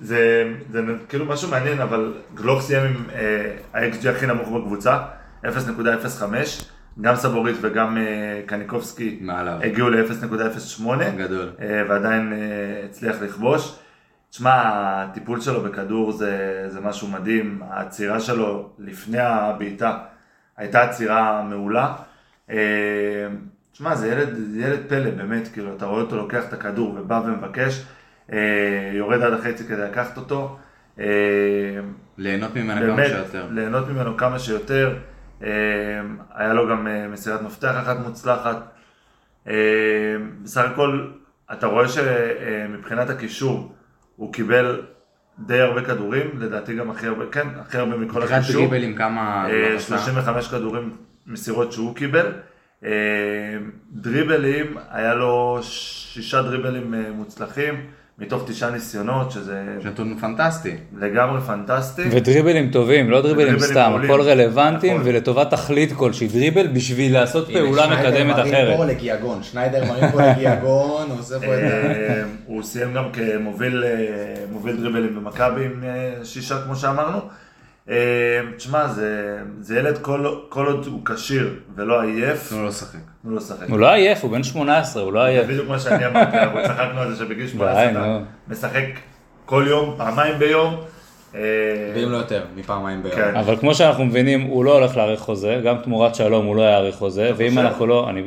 זה, 0.00 0.52
זה 0.70 0.80
כאילו 1.08 1.24
משהו 1.24 1.50
מעניין, 1.50 1.80
אבל 1.80 2.14
גלוך 2.34 2.62
סיים 2.62 2.84
עם 2.86 3.04
אה, 3.14 3.56
ה-XG 3.74 4.08
הכי 4.08 4.26
נמוך 4.26 4.48
בקבוצה, 4.48 4.98
0.05, 5.44 5.48
גם 7.00 7.16
סבורית 7.16 7.56
וגם 7.60 7.98
אה, 7.98 8.42
קניקובסקי. 8.46 9.20
הגיעו 9.62 9.88
ל-0.08, 9.90 10.84
גדול. 11.18 11.50
אה, 11.60 11.82
ועדיין 11.88 12.32
אה, 12.32 12.38
הצליח 12.84 13.16
לכבוש. 13.22 13.78
תשמע, 14.30 14.52
הטיפול 14.64 15.40
שלו 15.40 15.60
בכדור 15.62 16.12
זה, 16.12 16.64
זה 16.68 16.80
משהו 16.80 17.08
מדהים, 17.08 17.60
העצירה 17.70 18.20
שלו 18.20 18.68
לפני 18.78 19.18
הבעיטה 19.18 19.98
הייתה 20.56 20.82
עצירה 20.82 21.42
מעולה. 21.42 21.94
אה, 22.50 22.56
תשמע, 23.72 23.94
זה 23.94 24.08
ילד, 24.08 24.56
ילד 24.56 24.80
פלא, 24.88 25.10
באמת, 25.10 25.48
כאילו, 25.52 25.76
אתה 25.76 25.86
רואה 25.86 26.00
אותו 26.02 26.16
לוקח 26.16 26.44
את 26.48 26.52
הכדור 26.52 26.94
ובא 26.98 27.22
ומבקש, 27.24 27.84
יורד 28.92 29.22
עד 29.22 29.32
החצי 29.32 29.64
כדי 29.64 29.82
לקחת 29.82 30.16
אותו. 30.16 30.58
אה, 31.00 31.06
ליהנות 32.18 32.56
ממנו 32.56 32.96
כמה 32.96 33.06
שיותר. 33.06 33.46
ליהנות 33.50 33.88
ממנו 33.88 34.16
כמה 34.16 34.38
שיותר. 34.38 34.96
אה, 35.42 35.48
היה 36.34 36.52
לו 36.52 36.68
גם 36.68 36.86
אה, 36.86 37.08
מסירת 37.08 37.42
מפתח 37.42 37.74
אחת 37.82 37.96
מוצלחת. 38.06 38.56
אה, 39.48 39.54
בסך 40.42 40.64
הכל, 40.72 41.10
אתה 41.52 41.66
רואה 41.66 41.88
שמבחינת 41.88 43.10
הקישור, 43.10 43.74
הוא 44.16 44.32
קיבל 44.32 44.82
די 45.38 45.60
הרבה 45.60 45.84
כדורים, 45.84 46.30
לדעתי 46.38 46.76
גם 46.76 46.90
הכי 46.90 47.06
הרבה, 47.06 47.24
כן, 47.32 47.48
הכי 47.60 47.78
הרבה 47.78 47.96
מכל 47.96 48.20
מבחינת 48.20 48.42
הקישור. 48.42 48.60
דריבלים 48.60 48.96
כמה... 48.96 49.46
אה, 49.50 49.68
הוא 49.68 49.76
עשה? 49.76 49.98
35 49.98 50.48
כדורים 50.48 50.96
מסירות 51.26 51.72
שהוא 51.72 51.94
קיבל. 51.94 52.32
אה, 52.84 52.90
דריבלים, 53.92 54.76
היה 54.90 55.14
לו 55.14 55.58
שישה 55.62 56.42
דריבלים 56.42 56.94
אה, 56.94 57.10
מוצלחים, 57.10 57.86
מתוך 58.20 58.42
תשעה 58.46 58.70
ניסיונות, 58.70 59.30
שזה 59.30 59.64
נתון 59.84 60.16
פנטסטי. 60.20 60.76
לגמרי 60.98 61.40
פנטסטי. 61.40 62.02
ודריבלים 62.10 62.70
טובים, 62.70 63.10
לא 63.10 63.22
דריבלים 63.22 63.58
סתם. 63.58 63.92
הכל 64.04 64.20
רלוונטיים 64.20 64.96
נכון. 64.96 65.08
ולטובת 65.08 65.50
תכלית 65.50 65.92
כלשהי, 65.92 66.28
דריבל 66.28 66.66
בשביל 66.66 67.12
לעשות 67.12 67.46
פעולה 67.52 67.84
הנה, 67.84 67.96
שניידר 67.96 68.24
מקדמת 68.24 68.36
מרים 68.36 68.52
פה 68.52 68.74
אחרת. 68.74 68.88
לגיאגון, 68.88 69.42
שניידר 69.42 69.84
מרים 69.84 70.12
פה 70.12 70.22
לגיאגון, 70.22 71.10
הוא 71.10 71.18
עושה 71.18 71.40
פה 71.40 71.54
את 71.54 71.62
ה... 71.62 71.64
אה, 71.64 72.22
הוא 72.46 72.62
סיים 72.62 72.94
גם 72.94 73.04
כמוביל 73.12 73.84
אה, 73.84 74.72
דריבלים 74.72 75.14
במכבי 75.16 75.64
עם 75.64 75.84
אה, 75.84 76.24
שישה 76.24 76.62
כמו 76.64 76.76
שאמרנו. 76.76 77.18
אה, 77.90 77.96
תשמע, 78.56 78.88
זה, 78.88 79.38
זה 79.60 79.78
ילד 79.78 79.98
כל, 79.98 80.26
כל 80.48 80.66
עוד 80.66 80.86
הוא 80.86 81.00
כשיר 81.04 81.54
ולא 81.76 82.02
עייף, 82.02 82.48
תנו 82.48 82.62
לו 82.62 82.68
לשחק. 82.68 82.98
תנו 83.22 83.30
לו 83.30 83.36
לשחק. 83.36 83.68
הוא 83.68 83.78
לא 83.78 83.92
עייף, 83.92 84.22
הוא 84.22 84.30
בן 84.30 84.42
18, 84.42 85.02
הוא 85.02 85.12
לא 85.12 85.24
עייף. 85.24 85.46
בדיוק 85.46 85.68
מה 85.68 85.78
שאני 85.78 86.06
אמרתי, 86.06 86.36
אנחנו 86.36 86.58
צחקנו 86.66 87.00
על 87.00 87.14
זה 87.14 87.24
שבגיל 87.24 87.46
18 87.52 87.84
די, 87.86 87.90
אתה. 87.90 88.18
משחק 88.48 88.84
כל 89.44 89.64
יום, 89.68 89.94
פעמיים 89.98 90.38
ביום. 90.38 90.74
אה, 91.34 91.40
ואם 91.96 92.10
לא 92.12 92.16
יותר, 92.16 92.44
מפעמיים 92.56 93.02
ביום. 93.02 93.14
כן. 93.14 93.36
אבל 93.36 93.56
כמו 93.56 93.74
שאנחנו 93.74 94.04
מבינים, 94.04 94.40
הוא 94.40 94.64
לא 94.64 94.78
הולך 94.78 94.96
להאריך 94.96 95.20
חוזה, 95.20 95.60
גם 95.64 95.76
תמורת 95.84 96.14
שלום 96.14 96.46
הוא 96.46 96.56
לא 96.56 96.62
יאריך 96.62 96.94
חוזה, 96.96 97.30
ואם? 97.36 97.58
אנחנו 97.58 97.86
לא, 97.86 98.10
אני, 98.10 98.20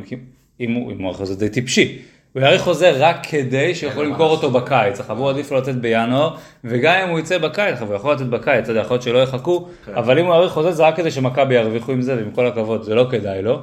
אם 0.59 0.71
הוא 0.73 0.91
אם 0.91 0.97
הוא 0.97 1.03
יאריך 1.05 1.17
חוזה 1.17 1.35
די 1.35 1.49
טיפשי. 1.49 2.01
הוא 2.33 2.41
יאריך 2.41 2.61
חוזה 2.61 2.91
רק 2.97 3.17
כדי 3.23 3.75
שיכול 3.75 4.05
למכור 4.05 4.31
אותו 4.31 4.51
בקיץ, 4.51 4.99
החבור 4.99 5.29
עדיף 5.29 5.51
לו 5.51 5.57
לצאת 5.57 5.75
בינואר, 5.75 6.35
וגם 6.63 6.95
אם 7.03 7.09
הוא 7.09 7.19
יצא 7.19 7.37
בקיץ, 7.37 7.81
הוא 7.81 7.95
יכול 7.95 8.13
לצאת 8.13 8.29
בקיץ, 8.29 8.69
אתה 8.69 8.79
יכול 8.79 8.93
להיות 8.93 9.01
שלא 9.01 9.23
יחכו, 9.23 9.67
אבל 9.95 10.19
אם 10.19 10.25
הוא 10.25 10.35
יאריך 10.35 10.51
חוזה 10.51 10.71
זה 10.71 10.83
רק 10.83 10.95
כדי 10.95 11.11
שמכבי 11.11 11.55
ירוויחו 11.55 11.91
עם 11.91 12.01
זה, 12.01 12.15
ועם 12.15 12.31
כל 12.31 12.47
הכבוד, 12.47 12.83
זה 12.83 12.95
לא 12.95 13.07
כדאי 13.11 13.41
לו. 13.41 13.61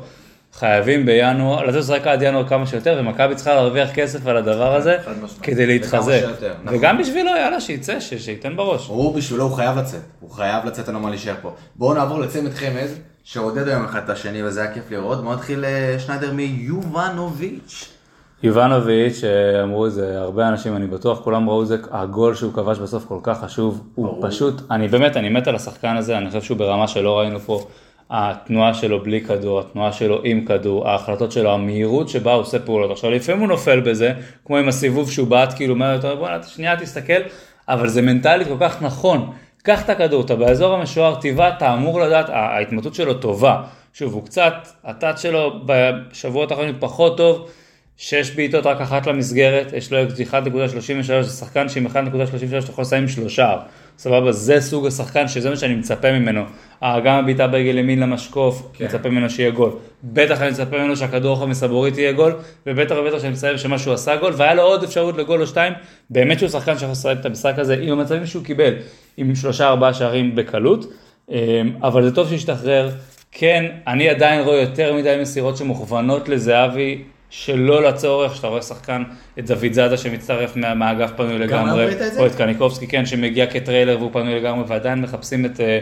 חייבים 0.52 1.06
בינואר, 1.06 1.64
לתת 1.64 1.76
לשחק 1.76 2.06
עד 2.06 2.22
ינואר 2.22 2.48
כמה 2.48 2.66
שיותר, 2.66 2.96
ומכבי 3.00 3.34
צריכה 3.34 3.54
להרוויח 3.54 3.90
כסף 3.94 4.26
על 4.26 4.36
הדבר 4.36 4.74
הזה. 4.74 4.98
כדי 5.42 5.66
להתחזק. 5.66 6.22
נכון. 6.64 6.78
וגם 6.78 6.98
בשבילו, 6.98 7.30
יאללה, 7.30 7.60
שיצא, 7.60 8.00
שייתן 8.00 8.56
בראש. 8.56 8.86
הוא 8.86 9.16
בשבילו, 9.16 9.44
הוא 9.44 9.56
חייב 9.56 9.78
לצאת. 9.78 10.00
הוא 10.20 10.30
חייב 10.30 10.64
לצאת, 10.66 10.86
אין 10.86 10.94
לו 10.94 11.00
מה 11.00 11.10
להישאר 11.10 11.34
פה. 11.42 11.54
בואו 11.76 11.94
נעבור 11.94 12.20
לצמד 12.20 12.54
חמד, 12.54 12.88
שעודד 13.24 13.68
היום 13.68 13.84
אחד 13.84 14.00
את 14.04 14.10
השני, 14.10 14.42
וזה 14.42 14.62
היה 14.62 14.74
כיף 14.74 14.90
לראות. 14.90 15.24
בואו 15.24 15.34
נתחיל 15.34 15.64
אה, 15.64 15.96
שניידר 15.98 16.32
מיובנוביץ'. 16.32 17.99
יובנוביץ', 18.42 19.20
אמרו 19.62 19.86
את 19.86 19.92
זה 19.92 20.20
הרבה 20.20 20.48
אנשים, 20.48 20.76
אני 20.76 20.86
בטוח, 20.86 21.20
כולם 21.20 21.50
ראו 21.50 21.62
את 21.62 21.66
זה, 21.66 21.76
הגול 21.90 22.34
שהוא 22.34 22.52
כבש 22.52 22.78
בסוף 22.78 23.04
כל 23.04 23.18
כך 23.22 23.40
חשוב, 23.40 23.82
הוא 23.94 24.28
פשוט, 24.28 24.62
אני 24.70 24.88
באמת, 24.88 25.16
אני 25.16 25.28
מת 25.28 25.48
על 25.48 25.54
השחקן 25.54 25.96
הזה, 25.96 26.18
אני 26.18 26.26
חושב 26.26 26.42
שהוא 26.42 26.58
ברמה 26.58 26.88
שלא 26.88 27.18
ראינו 27.18 27.40
פה, 27.40 27.66
התנועה 28.10 28.74
שלו 28.74 29.02
בלי 29.02 29.20
כדור, 29.20 29.60
התנועה 29.60 29.92
שלו 29.92 30.20
עם 30.24 30.44
כדור, 30.44 30.88
ההחלטות 30.88 31.32
שלו, 31.32 31.50
המהירות 31.52 32.08
שבה 32.08 32.32
הוא 32.32 32.40
עושה 32.40 32.58
פעולות. 32.58 32.90
עכשיו, 32.90 33.10
לפעמים 33.10 33.40
הוא 33.40 33.48
נופל 33.48 33.80
בזה, 33.80 34.12
כמו 34.44 34.56
עם 34.56 34.68
הסיבוב 34.68 35.10
שהוא 35.10 35.28
בעט, 35.28 35.54
כאילו, 35.54 35.74
אומר 35.74 35.98
לו, 36.02 36.16
בוא'נה, 36.16 36.42
שנייה 36.42 36.76
תסתכל, 36.76 37.22
אבל 37.68 37.88
זה 37.88 38.02
מנטלית 38.02 38.48
כל 38.48 38.56
כך 38.60 38.82
נכון. 38.82 39.30
קח 39.62 39.84
את 39.84 39.90
הכדור, 39.90 40.22
אתה 40.22 40.36
באזור 40.36 40.74
המשוער, 40.74 41.14
טבעה, 41.14 41.48
אתה 41.48 41.74
אמור 41.74 42.00
לדעת, 42.00 42.28
ההתמטות 42.28 42.94
שלו 42.94 43.14
טובה. 43.14 43.62
שוב, 43.94 44.12
הוא 44.12 44.24
קצת, 44.24 44.54
הטאט 44.84 45.18
שלו 45.18 45.52
בשבועות 45.66 46.50
האחרונים 46.50 46.74
פחות 46.78 47.16
טוב, 47.16 47.48
שש 48.02 48.30
בעיטות 48.30 48.66
רק 48.66 48.80
אחת 48.80 49.06
למסגרת, 49.06 49.72
יש 49.72 49.92
לו 49.92 49.98
1.33, 50.30 51.22
זה 51.22 51.30
שחקן 51.30 51.68
שעם 51.68 51.86
1.33 51.86 51.90
אתה 52.64 52.70
יכול 52.70 52.82
לסיים 52.82 53.08
שלושה, 53.08 53.56
סבבה, 53.98 54.32
זה 54.32 54.60
סוג 54.60 54.86
השחקן 54.86 55.28
שזה 55.28 55.50
מה 55.50 55.56
שאני 55.56 55.74
מצפה 55.74 56.12
ממנו. 56.12 56.42
אה, 56.82 57.00
גם 57.00 57.14
הבעיטה 57.14 57.46
ברגל 57.46 57.78
ימין 57.78 58.00
למשקוף, 58.00 58.70
כן. 58.72 58.84
מצפה 58.84 59.08
ממנו 59.08 59.30
שיהיה 59.30 59.50
גול. 59.50 59.70
בטח 60.04 60.42
אני 60.42 60.50
מצפה 60.50 60.78
ממנו 60.78 60.96
שהכדור 60.96 61.30
רוחב 61.30 61.46
מסבורית 61.46 61.98
יהיה 61.98 62.12
גול, 62.12 62.36
ובטח 62.66 62.94
ובטח 62.98 63.18
שאני 63.18 63.32
מצטער 63.32 63.56
שמה 63.56 63.78
שהוא 63.78 63.94
עשה 63.94 64.16
גול, 64.16 64.32
והיה 64.36 64.54
לו 64.54 64.62
עוד 64.62 64.84
אפשרות 64.84 65.16
לגול 65.16 65.40
או 65.40 65.46
שתיים, 65.46 65.72
באמת 66.10 66.38
שהוא 66.38 66.48
שחקן 66.48 66.74
שיכול 66.74 66.92
לסיים 66.92 67.18
את 67.18 67.26
המשחק 67.26 67.54
הזה 67.58 67.76
עם 67.82 67.98
המצבים 67.98 68.26
שהוא 68.26 68.44
קיבל, 68.44 68.74
עם 69.16 69.34
שלושה 69.34 69.68
ארבעה 69.68 69.94
שערים 69.94 70.34
בקלות, 70.34 70.92
אמ, 71.30 71.36
אבל 71.82 72.02
זה 72.02 72.14
טוב 72.14 72.28
שהשתחרר. 72.28 72.90
כן, 73.32 73.66
אני 73.86 74.08
עדיין 74.08 74.44
רואה 74.44 74.60
יותר 74.60 74.94
מדי 74.94 75.18
מסירות 75.20 75.56
שמוכוונות 75.56 76.28
לזהבי 76.28 77.02
שלא 77.30 77.82
לצורך, 77.82 78.36
שאתה 78.36 78.46
רואה 78.46 78.62
שחקן, 78.62 79.02
את 79.38 79.46
דוד 79.46 79.72
זאדה 79.72 79.96
שמצטרף 79.96 80.56
מה, 80.56 80.74
מהאגף 80.74 81.10
פנוי 81.16 81.38
לגמרי? 81.38 81.86
או 82.18 82.26
את 82.26 82.34
קניקובסקי, 82.34 82.86
כן, 82.86 83.06
שמגיע 83.06 83.46
כטריילר 83.46 83.96
והוא 83.98 84.10
פנוי 84.12 84.34
לגמרי, 84.40 84.64
ועדיין 84.68 85.00
מחפשים 85.00 85.44
את, 85.44 85.60
אה, 85.60 85.78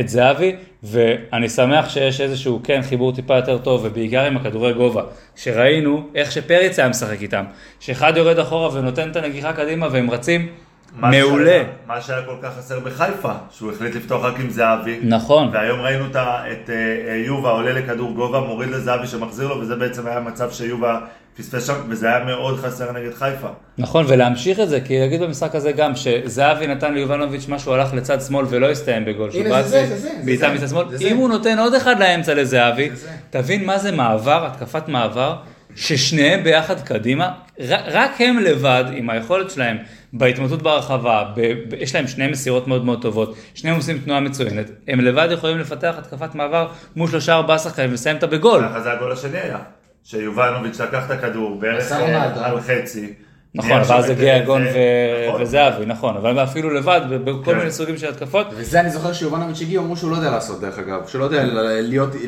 את 0.00 0.08
זהבי, 0.08 0.56
ואני 0.82 1.48
שמח 1.48 1.88
שיש 1.88 2.20
איזשהו, 2.20 2.60
כן, 2.64 2.80
חיבור 2.82 3.14
טיפה 3.14 3.36
יותר 3.36 3.58
טוב, 3.58 3.80
ובעיקר 3.84 4.24
עם 4.24 4.36
הכדורי 4.36 4.72
גובה, 4.72 5.02
שראינו 5.36 6.08
איך 6.14 6.32
שפריץ 6.32 6.78
היה 6.78 6.88
משחק 6.88 7.22
איתם, 7.22 7.44
שאחד 7.80 8.12
יורד 8.16 8.38
אחורה 8.38 8.74
ונותן 8.74 9.10
את 9.10 9.16
הנגיחה 9.16 9.52
קדימה 9.52 9.88
והם 9.90 10.10
רצים, 10.10 10.48
מעולה. 10.96 11.62
מה 11.86 12.00
שהיה 12.00 12.22
כל 12.22 12.36
כך 12.42 12.50
חסר 12.58 12.80
בחיפה, 12.80 13.32
שהוא 13.50 13.72
החליט 13.72 13.94
לפתוח 13.94 14.24
רק 14.24 14.40
עם 14.40 14.50
זהבי. 14.50 14.98
נכון. 15.02 15.50
והיום 15.52 15.80
ראינו 15.80 16.06
את, 16.06 16.16
את 16.16 16.70
אה, 16.70 16.74
אה, 17.08 17.16
יובה 17.16 17.50
עולה 17.50 17.72
לכדור 17.72 18.12
גובה, 18.12 18.40
מוריד 18.40 18.70
לזהבי 18.70 19.06
שמחזיר 19.06 19.48
לו, 19.48 19.60
וזה 19.60 19.76
בעצם 19.76 20.06
היה 20.06 20.20
מצב 20.20 20.50
שיובה 20.50 20.98
פספס 21.36 21.66
שם, 21.66 21.74
וזה 21.88 22.08
היה 22.08 22.24
מאוד 22.24 22.58
חסר 22.58 22.92
נגד 22.92 23.14
חיפה. 23.14 23.48
נכון, 23.78 24.04
ולהמשיך 24.08 24.60
את 24.60 24.68
זה, 24.68 24.80
כי 24.80 24.98
להגיד 24.98 25.22
במשחק 25.22 25.54
הזה 25.54 25.72
גם, 25.72 25.92
שזהבי 25.96 26.66
נתן 26.66 26.94
ליובנוביץ' 26.94 27.48
משהו 27.48 27.72
הלך 27.72 27.94
לצד 27.94 28.20
שמאל 28.20 28.46
ולא 28.48 28.70
הסתיים 28.70 29.04
בגול, 29.04 29.30
הנה, 29.34 29.62
זה 29.62 29.68
זה, 29.68 29.86
זה 29.86 29.96
זה, 29.96 30.08
זה 30.08 30.24
בעיטה 30.24 30.54
מצד 30.54 30.68
שמאל. 30.68 30.84
אם 31.00 31.16
הוא 31.16 31.28
נותן 31.28 31.58
עוד 31.58 31.74
אחד 31.74 31.98
לאמצע 32.00 32.34
לזהבי, 32.34 32.90
זה 32.90 32.96
זה. 32.96 33.10
תבין 33.30 33.64
מה 33.64 33.78
זה 33.78 33.92
מעבר, 33.92 34.46
התקפת 34.46 34.88
מעבר, 34.88 35.36
ששניהם 35.76 36.44
ביחד 36.44 36.80
קדימה, 36.80 37.32
רק 37.68 38.20
הם 38.20 38.38
לבד, 38.38 38.84
עם 38.92 39.10
היכולת 39.10 39.50
שלהם, 39.50 39.76
בהתמודדות 40.12 40.62
ברחבה, 40.62 41.24
ב- 41.36 41.52
ב- 41.68 41.74
יש 41.78 41.94
להם 41.94 42.06
שני 42.06 42.26
מסירות 42.26 42.68
מאוד 42.68 42.84
מאוד 42.84 43.02
טובות, 43.02 43.36
שניהם 43.54 43.76
עושים 43.76 43.98
תנועה 43.98 44.20
מצוינת, 44.20 44.70
הם 44.88 45.00
לבד 45.00 45.28
יכולים 45.30 45.58
לפתח 45.58 45.94
התקפת 45.98 46.34
מעבר 46.34 46.68
מול 46.96 47.08
שלושה 47.08 47.34
ארבעה 47.34 47.58
שחקנים 47.58 47.90
ולסיים 47.90 48.16
אותה 48.16 48.26
בגול. 48.26 48.62
ככה 48.68 48.80
זה 48.80 48.92
הגול 48.92 49.12
השני 49.12 49.38
היה. 49.38 49.58
שיובנוביץ' 50.04 50.80
לקח 50.80 51.06
את 51.06 51.10
הכדור 51.10 51.60
בערך 51.60 51.92
אה. 51.92 52.46
על 52.46 52.60
חצי. 52.60 53.12
נכון, 53.54 53.70
ואז 53.88 54.10
הגיע 54.10 54.38
את- 54.38 54.44
גון 54.46 54.64
זה- 54.64 54.70
ו- 54.74 55.28
נכון. 55.28 55.42
וזהבי, 55.42 55.86
נכון, 55.86 56.16
אבל 56.16 56.42
אפילו 56.42 56.70
לבד, 56.70 57.00
בכל 57.24 57.52
כן. 57.52 57.58
מיני 57.58 57.70
סוגים 57.70 57.96
של 57.96 58.08
התקפות. 58.08 58.46
וזה 58.56 58.80
אני 58.80 58.90
זוכר 58.90 59.12
שיובנוביץ' 59.12 59.60
הגיע, 59.62 59.80
אמרו 59.80 59.96
שהוא 59.96 60.10
לא 60.10 60.16
יודע 60.16 60.30
לעשות 60.30 60.60
דרך 60.60 60.78
אגב, 60.78 61.06
שהוא 61.06 61.18
לא 61.20 61.24
יודע 61.24 61.44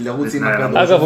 לרוץ 0.01 0.35
עם 0.35 0.45
הכדור. 0.47 0.83
אגב, 0.83 1.01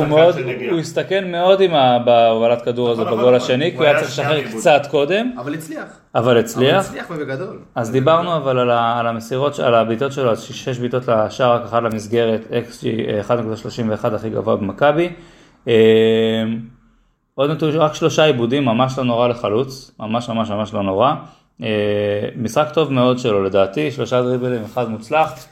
הוא 0.70 0.80
הסתכן 0.80 1.30
מאוד 1.30 1.60
עם 1.60 1.74
ה- 1.74 1.98
בהובלת 2.04 2.62
כדור 2.62 2.90
הזה 2.90 3.02
נכון, 3.02 3.12
בגול 3.18 3.36
נכון. 3.36 3.46
השני, 3.46 3.70
כי 3.70 3.76
הוא 3.76 3.84
היה 3.84 3.94
צריך 3.98 4.08
לשחרר. 4.10 4.40
קצת 4.58 4.82
קודם, 4.90 5.30
אבל 5.38 5.54
הצליח. 5.54 5.82
אבל 6.14 6.24
אבל 6.30 6.38
הצליח. 6.38 6.84
הצליח 6.86 7.06
ובגדול. 7.10 7.58
אז 7.74 7.90
דיברנו 7.90 8.36
אבל 8.36 8.58
על 8.58 8.70
על 8.70 9.06
המסירות, 9.06 9.58
על 9.58 9.74
הבעיטות 9.74 10.12
שלו, 10.12 10.30
אז 10.30 10.42
שש 10.42 10.78
בעיטות 10.78 11.08
לשער, 11.08 11.52
רק 11.54 11.62
אחת 11.64 11.82
למסגרת, 11.82 12.40
XG 12.50 12.84
1.31 13.28 14.14
הכי 14.14 14.30
גבוה 14.30 14.56
במכבי. 14.56 15.08
עוד 17.38 17.50
נתון, 17.50 17.70
רק 17.76 17.94
שלושה 17.94 18.24
עיבודים, 18.24 18.64
ממש 18.64 18.98
לא 18.98 19.04
נורא 19.04 19.28
לחלוץ, 19.28 19.90
ממש 20.00 20.28
ממש 20.28 20.50
ממש 20.50 20.74
לא 20.74 20.82
נורא. 20.82 21.14
אה, 21.62 21.68
משחק 22.36 22.68
טוב 22.72 22.92
מאוד 22.92 23.18
שלו 23.18 23.44
לדעתי, 23.44 23.90
שלושה 23.90 24.22
דריבלים, 24.22 24.64
אחד 24.64 24.88
מוצלח. 24.88 25.46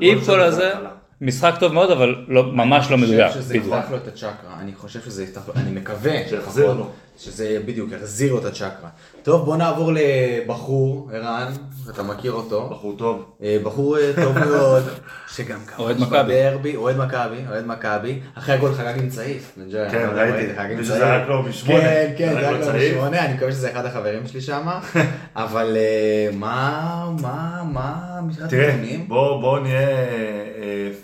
עם 0.00 0.18
כל 0.18 0.24
זה 0.24 0.44
הזה. 0.44 0.72
משחק 1.20 1.54
טוב 1.60 1.72
מאוד, 1.72 1.90
אבל 1.90 2.16
לא, 2.28 2.52
ממש 2.52 2.90
לא 2.90 2.98
מדויק. 2.98 3.20
אני 3.20 3.28
חושב 3.28 3.40
שזה. 3.40 3.56
יפתח 3.56 3.90
לו 3.90 3.96
את 3.96 4.08
הצ'קרה, 4.08 4.60
אני 4.60 4.74
חושב 4.74 5.00
שזה 5.00 5.24
יפתח 5.24 5.40
לו, 5.48 5.54
אני 5.56 5.70
מקווה. 5.70 6.28
שיחזיר 6.28 6.72
לו. 6.72 6.90
שזה 7.18 7.58
בדיוק 7.66 7.92
יחזיר 7.92 8.32
לו 8.32 8.38
את 8.38 8.44
הצ'קרה. 8.44 8.88
טוב, 9.22 9.44
בוא 9.44 9.56
נעבור 9.56 9.92
לבחור, 9.94 11.10
ערן, 11.12 11.52
אתה 11.90 12.02
מכיר 12.02 12.32
אותו. 12.32 12.68
בחור 12.70 12.94
טוב. 12.98 13.36
אה, 13.42 13.58
בחור 13.64 13.98
אה, 13.98 14.12
טוב 14.22 14.38
מאוד, 14.38 14.82
שגם 15.34 15.58
כבש 15.66 15.78
אוהד 15.78 16.00
מכבי. 16.00 16.34
בדרבי, 16.34 16.76
אוהד 16.76 16.96
מכבי, 16.96 17.36
אוהד 17.48 17.66
מכבי, 17.66 18.20
אחרי 18.34 18.54
הגול 18.54 18.74
חגג 18.74 18.98
עם 18.98 19.08
צעיף. 19.08 19.58
כן, 19.72 20.08
ראיתי. 20.14 20.52
חגג 20.56 20.70
עם 20.70 20.78
מישהו 20.78 20.94
צעיף. 20.94 21.04
זרק 21.04 21.28
לו 21.28 21.42
משמונה. 21.42 21.82
כן, 21.82 22.14
כן, 22.18 22.32
זרק 22.32 22.42
זרק 22.42 22.60
לו 22.60 22.64
צעיף. 22.66 22.94
משמונה, 22.96 23.24
אני 23.24 23.34
מקווה 23.34 23.52
שזה 23.52 23.70
אחד 23.72 23.84
החברים 23.84 24.26
שלי 24.26 24.40
שם, 24.40 24.68
אבל 25.36 25.76
אה, 25.76 26.28
מה, 26.32 27.10
מה, 27.22 27.62
מה, 27.72 28.20
תראה, 28.48 28.68
נתונים? 28.72 29.08
בוא 29.08 29.40
בוא 29.40 29.58
נהיה 29.60 29.88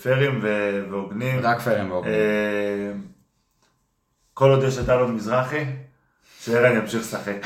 פיירים 0.02 0.40
ו- 0.42 0.82
והוגנים. 0.90 1.40
רק 1.42 1.60
פיירים 1.60 1.90
והוגנים. 1.90 2.14
כל 4.34 4.50
עוד 4.50 4.62
יש 4.62 4.78
את 4.78 4.88
אלון 4.88 5.14
מזרחי, 5.14 5.64
שערן 6.44 6.76
ימשיך 6.76 7.00
לשחק. 7.00 7.36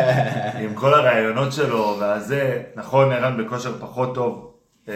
עם 0.64 0.74
כל 0.74 0.94
הרעיונות 0.94 1.52
שלו 1.52 1.96
והזה, 2.00 2.62
נכון, 2.76 3.12
ערן 3.12 3.44
בכושר 3.44 3.78
פחות 3.80 4.14
טוב 4.14 4.54
אה, 4.88 4.94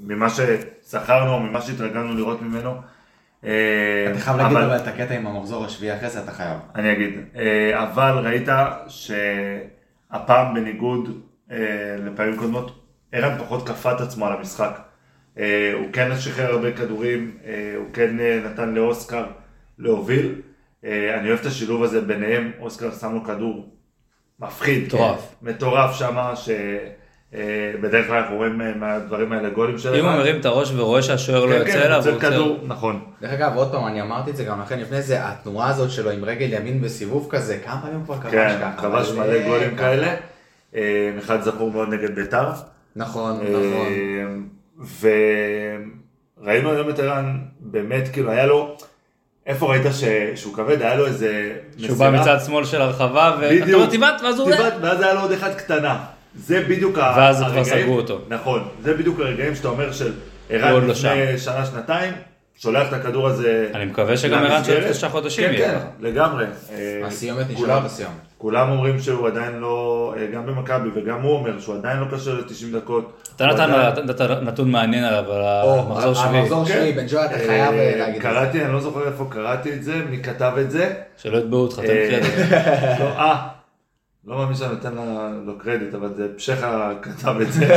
ממה 0.00 0.26
ששכרנו, 0.30 1.40
ממה 1.40 1.60
שהתרגלנו 1.60 2.14
לראות 2.14 2.42
ממנו. 2.42 2.74
אה, 3.44 3.50
אתה 4.10 4.18
חייב 4.20 4.36
להגיד 4.36 4.56
אבל- 4.56 4.64
אבל 4.66 4.76
את 4.76 4.86
הקטע 4.86 5.14
עם 5.14 5.26
המחזור 5.26 5.64
השביעי 5.64 5.96
אחרי 5.96 6.10
זה, 6.10 6.22
אתה 6.22 6.32
חייב. 6.32 6.58
אני 6.74 6.92
אגיד, 6.92 7.10
אה, 7.36 7.82
אבל 7.82 8.26
ראית 8.26 8.48
שהפעם 8.88 10.54
בניגוד 10.54 11.20
אה, 11.50 11.56
לפעמים 12.04 12.36
קודמות, 12.36 12.80
ערן 13.12 13.38
פחות 13.38 13.68
כפה 13.68 13.92
את 13.92 14.00
עצמו 14.00 14.26
על 14.26 14.32
המשחק. 14.32 14.78
אה, 15.38 15.72
הוא 15.74 15.86
כן 15.92 16.16
שחרר 16.18 16.50
הרבה 16.54 16.72
כדורים, 16.72 17.36
אה, 17.46 17.52
הוא 17.76 17.86
כן 17.92 18.20
אה, 18.20 18.40
נתן 18.44 18.68
לאוסקר 18.74 19.24
להוביל. 19.78 20.34
אה, 20.84 21.20
אני 21.20 21.28
אוהב 21.28 21.40
את 21.40 21.46
השילוב 21.46 21.82
הזה 21.82 22.00
ביניהם, 22.00 22.50
אוסקר 22.60 22.90
שם 22.92 23.14
לו 23.14 23.24
כדור 23.24 23.68
מפחיד. 24.40 24.84
מטורף. 24.86 25.34
כן, 25.40 25.50
מטורף 25.50 25.94
שמה, 25.94 26.34
שבדרך 26.36 28.06
כלל 28.06 28.16
אנחנו 28.16 28.36
רואים 28.36 28.60
אה, 28.60 28.74
מהדברים 28.74 29.32
האלה 29.32 29.50
גולים 29.50 29.78
של 29.78 29.94
אם 29.94 30.04
הוא. 30.04 30.12
מרים 30.12 30.40
את 30.40 30.44
הראש 30.44 30.72
ורואה 30.76 31.02
שהשוער 31.02 31.44
לא 31.44 31.52
כן, 31.52 31.58
יוצא 31.58 31.72
כן, 31.72 31.82
אליו, 31.82 32.06
הוא 32.06 32.16
עוצר. 32.16 32.30
כדור, 32.30 32.58
נכון. 32.66 33.04
דרך 33.20 33.30
אגב, 33.30 33.56
עוד 33.56 33.72
פעם, 33.72 33.86
אני 33.86 34.02
אמרתי 34.02 34.30
את 34.30 34.36
זה 34.36 34.44
גם 34.44 34.60
לכן 34.60 34.80
לפני 34.80 35.02
זה, 35.02 35.28
התנועה 35.28 35.68
הזאת 35.68 35.90
שלו 35.90 36.10
עם 36.10 36.24
רגל 36.24 36.52
ימין 36.52 36.80
בסיבוב 36.80 37.26
כזה, 37.30 37.58
כמה 37.64 37.80
פעמים 37.82 38.04
כבר 38.04 38.20
כבש 38.20 38.30
כן, 38.30 38.58
ככה? 38.60 38.82
כבש 38.82 39.10
אבל, 39.10 39.26
מלא 39.26 39.32
אה, 39.32 39.48
גולים. 39.48 39.76
כאלה. 39.76 40.14
אה, 40.74 41.10
אחד 41.18 41.40
זכור 41.40 41.70
מאוד 41.70 41.88
נגד 41.88 42.14
ביתר. 42.14 42.50
נכון, 42.96 43.36
נכון. 43.36 43.86
אה, 45.00 45.06
וראינו 46.40 46.70
היום 46.70 46.90
את 46.90 46.98
ערן, 46.98 47.38
באמת, 47.60 48.08
כאילו, 48.12 48.30
היה 48.30 48.46
לו, 48.46 48.76
איפה 49.48 49.66
ראית 49.72 49.82
ש- 49.92 50.04
שהוא 50.40 50.54
כבד? 50.54 50.82
היה 50.82 50.94
לו 50.94 51.06
איזה 51.06 51.50
שהוא 51.78 51.96
בא 51.98 52.10
מצד 52.10 52.36
שמאל 52.46 52.64
של 52.64 52.80
הרחבה, 52.82 53.36
ואתה. 53.40 53.74
אומר 53.74 53.86
תיבט, 53.90 54.20
ואז 54.24 54.38
הוא... 54.38 54.52
טיבט, 54.56 54.72
ואז 54.80 55.00
היה 55.00 55.14
לו 55.14 55.20
עוד 55.20 55.32
אחד 55.32 55.54
קטנה. 55.54 55.98
זה 56.34 56.60
בדיוק 56.68 56.98
ה- 56.98 57.14
ואז 57.16 57.36
כבר 57.36 57.46
הרגעים- 57.46 57.64
סגרו 57.64 57.96
אותו. 57.96 58.20
נכון, 58.28 58.68
זה 58.82 58.94
בדיוק 58.94 59.20
הרגעים 59.20 59.54
שאתה 59.54 59.68
אומר 59.68 59.92
של 59.92 60.04
הוא 60.04 60.12
ערן 60.56 60.72
לא 60.72 60.78
לפני 60.88 60.94
שנה, 61.38 61.66
שנתיים, 61.66 62.12
שולח 62.60 62.88
את 62.88 62.92
הכדור 62.92 63.26
הזה 63.26 63.70
אני 63.74 63.84
מקווה 63.84 64.16
שגם 64.16 64.44
ערן 64.44 64.64
של. 64.64 64.82
שלושה 64.84 65.08
חודשים 65.08 65.44
כן, 65.48 65.52
יהיה 65.54 65.68
כן, 65.70 65.74
ככה. 65.78 65.86
לגמרי. 66.00 66.44
אה, 66.72 67.00
הסיומת 67.06 67.46
נשארה 67.50 67.56
כולם- 67.66 67.84
בסיומת. 67.84 68.12
כולם 68.38 68.70
אומרים 68.70 69.00
שהוא 69.00 69.26
עדיין 69.28 69.52
לא, 69.58 70.14
אה, 70.18 70.26
גם 70.34 70.46
במכבי 70.46 70.88
וגם 70.94 71.22
הוא 71.22 71.32
אומר 71.32 71.60
שהוא 71.60 71.74
עדיין 71.76 71.98
לא 71.98 72.06
קשה 72.16 72.30
ל-90 72.32 72.76
דקות. 72.76 73.22
אתה 73.36 73.46
נתן 73.46 73.70
נתון 74.42 74.70
מעניין 74.70 75.04
עליו, 75.04 75.32
על 75.32 75.42
המחזור 75.78 76.14
שביעי. 76.14 76.38
המחזור 76.38 76.64
כן. 76.64 76.72
שביעי, 76.72 76.92
בן 76.92 77.06
ג'וי, 77.08 77.24
אתה 77.24 77.34
חייב 77.38 77.74
אה, 77.74 77.78
אה, 77.92 77.96
להגיד 77.98 78.16
את 78.16 78.22
זה. 78.22 78.28
קראתי, 78.28 78.64
אני 78.64 78.72
לא 78.72 78.80
זוכר 78.80 79.06
איפה 79.06 79.26
קראתי 79.30 79.72
את 79.74 79.82
זה, 79.84 79.94
מי 80.10 80.22
כתב 80.22 80.52
את 80.60 80.70
זה. 80.70 80.94
שלא 81.16 81.38
יתבעו 81.38 81.60
אותך, 81.60 81.76
תן 81.80 81.86
אה, 81.88 82.08
קרדיט. 82.10 82.34
לא, 83.00 83.04
אה, 83.18 83.46
לא 84.26 84.36
מאמין 84.38 84.54
שאני 84.54 84.70
נותן 84.70 84.94
לו 85.46 85.58
קרדיט, 85.58 85.94
אבל 85.94 86.08
זה 86.16 86.26
פשחה 86.36 86.90
כתב 87.02 87.34
את 87.42 87.52
זה. 87.52 87.66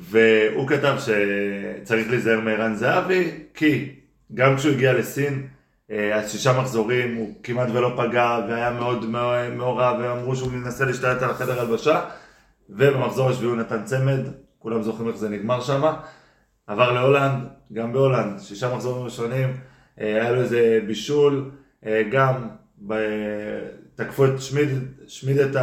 אה, 0.00 0.48
והוא 0.52 0.68
כתב 0.68 0.96
שצריך 0.98 2.10
להיזהר 2.10 2.40
מערן 2.40 2.74
זהבי, 2.74 3.30
כי 3.54 3.94
גם 4.34 4.56
כשהוא 4.56 4.72
הגיע 4.72 4.92
לסין, 4.92 5.46
אה, 5.90 6.14
אז 6.14 6.30
שישה 6.32 6.60
מחזורים, 6.60 7.16
הוא 7.16 7.34
כמעט 7.42 7.68
ולא 7.72 7.94
פגע, 7.96 8.38
והיה 8.48 8.70
מאוד 8.70 9.04
מאו- 9.04 9.56
מעורב, 9.56 9.96
ואמרו 10.02 10.36
שהוא 10.36 10.52
מנסה 10.52 10.84
להשתלט 10.84 11.22
על 11.22 11.30
החדר 11.30 11.60
הלבשה, 11.60 12.00
ובמחזור 12.70 13.30
השביעי 13.30 13.50
הוא 13.50 13.56
נתן 13.58 13.84
צמד, 13.84 14.20
כולם 14.58 14.82
זוכרים 14.82 15.08
איך 15.08 15.16
זה 15.16 15.28
נגמר 15.28 15.60
שם. 15.60 15.82
עבר 16.66 16.92
להולנד, 16.92 17.44
גם 17.72 17.92
בהולנד, 17.92 18.38
שישה 18.38 18.74
מחזורים 18.74 19.04
ראשונים, 19.04 19.56
אה, 20.00 20.06
היה 20.22 20.30
לו 20.32 20.40
איזה 20.40 20.80
בישול, 20.86 21.50
אה, 21.86 22.02
גם 22.10 22.48
ב- 22.86 22.94
תקפו 23.94 24.24
את 24.26 24.40
שמיד, 24.40 24.68
שמיד 25.06 25.38
את 25.38 25.56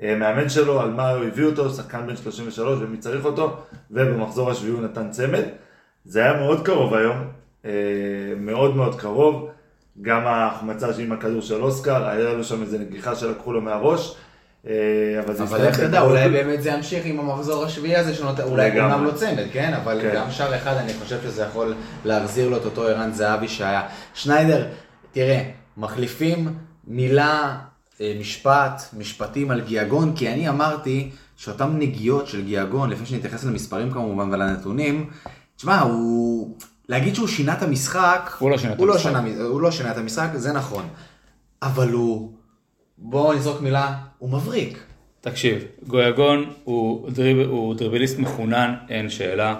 המאמן 0.00 0.48
שלו, 0.48 0.80
על 0.80 0.90
מה 0.90 1.10
הוא 1.10 1.24
הביא 1.24 1.44
אותו, 1.44 1.70
שחקן 1.70 2.06
בן 2.06 2.16
33 2.16 2.78
ומי 2.80 2.96
צריך 2.96 3.24
אותו, 3.24 3.56
ובמחזור 3.90 4.50
השביעי 4.50 4.72
הוא 4.72 4.82
נתן 4.82 5.10
צמד. 5.10 5.44
זה 6.04 6.20
היה 6.24 6.32
מאוד 6.32 6.66
קרוב 6.66 6.94
היום, 6.94 7.16
אה, 7.64 7.70
מאוד 8.36 8.76
מאוד 8.76 9.00
קרוב, 9.00 9.48
גם 10.02 10.26
ההחמצה 10.26 10.86
עם 10.98 11.12
הכדור 11.12 11.40
של 11.40 11.62
אוסקר, 11.62 12.08
היה 12.08 12.32
לו 12.32 12.44
שם 12.44 12.62
איזה 12.62 12.78
נגיחה 12.78 13.16
שלקחו 13.16 13.52
לו 13.52 13.60
מהראש. 13.60 14.16
אה, 14.66 14.72
אבל 15.24 15.34
זה 15.34 15.42
אבל 15.42 15.60
איך 15.60 15.80
תדע, 15.80 16.00
בגול. 16.00 16.10
אולי 16.10 16.28
באמת 16.28 16.62
זה 16.62 16.70
ימשיך 16.70 17.06
עם 17.06 17.20
המחזור 17.20 17.64
השביעי 17.64 17.96
הזה, 17.96 18.14
שנותן, 18.14 18.42
אולי. 18.42 18.80
אומנם 18.80 19.04
לא 19.04 19.10
צמד, 19.10 19.44
כן? 19.52 19.74
אבל 19.74 19.98
כן. 20.02 20.12
גם 20.14 20.30
שער 20.30 20.56
אחד, 20.56 20.74
אני 20.76 20.92
חושב 20.94 21.18
שזה 21.22 21.42
יכול 21.42 21.74
להחזיר 22.04 22.48
לו 22.48 22.56
את 22.56 22.64
אותו 22.64 22.88
ערן 22.88 23.12
זהבי 23.12 23.48
שהיה. 23.48 23.82
שניידר, 24.14 24.66
תראה, 25.12 25.42
מחליפים 25.76 26.54
מילה, 26.86 27.56
אה, 27.56 27.69
משפט, 28.20 28.82
משפטים 28.98 29.50
על 29.50 29.60
גיאגון, 29.60 30.12
כי 30.16 30.28
אני 30.28 30.48
אמרתי 30.48 31.10
שאותן 31.36 31.76
נגיעות 31.78 32.26
של 32.26 32.44
גיאגון, 32.44 32.90
לפני 32.90 33.06
שנתייחס 33.06 33.44
למספרים 33.44 33.90
כמובן 33.90 34.32
ולנתונים, 34.32 35.10
תשמע, 35.56 35.80
הוא... 35.80 36.56
להגיד 36.88 37.14
שהוא 37.14 37.28
שינה 37.28 37.52
את 37.52 37.62
המשחק, 37.62 38.30
הוא 38.38 38.50
לא 38.50 38.58
שינה 38.58 38.72
את 38.72 38.78
הוא 38.78 38.86
לא 38.86 38.92
המשחק. 38.92 39.08
שינה- 39.10 39.42
הוא 39.44 39.60
לא 39.60 39.70
שינה 39.70 39.90
את 39.90 39.96
המשחק, 39.96 40.28
זה 40.34 40.52
נכון. 40.52 40.84
אבל 41.62 41.88
הוא, 41.92 42.32
בואו 42.98 43.32
נזרוק 43.32 43.60
מילה, 43.60 43.94
הוא 44.18 44.30
מבריק. 44.30 44.78
תקשיב, 45.20 45.58
גויגון 45.86 46.50
הוא, 46.64 47.10
דריב, 47.10 47.38
הוא 47.48 47.74
דריבליסט 47.74 48.18
מחונן, 48.18 48.74
אין 48.88 49.10
שאלה. 49.10 49.54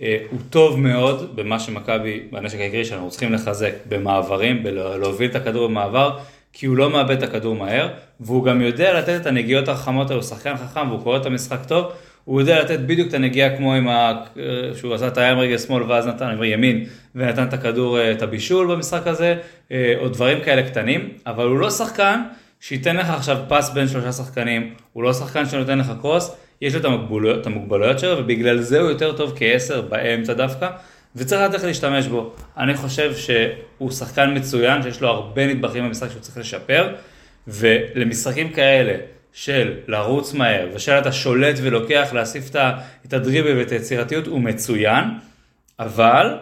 אה, 0.00 0.16
הוא 0.30 0.38
טוב 0.50 0.80
מאוד 0.80 1.36
במה 1.36 1.60
שמכבי, 1.60 2.28
בנשק 2.32 2.58
העיקרי 2.58 2.84
שאנחנו 2.84 3.10
צריכים 3.10 3.32
לחזק, 3.32 3.72
במעברים, 3.88 4.62
בלהוביל 4.62 5.30
את 5.30 5.36
הכדור 5.36 5.68
במעבר, 5.68 6.18
כי 6.54 6.66
הוא 6.66 6.76
לא 6.76 6.90
מאבד 6.90 7.16
את 7.16 7.22
הכדור 7.22 7.56
מהר, 7.56 7.88
והוא 8.20 8.44
גם 8.44 8.60
יודע 8.62 8.98
לתת 8.98 9.20
את 9.20 9.26
הנגיעות 9.26 9.68
החכמות 9.68 10.10
האלו, 10.10 10.22
שחקן 10.22 10.56
חכם 10.56 10.88
והוא 10.90 11.02
קורא 11.02 11.16
את 11.16 11.26
המשחק 11.26 11.64
טוב, 11.68 11.92
הוא 12.24 12.40
יודע 12.40 12.60
לתת 12.60 12.80
בדיוק 12.80 13.08
את 13.08 13.14
הנגיעה 13.14 13.56
כמו 13.56 13.74
עם 13.74 13.88
ה... 13.88 14.12
שהוא 14.76 14.94
עשה 14.94 15.06
את 15.06 15.18
הים 15.18 15.38
רגל 15.38 15.58
שמאל 15.58 15.82
ואז 15.82 16.06
נתן 16.06 16.26
עם 16.26 16.42
ימין 16.42 16.84
ונתן 17.14 17.44
את 17.44 17.52
הכדור, 17.52 17.98
אה, 17.98 18.12
את 18.12 18.22
הבישול 18.22 18.74
במשחק 18.74 19.06
הזה, 19.06 19.36
אה, 19.72 19.94
או 20.00 20.08
דברים 20.08 20.40
כאלה 20.44 20.62
קטנים, 20.62 21.08
אבל 21.26 21.44
הוא 21.44 21.58
לא 21.58 21.70
שחקן 21.70 22.20
שייתן 22.60 22.96
לך 22.96 23.10
עכשיו 23.10 23.38
פס 23.48 23.70
בין 23.70 23.88
שלושה 23.88 24.12
שחקנים, 24.12 24.74
הוא 24.92 25.02
לא 25.02 25.12
שחקן 25.12 25.46
שנותן 25.46 25.78
לך 25.78 25.92
קרוס, 26.00 26.36
יש 26.60 26.74
לו 26.74 26.80
את 26.80 26.84
המוגבלויות, 26.84 27.40
את 27.40 27.46
המוגבלויות 27.46 27.98
שלו, 27.98 28.18
ובגלל 28.18 28.60
זה 28.60 28.80
הוא 28.80 28.90
יותר 28.90 29.12
טוב 29.12 29.32
כעשר 29.36 29.80
באמצע 29.80 30.32
דווקא, 30.32 30.70
וצריך 31.16 31.40
לדעת 31.40 31.54
איך 31.54 31.64
להשתמש 31.64 32.06
בו. 32.06 32.32
אני 32.56 32.74
חושב 32.74 33.12
שהוא 33.16 33.90
שחקן 33.90 34.36
מצוין, 34.36 34.82
שיש 34.82 35.00
לו 35.00 35.08
הרבה 35.08 35.46
נדבכים 35.46 35.84
במשחק 35.84 36.10
שהוא 36.10 36.20
צריך 36.20 36.38
לשפר, 36.38 36.94
ולמשחקים 37.48 38.52
כאלה 38.52 38.96
של 39.32 39.74
לרוץ 39.86 40.34
מהר, 40.34 40.68
ושל 40.74 40.92
אתה 40.92 41.12
שולט 41.12 41.56
ולוקח 41.62 42.08
להוסיף 42.12 42.50
את 43.06 43.12
הדריבל 43.12 43.58
ואת 43.58 43.72
היצירתיות, 43.72 44.26
הוא 44.26 44.40
מצוין, 44.40 45.04
אבל 45.78 46.38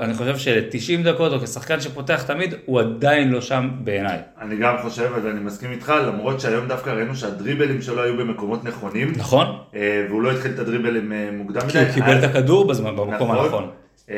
אני 0.00 0.14
חושב 0.14 0.36
של-90 0.36 1.04
דקות, 1.04 1.32
או 1.32 1.40
כשחקן 1.40 1.80
שפותח 1.80 2.22
תמיד, 2.22 2.54
הוא 2.66 2.80
עדיין 2.80 3.30
לא 3.30 3.40
שם 3.40 3.70
בעיניי. 3.84 4.18
אני 4.40 4.56
גם 4.56 4.76
חושב, 4.82 5.10
ואני 5.24 5.40
מסכים 5.40 5.70
איתך, 5.70 5.92
למרות 6.06 6.40
שהיום 6.40 6.68
דווקא 6.68 6.90
ראינו 6.90 7.16
שהדריבלים 7.16 7.82
שלו 7.82 8.02
היו 8.02 8.16
במקומות 8.16 8.64
נכונים, 8.64 9.12
נכון? 9.16 9.46
אה, 9.74 10.06
והוא 10.08 10.22
לא 10.22 10.30
התחיל 10.30 10.50
את 10.50 10.58
הדריבלים 10.58 11.12
אה, 11.12 11.28
מוקדם 11.32 11.60
מדי. 11.64 11.72
כי 11.72 11.78
הוא 11.78 11.94
קיבל 11.94 12.18
את 12.18 12.24
הכדור 12.24 12.68
בזמן, 12.68 12.96
במקום 12.96 13.32
נכון. 13.32 13.44
הנכון. 13.44 13.70
אה, 14.10 14.16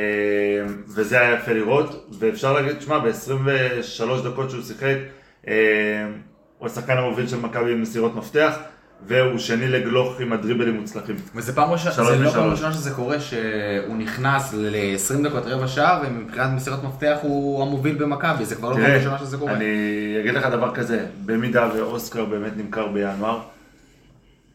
וזה 0.89 1.21
היה 1.21 1.35
יפה 1.35 1.53
לראות, 1.53 2.09
ואפשר 2.19 2.53
להגיד, 2.53 2.81
שמע, 2.81 2.99
ב-23 2.99 4.25
דקות 4.25 4.51
שהוא 4.51 4.63
שיחק, 4.63 4.97
הוא 6.59 6.67
השחקן 6.67 6.99
המוביל 6.99 7.27
של 7.27 7.37
מכבי 7.37 7.73
עם 7.73 7.83
מסירות 7.83 8.17
מפתח, 8.17 8.59
והוא 9.07 9.39
שני 9.39 9.69
לגלוך 9.69 10.21
עם 10.21 10.33
הדריבלים 10.33 10.81
מוצלחים. 10.81 11.17
וזה 11.35 11.55
פעם 11.55 11.71
ראשונה, 11.71 11.95
זה 11.95 12.17
לא. 12.17 12.31
פעם 12.31 12.51
ראשונה 12.51 12.73
שזה 12.73 12.91
קורה, 12.91 13.21
שהוא 13.21 13.97
נכנס 13.97 14.55
ל-20 14.55 15.29
דקות, 15.29 15.43
רבע 15.47 15.69
שעה, 15.69 16.03
ומבחינת 16.07 16.51
מסירת 16.57 16.85
מפתח 16.85 17.17
הוא 17.23 17.63
המוביל 17.63 17.95
במכבי, 17.95 18.45
זה 18.45 18.55
כבר 18.55 18.71
לא 18.71 18.75
פעם 18.75 18.85
ראשונה 18.85 19.19
שזה 19.19 19.37
קורה. 19.37 19.53
אני 19.53 19.67
אגיד 20.21 20.35
לך 20.35 20.47
דבר 20.47 20.75
כזה, 20.75 21.07
במידה 21.25 21.69
ואוסקר 21.77 22.25
באמת 22.25 22.53
נמכר 22.57 22.87
בינואר, 22.87 23.41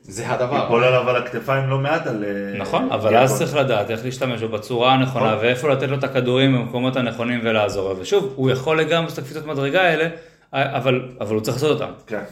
זה 0.03 0.29
הדבר. 0.29 0.55
ייפול 0.55 0.83
עליו 0.83 1.09
על 1.09 1.15
הכתפיים 1.15 1.69
לא 1.69 1.77
מעט 1.77 2.07
על... 2.07 2.23
אה, 2.23 2.57
נכון, 2.57 2.91
אבל. 2.91 3.15
אז 3.15 3.37
צריך 3.37 3.55
לדעת 3.55 3.91
איך 3.91 4.05
להשתמש 4.05 4.41
בו 4.41 4.47
בצורה 4.47 4.93
הנכונה, 4.93 5.25
נכון. 5.25 5.45
ואיפה 5.45 5.69
לתת 5.69 5.89
לו 5.89 5.97
את 5.97 6.03
הכדורים 6.03 6.53
במקומות 6.53 6.95
הנכונים 6.95 7.39
ולעזור 7.43 7.89
לו. 7.89 7.99
ושוב, 7.99 8.33
הוא 8.35 8.49
יכול 8.49 8.79
לגמרי 8.79 9.03
לעשות 9.03 9.19
את 9.19 9.23
הקפיצות 9.23 9.45
מדרגה 9.45 9.81
האלה, 9.81 10.07
אבל 10.53 11.01
אבל 11.21 11.35
הוא 11.35 11.41
צריך 11.41 11.57
לעשות 11.57 11.81
אותם. 11.81 11.91
כן. 12.07 12.23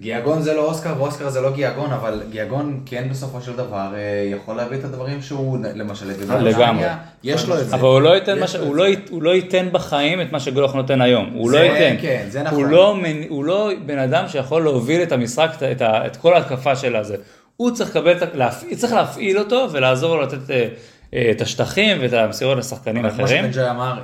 גיאגון 0.00 0.42
זה 0.42 0.54
לא 0.54 0.64
אוסקר 0.64 0.94
ואוסקר 0.98 1.28
זה 1.30 1.40
לא 1.40 1.52
גיאגון, 1.52 1.92
אבל 1.92 2.22
גיאגון 2.30 2.80
כן 2.86 3.08
בסופו 3.10 3.40
של 3.40 3.52
דבר 3.56 3.88
אה, 3.94 4.00
יכול 4.36 4.56
להביא 4.56 4.78
את 4.78 4.84
הדברים 4.84 5.22
שהוא, 5.22 5.58
למשל, 5.74 6.10
את 6.10 6.16
לגמרי. 6.40 6.84
יש 7.24 7.48
לו 7.48 7.58
את 7.60 7.68
זה. 7.68 7.76
אבל 7.76 7.88
הוא 7.88 8.02
לא 8.02 8.14
ייתן 8.14 8.38
מה 8.38 8.44
יש 8.44 8.50
ש... 8.52 8.54
לו 8.56 8.62
את 8.62 8.66
הוא. 8.66 8.76
לא 8.76 8.88
ית- 8.88 9.08
הוא 9.10 9.22
לא 9.22 9.30
ייתן 9.34 9.68
בחיים 9.72 10.20
את 10.20 10.32
מה 10.32 10.40
שגלוך 10.40 10.74
נותן 10.74 11.00
היום. 11.00 11.30
הוא 11.34 11.50
זה- 11.50 11.56
לא 11.58 11.62
ייתן. 11.62 11.96
כן, 12.02 12.26
זה 12.28 12.42
נכון. 12.42 12.58
הוא 12.62 12.66
לא 12.70 12.96
הוא 13.28 13.44
לא 13.44 13.70
בן 13.86 13.98
אדם 13.98 14.24
שיכול 14.28 14.62
להוביל 14.62 15.02
את 15.02 15.12
המשחק, 15.12 15.50
את 15.72 15.82
ה- 15.82 16.06
את 16.06 16.16
כל 16.16 16.34
ההתקפה 16.34 16.76
של 16.76 16.96
הזה. 16.96 17.16
הוא 17.56 17.70
צריך 17.70 17.90
לקבל, 17.90 18.14
להפעיל- 18.34 18.74
צריך 18.74 18.92
להפעיל 18.92 19.38
אותו 19.38 19.66
ולעזור 19.72 20.16
לו 20.16 20.22
לתת 20.22 20.50
אה, 20.50 20.68
אה, 21.14 21.28
את 21.30 21.40
השטחים 21.40 21.96
ואת 22.00 22.12
המסירות 22.12 22.58
לשחקנים 22.58 23.04
אבל 23.04 23.14
כמו 23.14 23.24
אחרים. 23.24 23.52
שבן 23.52 23.64
אמר, 23.70 23.94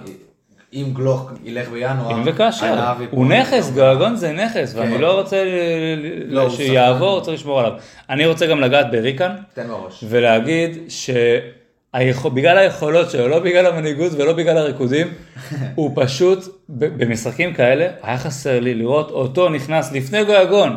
אם 0.76 0.92
גלוך 0.92 1.30
ילך 1.44 1.68
בינואר, 1.68 2.12
אם 2.12 2.22
וכאשר, 2.24 2.92
הוא. 3.10 3.26
נכס, 3.26 3.70
גאגון 3.70 4.16
זה 4.16 4.32
נכס, 4.32 4.74
ואני 4.74 4.94
כן. 4.94 5.00
לא 5.00 5.20
רוצה 5.20 5.44
לא, 6.26 6.50
שיעבור. 6.50 7.20
צריך 7.20 7.40
לשמור 7.40 7.60
עליו. 7.60 7.72
אני 8.10 8.26
רוצה 8.26 8.46
גם 8.46 8.60
לגעת 8.60 8.90
בריקן. 8.90 9.30
ולהגיד 10.02 10.78
שבגלל 10.88 12.58
היכולות 12.58 13.10
שלו, 13.10 13.28
לא 13.28 13.38
בגלל 13.38 13.66
המנהיגות 13.66 14.12
ולא 14.12 14.32
בגלל 14.32 14.58
הריקודים, 14.58 15.06
הוא 15.74 15.90
פשוט, 15.94 16.38
במשחקים 16.68 17.54
כאלה, 17.54 17.88
היה 18.02 18.18
חסר 18.18 18.60
לי 18.60 18.74
לראות 18.74 19.10
אותו 19.10 19.48
נכנס 19.48 19.92
לפני 19.92 20.24
גויגון, 20.24 20.76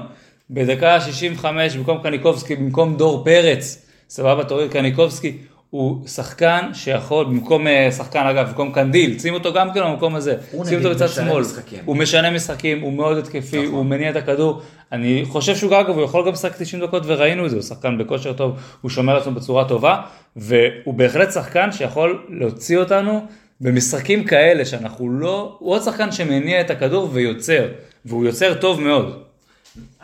בדקה 0.49 1.01
65 1.01 1.75
במקום 1.75 1.97
קניקובסקי, 2.03 2.55
במקום 2.55 2.97
דור 2.97 3.23
פרץ, 3.25 3.85
סבבה, 4.09 4.43
תוריד 4.43 4.71
קניקובסקי, 4.71 5.37
הוא 5.69 6.07
שחקן 6.07 6.69
שיכול, 6.73 7.25
במקום 7.25 7.67
אה, 7.67 7.91
שחקן 7.91 8.19
אגב, 8.19 8.47
במקום 8.47 8.71
קנדיל, 8.71 9.19
שים 9.19 9.33
אותו 9.33 9.53
גם 9.53 9.73
כן 9.73 9.81
במקום 9.83 10.15
הזה, 10.15 10.35
שים 10.65 10.77
אותו 10.77 10.89
בצד 10.89 11.07
שמאל, 11.09 11.41
משחקים. 11.41 11.79
הוא 11.85 11.97
משנה 11.97 12.31
משחקים, 12.31 12.81
הוא 12.81 12.93
מאוד 12.93 13.17
התקפי, 13.17 13.61
נכון. 13.61 13.75
הוא 13.75 13.85
מניע 13.85 14.09
את 14.09 14.15
הכדור, 14.15 14.61
אני 14.91 15.23
חושב 15.27 15.55
שהוא 15.55 15.79
אגב, 15.79 15.89
הוא 15.89 16.03
יכול 16.03 16.25
גם 16.25 16.33
לשחק 16.33 16.55
90 16.57 16.83
דקות 16.83 17.03
וראינו 17.05 17.45
את 17.45 17.49
זה, 17.49 17.55
הוא 17.55 17.63
שחקן 17.63 17.97
בכושר 17.97 18.33
טוב, 18.33 18.55
הוא 18.81 18.91
שומר 18.91 19.13
לעצמו 19.13 19.31
בצורה 19.33 19.67
טובה, 19.67 20.01
והוא 20.35 20.93
בהחלט 20.93 21.31
שחקן 21.31 21.71
שיכול 21.71 22.25
להוציא 22.29 22.77
אותנו 22.77 23.25
במשחקים 23.61 24.23
כאלה 24.23 24.65
שאנחנו 24.65 25.09
לא, 25.09 25.55
הוא 25.59 25.71
עוד 25.71 25.81
שחקן 25.81 26.11
שמניע 26.11 26.61
את 26.61 26.69
הכדור 26.69 27.09
ויוצר, 27.13 27.67
והוא 28.05 28.25
יוצר 28.25 28.53
טוב 28.53 28.81
מאוד. 28.81 29.23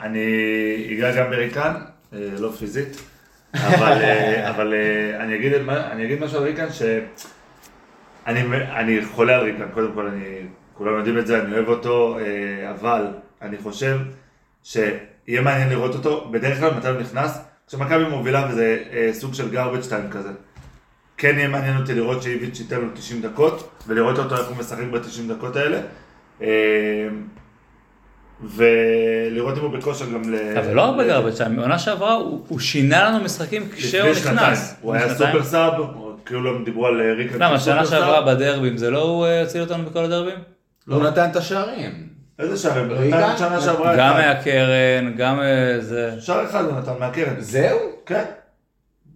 אני 0.01 0.19
אגע 0.93 1.15
גם 1.15 1.29
בריקן, 1.29 1.73
אה, 2.13 2.19
לא 2.39 2.51
פיזית, 2.59 3.01
אבל, 3.63 4.01
אה, 4.01 4.49
אבל 4.49 4.73
אה, 4.73 5.23
אני, 5.23 5.35
אגיד, 5.35 5.53
אני 5.69 6.05
אגיד 6.05 6.23
משהו 6.23 6.37
על 6.37 6.43
ריקן, 6.43 6.67
שאני 6.71 8.41
אני 8.75 9.05
חולה 9.05 9.35
על 9.35 9.43
ריקן, 9.43 9.67
קודם 9.73 9.91
כל, 9.93 10.07
אני, 10.07 10.23
כולם 10.73 10.97
יודעים 10.97 11.17
את 11.17 11.27
זה, 11.27 11.43
אני 11.43 11.53
אוהב 11.53 11.67
אותו, 11.67 12.19
אה, 12.19 12.71
אבל 12.71 13.07
אני 13.41 13.57
חושב 13.57 13.99
שיהיה 14.63 15.41
מעניין 15.41 15.69
לראות 15.69 15.95
אותו, 15.95 16.29
בדרך 16.31 16.59
כלל 16.59 16.73
מתי 16.77 16.87
הוא 16.87 16.99
נכנס, 16.99 17.39
כשמכבי 17.67 18.03
מובילה 18.03 18.47
וזה 18.49 18.83
סוג 19.11 19.33
של 19.33 19.57
garbage 19.57 19.89
time 19.89 20.11
כזה. 20.11 20.29
כן 21.17 21.35
יהיה 21.37 21.47
מעניין 21.47 21.77
אותי 21.77 21.93
לראות 21.93 22.23
שאיביץ' 22.23 22.59
ייתן 22.59 22.81
לו 22.81 22.87
90 22.93 23.21
דקות, 23.21 23.81
ולראות 23.87 24.19
אותו 24.19 24.37
איך 24.37 24.47
הוא 24.47 24.57
משחק 24.57 24.83
ב-90 24.91 25.33
דקות 25.33 25.55
האלה. 25.55 25.81
ולראות 28.43 29.57
אם 29.57 29.63
הוא 29.63 29.77
בכושר 29.77 30.05
גם 30.05 30.33
ל... 30.33 30.57
אבל 30.57 30.73
לא 30.73 30.81
הרבה 30.81 31.07
גרבג' 31.07 31.33
שם, 31.35 31.59
עונה 31.59 31.79
שעברה 31.79 32.13
הוא 32.13 32.45
הוא 32.47 32.59
שינה 32.59 33.09
לנו 33.09 33.23
משחקים 33.23 33.69
כשהוא. 33.75 34.09
נכנס. 34.09 34.75
הוא 34.81 34.93
היה. 34.93 35.15
סופר 35.15 35.43
סאב, 35.43 35.73
כאילו 36.25 36.55
הם 36.55 36.63
דיברו 36.63 36.87
על 36.87 37.01
אה, 37.01 37.13
ריקן 37.13 37.35
למה, 37.39 37.59
שנה. 37.59 37.85
שעברה 37.85 38.21
בדרבים 38.21 38.77
זה 38.77 38.89
לא 38.89 39.01
הוא 39.01 39.25
אה, 39.25 39.41
הציל 39.41 39.61
אותנו 39.61 39.85
בכל 39.85 39.99
הדרבים? 40.05 40.35
הוא 40.87 41.03
נתן 41.03 41.29
את 41.31 41.35
השערים. 41.35 41.91
איזה 42.39 42.57
שערים? 42.57 42.91
נתן 43.13 43.33
שנה 43.37 43.61
שעברה 43.61 43.95
גם. 43.97 44.13
מהקרן, 44.17 45.13
גם 45.17 45.39
אה, 45.41 45.75
זה... 45.79 46.11
שער 46.19 46.45
אחד 46.45 46.63
הוא 46.65 46.73
נתן 46.79 46.91
מהקרן. 46.99 47.35
זהו? 47.39 47.79
כן. 48.05 48.23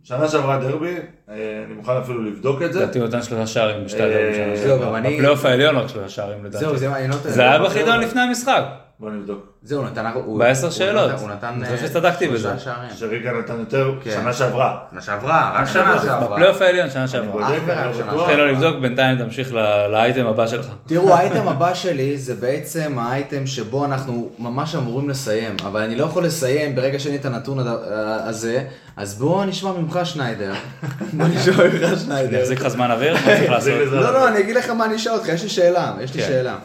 שנה 0.03 0.27
שעברה 0.27 0.57
דרבי, 0.59 0.95
אני 1.27 1.37
מוכן 1.75 1.91
אפילו 2.03 2.23
לבדוק 2.23 2.61
את 2.61 2.73
זה. 2.73 2.79
לדעתי 2.83 2.99
הוא 2.99 3.07
נתן 3.07 3.21
שלושה 3.21 3.47
שערים 3.47 3.85
בשתי 3.85 3.97
בשנה 3.97 4.55
זהו, 4.55 4.67
שעברה. 4.67 4.87
גם 4.87 4.95
אני- 4.95 5.13
בפלייאוף 5.13 5.45
העליון 5.45 5.75
רק 5.75 5.87
שלושה 5.87 6.09
שערים 6.09 6.45
לדעתי. 6.45 6.65
זהו, 6.65 6.77
זה 6.77 6.95
אני 6.95 7.07
לא... 7.07 7.15
זה 7.15 7.41
היה 7.41 7.59
בחידון 7.59 7.99
לפני 7.99 8.21
המשחק. 8.21 8.63
בוא 8.99 9.09
נבדוק. 9.11 9.39
זהו, 9.63 9.81
הוא 9.81 9.89
נתן... 9.89 10.05
הוא- 10.25 10.39
בעשר 10.39 10.69
שאלות. 10.69 11.11
הוא 11.19 11.29
נתן... 11.29 11.47
אני 11.47 11.65
חושב 11.65 11.83
אה, 11.83 11.87
שצדקתי 11.87 12.27
בזה. 12.27 12.49
שריגה 12.95 13.31
נתן 13.31 13.59
יותר 13.59 13.91
כן. 14.03 14.11
שנה 14.11 14.33
שעברה. 14.33 14.77
שנה 14.91 15.01
שעברה, 15.01 15.51
רק 15.55 15.65
שנה 15.67 15.99
שעברה. 16.03 16.35
בפלייאוף 16.35 16.61
העליון 16.61 16.89
שנה 16.89 17.01
אני 17.01 17.07
שעברה. 17.11 17.31
בודק, 17.49 17.61
אני 17.69 17.93
בטוח. 18.03 18.29
תן 18.29 18.37
לו 18.37 18.45
לבדוק, 18.45 18.75
בינתיים 18.81 19.17
תמשיך 19.17 19.53
לאייטם 19.91 20.25
הבא 20.27 20.47
שלך. 20.47 20.65
תראו, 20.87 21.13
האייטם 21.13 21.47
הבא 21.47 21.73
שלי 21.73 22.17
זה 22.17 22.35
בעצם 22.35 22.99
האייטם 22.99 23.47
שבו 23.47 23.85
אנחנו 23.85 24.29
ממש 24.39 24.75
אמורים 24.75 25.09
לסיים, 25.09 25.55
אבל 25.65 25.81
אני 25.81 25.95
לא 25.95 26.03
יכול 26.05 26.25
לסיים 26.25 26.75
ברגע 26.75 26.99
שאין 26.99 27.13
לי 27.13 27.19
את 27.19 27.25
הנתון 27.25 27.57
הזה, 27.97 28.63
אז 28.97 29.15
בוא 29.19 29.45
נשמע 29.45 29.71
ממך 29.71 29.99
שניידר. 30.03 30.53
בוא 31.17 31.25
נשמע 31.27 31.53
ממך 31.63 31.83
אני 31.83 31.97
שניידר. 31.99 32.41
אחזיק 32.41 32.59
לך 32.61 32.67
זמן 32.67 32.91
אוויר? 32.91 33.13
מה 33.13 33.19
צריך 33.37 33.51
לעשות? 33.51 33.73
זה- 33.89 33.95
לא, 33.95 34.13
לא, 34.13 34.27
אני 34.27 34.39
אגיד 34.39 34.55
לך 34.55 34.69
מה 34.69 34.85
אני 34.85 34.95
אשאל 34.95 35.13
אותך, 35.13 35.27
יש 35.27 35.43
לי 35.43 35.49
שאלה, 35.49 35.93
יש 36.01 36.15
לי 36.15 36.21
כן. 36.21 36.27
שאלה. 36.27 36.55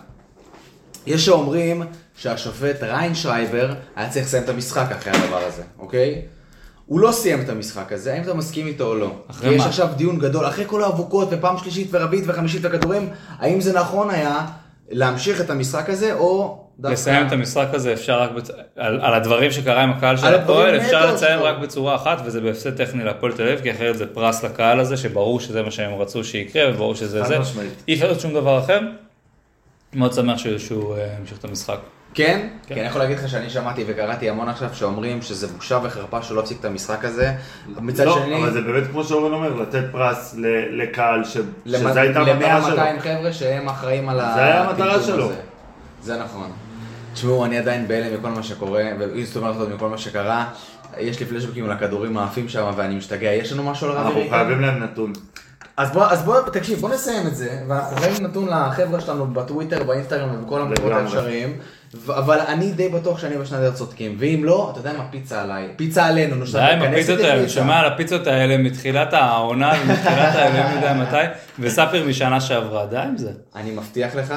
יש 1.07 1.27
שאומרים 1.27 1.83
שהשופט 2.17 2.83
ריינשרייבר 2.83 3.75
היה 3.97 4.11
צריך 4.11 4.27
לסיים 4.27 4.45
את 4.45 4.49
המשחק 4.49 4.93
אחרי 4.93 5.13
הדבר 5.13 5.41
הזה, 5.47 5.63
אוקיי? 5.79 6.23
הוא 6.87 7.01
לא 7.01 7.13
סיים 7.13 7.41
את 7.41 7.49
המשחק 7.49 7.93
הזה, 7.93 8.15
האם 8.15 8.23
אתה 8.23 8.35
מסכים 8.35 8.67
איתו 8.67 8.87
או 8.87 8.95
לא? 8.95 9.13
אחרי 9.31 9.49
כי 9.49 9.55
יש 9.55 9.61
מה? 9.61 9.67
עכשיו 9.67 9.89
דיון 9.97 10.19
גדול, 10.19 10.47
אחרי 10.47 10.65
כל 10.67 10.85
האבוקות 10.85 11.29
ופעם 11.31 11.59
שלישית 11.59 11.89
ורביעית 11.91 12.25
וחמישית 12.27 12.63
וכדורים, 12.65 13.09
האם 13.39 13.61
זה 13.61 13.73
נכון 13.73 14.11
היה 14.11 14.47
להמשיך 14.91 15.41
את 15.41 15.51
המשחק 15.51 15.91
הזה, 15.91 16.15
או 16.15 16.59
דווקא... 16.79 16.93
לסיים 16.93 17.27
את 17.27 17.33
המשחק 17.33 17.67
הזה 17.73 17.93
אפשר 17.93 18.21
רק, 18.21 18.31
בצ... 18.31 18.51
על, 18.77 19.01
על 19.01 19.15
הדברים 19.15 19.51
שקרה 19.51 19.83
עם 19.83 19.91
הקהל 19.91 20.17
של 20.17 20.35
הפועל, 20.35 20.77
אפשר 20.77 21.15
לציין. 21.15 21.39
רק 21.39 21.59
בצורה 21.59 21.95
אחת, 21.95 22.19
וזה 22.25 22.41
בהפסד 22.41 22.77
טכני 22.77 23.05
להפועל 23.05 23.33
תל 23.33 23.43
אביב, 23.43 23.61
כי 23.61 23.71
אחרת 23.71 23.99
זה 23.99 24.07
פרס 24.07 24.45
לקהל 24.45 24.81
הזה, 24.81 24.97
שברור 24.97 25.41
שזה 25.41 25.63
מה 25.63 25.71
שהם 25.71 25.95
רצו 25.95 26.25
שיקרה, 26.25 26.71
וברור 26.71 26.95
שזה 26.95 27.23
זה. 27.23 27.39
אי 27.89 27.95
אפשר 27.95 28.07
לעשות 28.07 28.21
שום 28.21 28.35
דבר 28.35 28.59
אחר. 28.59 28.81
מאוד 29.95 30.13
שמח 30.13 30.39
שהוא- 30.59 30.97
אה, 30.97 31.17
המשיך 31.21 31.39
את 31.39 31.45
המשחק. 31.45 31.77
כן? 32.15 32.49
כן. 32.67 32.75
כי 32.75 32.81
אני 32.81 32.89
יכול 32.89 33.01
להגיד 33.01 33.19
לך 33.19 33.29
שאני 33.29 33.51
שמעתי 33.51 33.85
וקראתי 33.87 34.31
המון 34.31 34.49
עכשיו 34.49 34.69
שאומרים 34.75 35.23
שזה 35.23 35.47
בושה 35.47 35.79
וחרפה 35.83 36.23
שלא 36.23 36.41
הפסיק 36.41 36.61
את 36.61 36.65
המשחק 36.65 37.05
הזה. 37.05 37.33
מצד 37.69 38.05
לא, 38.05 38.19
שני, 38.25 38.37
אבל 38.43 38.53
זה 38.53 38.61
באמת 38.61 38.87
כמו 38.91 39.05
שאורן 39.05 39.33
אומר, 39.33 39.55
לתת 39.55 39.85
פרס 39.93 40.35
ל- 40.39 40.83
לקהל, 40.83 41.25
ש- 41.25 41.37
למ- 41.67 41.79
שזה 41.91 42.01
הייתה 42.01 42.21
המטרה 42.21 42.63
שלו. 42.63 42.77
ל-100-200 42.77 43.01
חבר'ה 43.01 43.33
שהם 43.33 43.69
אחראים 43.69 44.09
על 44.09 44.17
זה 44.19 44.45
היה 44.45 44.63
המטרה 44.63 45.03
שלו. 45.03 45.25
הזה. 45.25 45.35
זה 46.03 46.17
נכון. 46.19 46.51
תשמעו, 47.15 47.45
אני 47.45 47.59
עדיין 47.59 47.89
בהלם 47.89 48.19
מכל 48.19 48.29
מה 48.29 48.43
שקורה, 48.43 48.83
ואיסט 48.99 49.37
אומרת 49.37 49.57
עוד 49.57 49.75
מכל 49.75 49.89
מה 49.89 49.99
שקרה. 49.99 50.47
יש 50.99 51.21
לי 51.21 51.27
פלשבקים 51.27 51.69
לכדורים 51.71 52.19
העפים 52.19 52.49
שם 52.49 52.71
ואני 52.77 52.97
משתגע. 52.97 53.33
יש 53.33 53.53
לנו 53.53 53.63
משהו 53.63 53.87
על 53.87 53.93
רבי 53.93 54.03
אנחנו 54.07 54.21
ריקן? 54.21 54.31
חייבים 54.37 54.61
להם 54.61 54.83
נתון. 54.83 55.13
אז 55.77 55.91
בוא, 55.91 56.05
אז 56.05 56.23
בוא, 56.23 56.41
תקשיב, 56.41 56.81
בוא 56.81 56.91
נסיים 56.91 57.27
את 57.27 57.37
זה, 57.37 57.59
ואנחנו 57.69 57.97
חייבים 57.97 58.27
נתון 58.27 58.49
לחבר'ה 58.49 59.01
שלנו 59.01 59.27
בטוויטר, 59.27 59.83
באינסטגרם 59.85 60.35
ובכל 60.35 60.61
המקומות. 60.61 60.93
האפשריים, 60.93 61.59
אבל 62.09 62.41
אני 62.41 62.73
די 62.73 62.89
בטוח 62.89 63.19
שאני 63.19 63.37
ושנדר 63.39 63.73
צודקים, 63.73 64.17
ואם 64.19 64.45
לא, 64.45 64.69
אתה 64.73 64.81
יודע 64.81 64.93
מה, 64.93 65.05
פיצה 65.11 65.43
עליי, 65.43 65.69
פיצה 65.77 66.07
עלינו, 66.07 66.37
נו, 66.37 66.45
די 66.53 66.59
עם 66.59 66.83
הפיצות 66.83 67.19
האלה, 67.21 67.41
אני 67.41 67.49
שומע 67.49 67.79
על 67.79 67.93
הפיצות 67.93 68.27
האלה 68.27 68.57
מתחילת 68.57 69.13
העונה 69.13 69.73
ומתחילת 69.83 70.35
האלוהים 70.35 70.77
יודע 70.77 70.95
מתי, 70.95 71.33
וספיר 71.59 72.07
משנה 72.09 72.41
שעברה, 72.41 72.87
די 72.87 72.99
עם 72.99 73.17
זה. 73.17 73.31
אני 73.55 73.71
מבטיח 73.71 74.15
לך. 74.15 74.35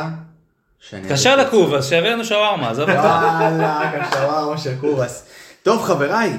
קשה 1.10 1.36
לקוב, 1.36 1.74
אז 1.74 1.90
שיביא 1.90 2.10
לנו 2.10 2.26
שווארמה, 2.26 2.70
עזוב 2.70 2.90
אותך. 2.90 3.04
וואלה, 3.04 3.92
השווארמה 4.02 4.58
של 4.58 4.76
קובאס. 4.80 5.28
טוב 5.64 5.84
חבריי, 5.84 6.38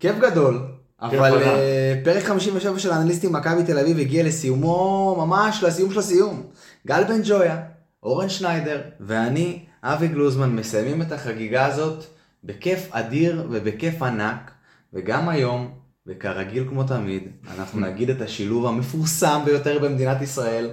כיף 0.00 0.18
גדול, 0.18 0.62
אבל 1.02 1.34
ענק. 1.34 1.42
אה, 1.42 2.00
פרק 2.04 2.24
57 2.24 2.78
של 2.78 2.90
האנליסטים 2.90 3.32
מכבי 3.32 3.64
תל 3.64 3.78
אביב 3.78 3.98
הגיע 3.98 4.24
לסיומו, 4.24 5.16
ממש 5.26 5.62
לסיום 5.62 5.92
של 5.92 5.98
הסיום. 5.98 6.42
גל 6.86 7.04
בן 7.04 7.20
ג'ויה, 7.24 7.60
אורן 8.02 8.28
שניידר 8.28 8.80
ואני, 9.00 9.64
אבי 9.82 10.08
גלוזמן, 10.08 10.50
מסיימים 10.50 11.02
את 11.02 11.12
החגיגה 11.12 11.66
הזאת 11.66 12.04
בכיף 12.44 12.88
אדיר 12.90 13.46
ובכיף 13.50 14.02
ענק, 14.02 14.50
וגם 14.94 15.28
היום, 15.28 15.70
וכרגיל 16.06 16.64
כמו 16.68 16.84
תמיד, 16.84 17.22
אנחנו 17.58 17.80
נגיד 17.80 18.10
את 18.10 18.20
השילוב 18.20 18.66
המפורסם 18.66 19.40
ביותר 19.44 19.78
במדינת 19.78 20.22
ישראל, 20.22 20.70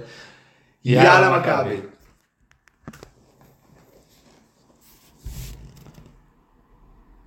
יאללה. 0.84 1.38
מכבי. 1.38 1.76